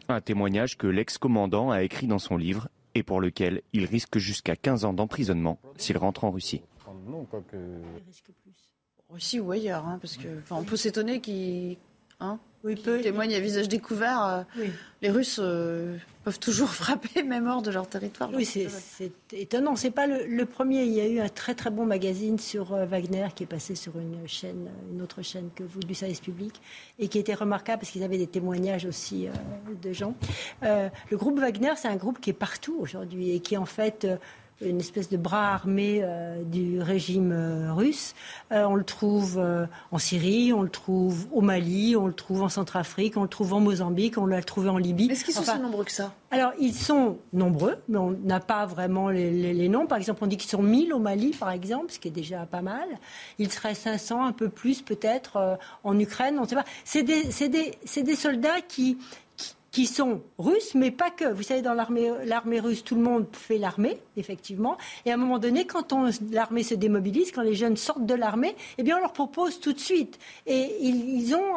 [0.09, 4.57] Un témoignage que l'ex-commandant a écrit dans son livre et pour lequel il risque jusqu'à
[4.57, 6.63] 15 ans d'emprisonnement s'il rentre en Russie.
[9.11, 11.77] Russie ou ailleurs, hein, parce que on peut s'étonner qu'ils
[12.21, 12.39] hein,
[13.03, 14.45] témoignent à visage découvert.
[14.59, 14.67] euh,
[15.03, 18.31] Les Russes euh, peuvent toujours frapper, même hors de leur territoire.
[18.35, 19.77] Oui, c'est étonnant.
[19.77, 20.83] C'est pas le, le premier.
[20.85, 23.75] Il y a eu un très très bon magazine sur euh, Wagner qui est passé
[23.77, 26.61] sur une chaîne, une autre chaîne que vous du service public,
[26.99, 29.31] et qui était remarquable parce qu'ils avaient des témoignages aussi euh,
[29.81, 30.14] de gens.
[30.62, 34.07] Le groupe Wagner, c'est un groupe qui est partout aujourd'hui et qui en fait
[34.63, 38.15] une espèce de bras armé euh, du régime euh, russe.
[38.53, 39.39] Euh, on le trouve
[39.93, 43.53] en Syrie, on le trouve au Mali, on le trouve en Centrafrique, on le trouve
[43.55, 45.09] en Mozambique, on l'a trouvé en Libye.
[45.11, 46.13] Est-ce qu'ils sont Enfin, si nombreux que ça?
[46.31, 49.87] alors, ils sont nombreux, mais on n'a pas vraiment les, les- les noms.
[49.87, 52.47] Par exemple, on dit qu'ils sont 1000 au Mali, par exemple, ce qui est déjà
[52.47, 52.87] pas mal.
[53.39, 56.65] Il serait 500, un peu plus peut-être, en Ukraine, on ne sait pas.
[56.85, 58.99] C'est des, des- c'est des soldats qui,
[59.77, 61.27] qui, sont russes, mais pas que.
[61.27, 64.79] Vous savez, dans l'armée russe, tout le monde fait l'armée, effectivement.
[65.05, 65.95] Et à un moment donné, quand
[66.33, 69.72] l'armée se démobilise, quand les jeunes sortent de l'armée, eh bien, on leur propose tout
[69.72, 70.18] de suite.
[70.47, 71.57] Et ils, ils ont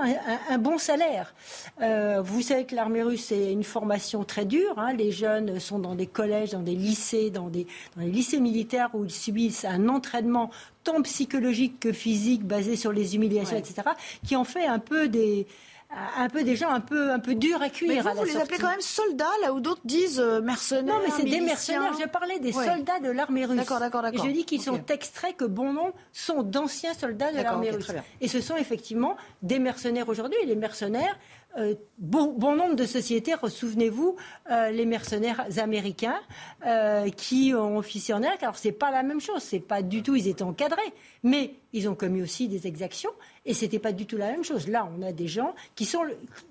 [0.50, 1.34] un, bon salaire.
[1.82, 4.78] Euh, vous savez que l'armée russe, c'est une formation très dure.
[4.78, 4.94] hein.
[4.94, 8.90] Les jeunes sont dans des collèges, dans des lycées, dans des, dans les lycées militaires
[8.94, 10.50] où ils subissent un entraînement
[10.84, 13.62] tant psychologique que physique basé sur les humiliations, Ouais.
[13.62, 13.90] etc.,
[14.26, 15.46] qui en fait un peu des
[15.92, 18.20] un peu des gens un peu un peu durs à cuire Mais vous, à la
[18.20, 18.46] vous les sortie.
[18.46, 20.96] appelez quand même soldats, là où d'autres disent euh, mercenaires.
[20.96, 21.94] Non, mais c'est des mercenaires.
[22.00, 22.66] J'ai parlé des Ouais.
[22.66, 23.58] soldats de l'armée russe.
[23.58, 24.24] D'accord, d'accord, d'accord.
[24.26, 27.92] Je dis qu'ils sont extraits, que bon nombre sont d'anciens soldats de l'armée ok, russe.
[28.22, 30.38] Et ce sont effectivement des mercenaires aujourd'hui.
[30.44, 31.18] Et les mercenaires,
[31.58, 34.16] euh, bon, bon nombre de sociétés, souvenez-vous,
[34.52, 36.20] euh, les mercenaires américains
[36.68, 38.44] euh, qui ont officié en Irak.
[38.44, 39.42] Alors, c'est pas la même chose.
[39.42, 40.94] C'est pas du tout, ils étaient encadrés.
[41.24, 43.12] Mais ils ont commis aussi des exactions.
[43.50, 44.68] Et c'était pas du tout la même chose.
[44.68, 46.04] Là, on a des gens qui sont,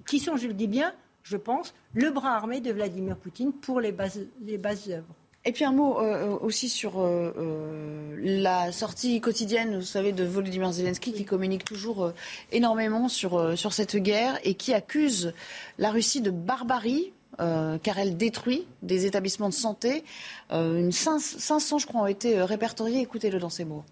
[0.06, 0.92] qui sont, je le dis bien,
[1.22, 5.14] je pense, le bras armé de Vladimir Poutine pour les bases, les bases œuvres.
[5.44, 10.24] Et puis un mot euh, aussi sur euh, euh, la sortie quotidienne, vous savez, de
[10.24, 12.12] Volodymyr Zelensky, qui communique toujours euh,
[12.50, 15.32] énormément sur, euh, sur cette guerre et qui accuse
[15.78, 17.12] la Russie de barbarie.
[17.40, 20.02] euh, car elle détruit des établissements de santé.
[20.50, 23.00] Euh, une cinq- 500, je crois, ont été euh, répertoriés.
[23.00, 23.84] Écoutez-le dans ces mots.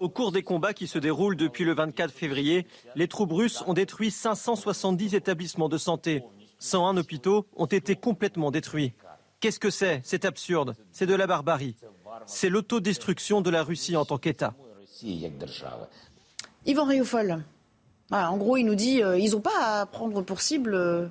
[0.00, 2.66] Au cours des combats qui se déroulent depuis le 24 février,
[2.96, 6.22] les troupes russes ont détruit 570 établissements de santé.
[6.58, 8.92] 101 hôpitaux ont été complètement détruits.
[9.40, 10.00] Qu'est-ce que c'est?
[10.04, 10.74] C'est absurde.
[10.90, 11.76] C'est de la barbarie.
[12.26, 14.54] C'est l'autodestruction de la Russie en tant qu'État.
[16.66, 17.44] Yvan Rioufol.
[18.10, 21.06] En gros, il nous dit euh, ils n'ont pas à prendre pour cible, euh,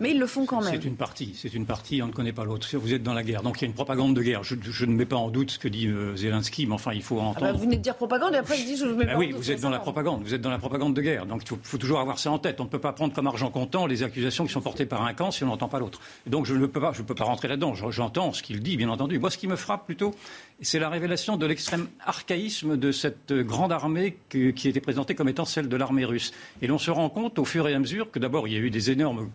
[0.00, 0.72] mais ils le font quand même.
[0.80, 2.66] C'est une partie, c'est une partie, on ne connaît pas l'autre.
[2.76, 4.42] Vous êtes dans la guerre, donc il y a une propagande de guerre.
[4.42, 7.02] Je, je ne mets pas en doute ce que dit euh, Zelensky, mais enfin, il
[7.02, 7.52] faut Ah bah, entendre.
[7.58, 9.26] vous venez de dire propagande et après il dit je ne mets Ben pas oui,
[9.26, 11.26] en doute, vous êtes dans la propagande, vous êtes dans la propagande de guerre.
[11.26, 12.60] Donc il faut, faut toujours avoir ça en tête.
[12.60, 15.14] On ne peut pas prendre comme argent comptant les accusations qui sont portées par un
[15.14, 16.00] camp si on n'entend pas l'autre.
[16.26, 17.74] Donc je ne peux pas, je peux pas rentrer là-dedans.
[17.74, 19.18] Je- J'entends ce qu'il dit, bien entendu.
[19.18, 20.14] Moi, ce qui me frappe plutôt,
[20.62, 25.28] c'est la révélation de l'extrême archaïsme de cette grande armée que- qui était présentée comme
[25.28, 26.32] étant celle de l'armée russe.
[26.62, 28.60] Et l'on se rend compte au fur et à mesure que d'abord il y a
[28.60, 29.30] eu des énormes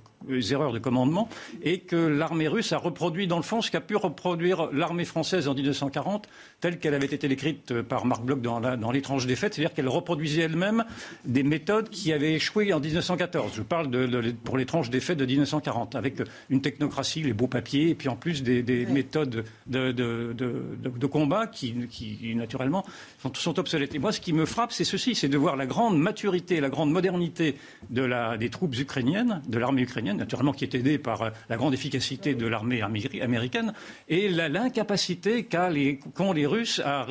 [0.51, 1.29] euh, erreurs de commandement
[1.61, 5.47] et que l'armée russe a reproduit dans le fond ce qu'a pu reproduire l'armée française
[5.47, 6.27] en 1940
[6.59, 9.73] telle qu'elle avait été écrite euh, par Marc Bloch dans, la- dans l'étrange défaite, c'est-à-dire
[9.73, 10.85] qu'elle reproduisait elle-même
[11.25, 13.51] des méthodes qui avaient échoué en 1914.
[13.55, 16.15] Je parle de, de- pour l'étrange défaite de 1940, avec
[16.49, 21.73] une technocratie, les beaux papiers, et puis en plus des, des méthodes de, combat qui,
[21.89, 22.83] qui, naturellement,
[23.21, 23.95] sont, sont obsolètes.
[23.95, 26.69] Et moi, ce qui me frappe, c'est ceci, c'est de voir la grande maturité, la
[26.69, 27.55] grande modernité
[27.89, 30.17] de la, des troupes ukrainiennes, de l'armée ukrainienne,
[30.53, 33.73] qui est aidée par euh, la grande efficacité de l'armée améri- américaine,
[34.07, 37.05] et l'incapacité qu'ont les Russes à,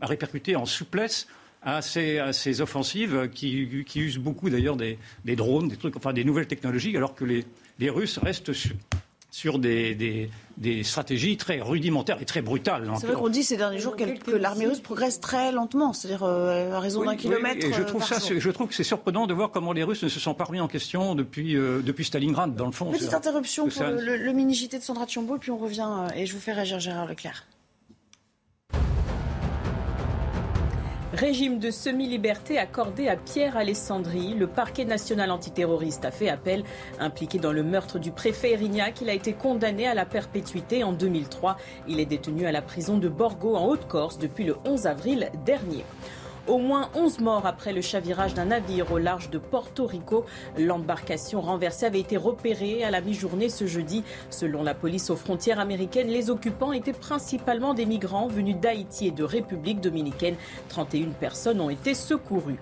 [0.00, 1.26] répercuter en souplesse
[1.62, 6.48] à ces, offensives qui, usent beaucoup d'ailleurs des, des, drones, des trucs, enfin des nouvelles
[6.48, 7.44] technologies, alors que les,
[7.78, 8.52] les Russes restent
[9.32, 12.92] sur, des, des, des, stratégies très rudimentaires et très brutales.
[13.00, 16.74] C'est vrai qu'on dit ces derniers jours que l'armée russe progresse très lentement, c'est-à-dire euh,
[16.74, 17.66] à raison d'un kilomètre.
[17.66, 20.02] Et je euh, trouve, ça, je trouve que c'est surprenant de voir comment les Russes
[20.02, 22.90] ne se sont pas remis en question depuis, euh, depuis Stalingrad, dans le fond.
[22.92, 26.34] Petite interruption pour le, le, mini-JT de Sandra Chiombo, et puis on revient et je
[26.34, 27.46] vous fais réagir Gérard Leclerc.
[31.12, 34.32] Régime de semi-liberté accordé à Pierre Alessandri.
[34.32, 36.64] Le parquet national antiterroriste a fait appel.
[36.98, 40.92] Impliqué dans le meurtre du préfet Erignac, il a été condamné à la perpétuité en
[40.92, 41.58] 2003.
[41.86, 45.84] Il est détenu à la prison de Borgo en Haute-Corse depuis le 11 avril dernier.
[46.48, 50.24] Au moins 11 morts après le chavirage d'un navire au large de Porto Rico.
[50.58, 54.02] L'embarcation renversée avait été repérée à la mi-journée ce jeudi.
[54.28, 59.10] Selon la police aux frontières américaines, les occupants étaient principalement des migrants venus d'Haïti et
[59.12, 60.34] de République dominicaine.
[60.68, 62.58] 31 personnes ont été secourues.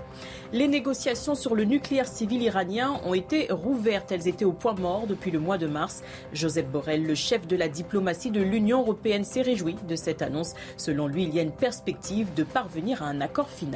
[0.52, 4.12] Les négociations sur le nucléaire civil iranien ont été rouvertes.
[4.12, 6.02] Elles étaient au point mort depuis le mois de mars.
[6.34, 10.52] Joseph Borrell, le chef de la diplomatie de l'Union européenne, s'est réjoui de cette annonce.
[10.76, 13.69] Selon lui, il y a une perspective de parvenir à un accord final.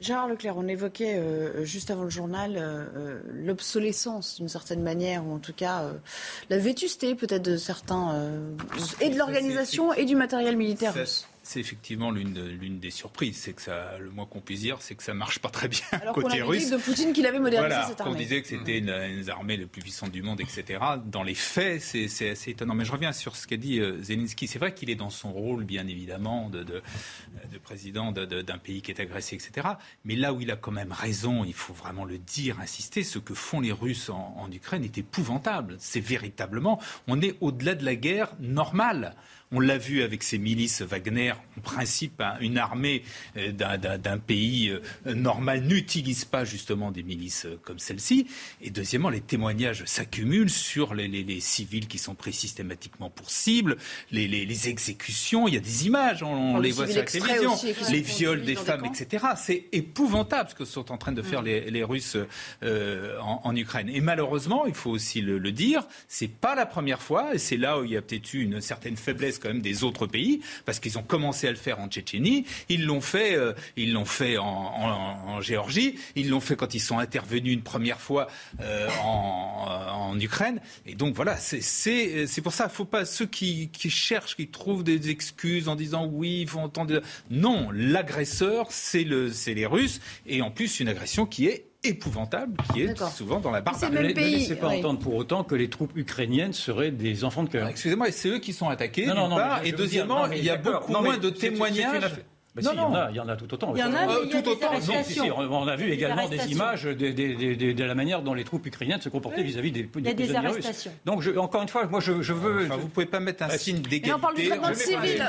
[0.00, 5.26] Gérard Leclerc, on évoquait euh, juste avant le journal euh, euh, l'obsolescence d'une certaine manière,
[5.26, 5.92] ou en tout cas euh,
[6.48, 8.56] la vétusté peut-être de certains, euh,
[9.02, 10.94] et de l'organisation et du matériel militaire.
[10.94, 13.36] russe c'est effectivement l'une de, l'une des surprises.
[13.36, 15.80] C'est que ça, le moins qu'on puisse dire, c'est que ça marche pas très bien
[15.92, 16.66] Alors côté russe.
[16.66, 18.18] Dit de Poutine qu'il avait modernisé voilà, cette on armée.
[18.18, 20.78] disait que c'était une, une des armées les plus puissantes du monde, etc.
[21.06, 22.74] Dans les faits, c'est, assez étonnant.
[22.74, 24.46] Mais je reviens sur ce qu'a dit euh, Zelensky.
[24.46, 26.82] C'est vrai qu'il est dans son rôle, bien évidemment, de, de,
[27.50, 29.68] de président de, d'un pays qui est agressé, etc.
[30.04, 33.18] Mais là où il a quand même raison, il faut vraiment le dire, insister, ce
[33.18, 35.76] que font les Russes en, en Ukraine est épouvantable.
[35.78, 39.14] C'est véritablement, on est au-delà de la guerre normale.
[39.52, 41.32] On l'a vu avec ces milices Wagner.
[41.58, 43.02] En principe, une armée
[43.36, 48.28] euh, d'un pays euh, normal n'utilise pas justement des milices euh, comme celle-ci.
[48.62, 53.28] Et deuxièmement, les témoignages s'accumulent sur les, les, les, civils qui sont pris systématiquement pour
[53.28, 53.76] cible,
[54.12, 55.48] les, les exécutions.
[55.48, 57.56] Il y a des images, on, on les voit sur la télévision,
[57.90, 59.26] les viols des femmes, des etc.
[59.36, 61.46] C'est épouvantable ce que sont en train de faire mmh.
[61.46, 62.16] les, Russes
[62.62, 63.88] euh, en, en, Ukraine.
[63.88, 67.56] Et malheureusement, il faut aussi le, le dire, c'est pas la première fois, et c'est
[67.56, 70.40] là où il y a peut-être eu une certaine faiblesse quand même des autres pays,
[70.64, 74.04] parce qu'ils ont commencé à le faire en Tchétchénie, ils l'ont fait, euh, ils l'ont
[74.04, 78.28] fait en, en, en, Géorgie, ils l'ont fait quand ils sont intervenus une première fois
[78.60, 84.36] euh, en, Ukraine, et donc voilà, c'est pour ça, faut pas ceux qui, qui, cherchent,
[84.36, 87.00] qui trouvent des excuses en disant oui, il faut entendre,
[87.30, 92.82] non, l'agresseur c'est le, les Russes, et en plus une agression qui est épouvantable qui
[92.82, 93.92] est souvent dans la barbarie.
[93.92, 94.78] Ne, ne laissez pas oui.
[94.78, 97.68] entendre pour autant que les troupes ukrainiennes seraient des enfants de cœur.
[97.68, 100.50] Excusez-moi, c'est eux qui sont attaqués, non, non, non, part, et deuxièmement, dire, il y
[100.50, 102.22] a beaucoup moins de témoignages.
[102.62, 102.88] Non, si, non.
[102.88, 103.72] Il, y en a, il y en a tout autant.
[103.74, 104.72] Il y en a, euh, tout autant.
[104.72, 108.22] Non, si, si, on a vu également des images de, de, de, de, la manière
[108.22, 110.90] dont les troupes ukrainiennes se comportaient vis-à-vis -vis des, des, des arrestations.
[110.90, 111.00] Russes.
[111.04, 112.64] Donc, je, encore une fois, moi, je, je veux.
[112.64, 112.80] Enfin, je...
[112.80, 114.12] vous pouvez pas mettre un signe d'égalité.
[114.12, 115.24] on parle du traitement civil.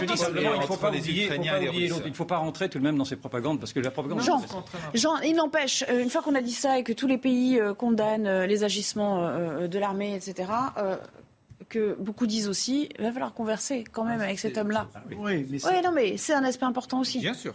[0.00, 1.28] Je dis simplement, il ne faut pas oublier,
[1.88, 2.02] l'autre.
[2.04, 4.22] Il ne faut pas rentrer tout de même dans ces propagandes parce que la propagande.
[4.22, 4.40] Jean,
[4.94, 8.44] Jean il n'empêche, une fois qu'on a dit ça et que tous les pays condamnent
[8.44, 9.30] les agissements
[9.74, 10.44] de l'armée, etc
[11.68, 14.88] que beaucoup disent aussi, il va falloir converser quand même avec cet homme-là.
[15.18, 17.20] Oui, mais ouais, non, mais c'est un aspect important aussi.
[17.20, 17.54] Bien sûr.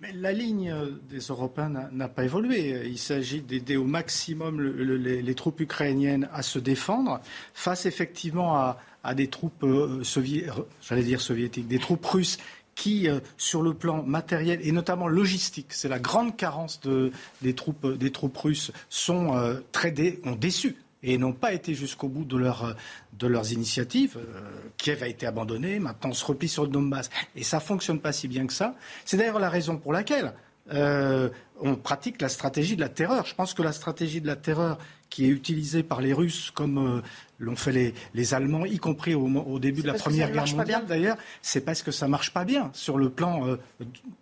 [0.00, 0.74] Mais la ligne
[1.08, 2.82] des Européens n'a pas évolué.
[2.86, 7.20] Il s'agit d'aider au maximum le, le, les, les, troupes ukrainiennes à se défendre
[7.52, 8.78] face effectivement à,
[9.08, 10.50] à des troupes euh, soviétiques,
[10.82, 12.38] j'allais dire soviétiques, des troupes russes
[12.74, 17.10] qui, euh, sur le plan matériel et notamment logistique, c'est la grande carence de,
[17.42, 21.74] des, troupes, des troupes russes, sont euh, très dé, ont déçu et n'ont pas été
[21.74, 22.74] jusqu'au bout de, leur,
[23.18, 24.16] de leurs initiatives.
[24.18, 24.40] Euh,
[24.76, 27.10] Kiev a été abandonné, maintenant on se replie sur le Donbass.
[27.36, 28.74] Et ça ne fonctionne pas si bien que ça.
[29.04, 30.34] C'est d'ailleurs la raison pour laquelle
[30.72, 31.28] euh,
[31.60, 33.26] on pratique la stratégie de la terreur.
[33.26, 34.78] Je pense que la stratégie de la terreur
[35.10, 37.02] qui est utilisée par les Russes comme euh,
[37.38, 40.84] l'ont fait les, les, Allemands, y compris au, au début de la Première Guerre mondiale
[40.86, 43.56] d'ailleurs, c'est parce que ça marche pas bien sur le plan euh,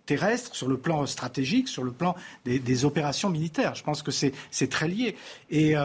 [0.05, 3.75] terrestre, sur le plan stratégique, sur le plan des, des opérations militaires.
[3.75, 5.15] Je pense que c'est très lié.
[5.49, 5.75] Et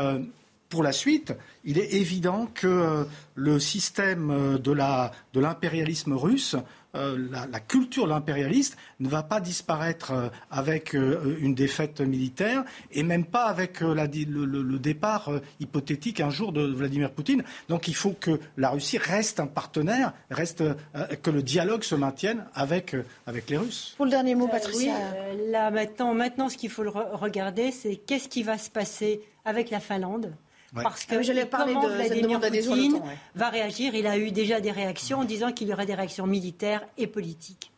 [0.72, 1.34] pour la suite,
[1.64, 3.04] il est évident que euh,
[3.34, 6.56] le système de l'impérialisme russe,
[6.94, 12.02] euh, la, la, culture de l'impérialiste ne va pas disparaître euh, avec euh, une défaite
[12.02, 17.44] militaire et même pas avec la, le, départ hypothétique un jour de Vladimir Poutine.
[17.70, 20.62] Donc il faut que la Russie reste un partenaire, reste,
[21.22, 22.94] que le dialogue se maintienne avec,
[23.26, 23.94] avec les Russes.
[23.96, 24.92] Pour le dernier mot, Patricia.
[24.92, 29.70] oui, là maintenant, maintenant, ce qu'il faut regarder, c'est qu'est-ce qui va se passer avec
[29.70, 30.34] la Finlande
[30.74, 30.82] Ouais.
[30.82, 33.18] Parce que ah, j'allais parler comment de Vladimir Poutine temps, ouais.
[33.34, 33.94] va réagir.
[33.94, 37.06] Il a eu déjà des réactions en disant qu'il y aurait des réactions militaires et
[37.06, 37.70] politiques.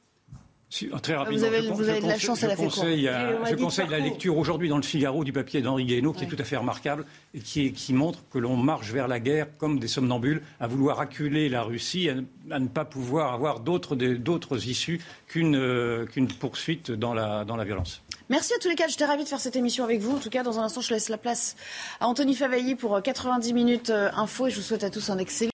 [1.03, 1.39] très rapidement.
[1.39, 3.11] Vous avez, je, vous avez de la chance, conseille,
[3.51, 6.37] je conseille la lecture aujourd'hui dans le Figaro du papier d'Henri Guénaud, qui est tout
[6.39, 7.05] à fait remarquable
[7.35, 11.01] et qui, qui, montre que l'on marche vers la guerre comme des somnambules, à vouloir
[11.01, 17.45] acculer la Russie, à, ne pas pouvoir avoir d'autres issues qu'une qu'une poursuite dans la,
[17.45, 18.04] dans la violence.
[18.31, 18.91] Merci à tous les quatre.
[18.91, 20.17] J'étais ravie de faire cette émission avec vous.
[20.17, 21.57] En tout cas, dans un instant, je laisse la place
[22.01, 25.54] à Anthony Favailly pour 90 minutes info et je vous souhaite à tous un excellent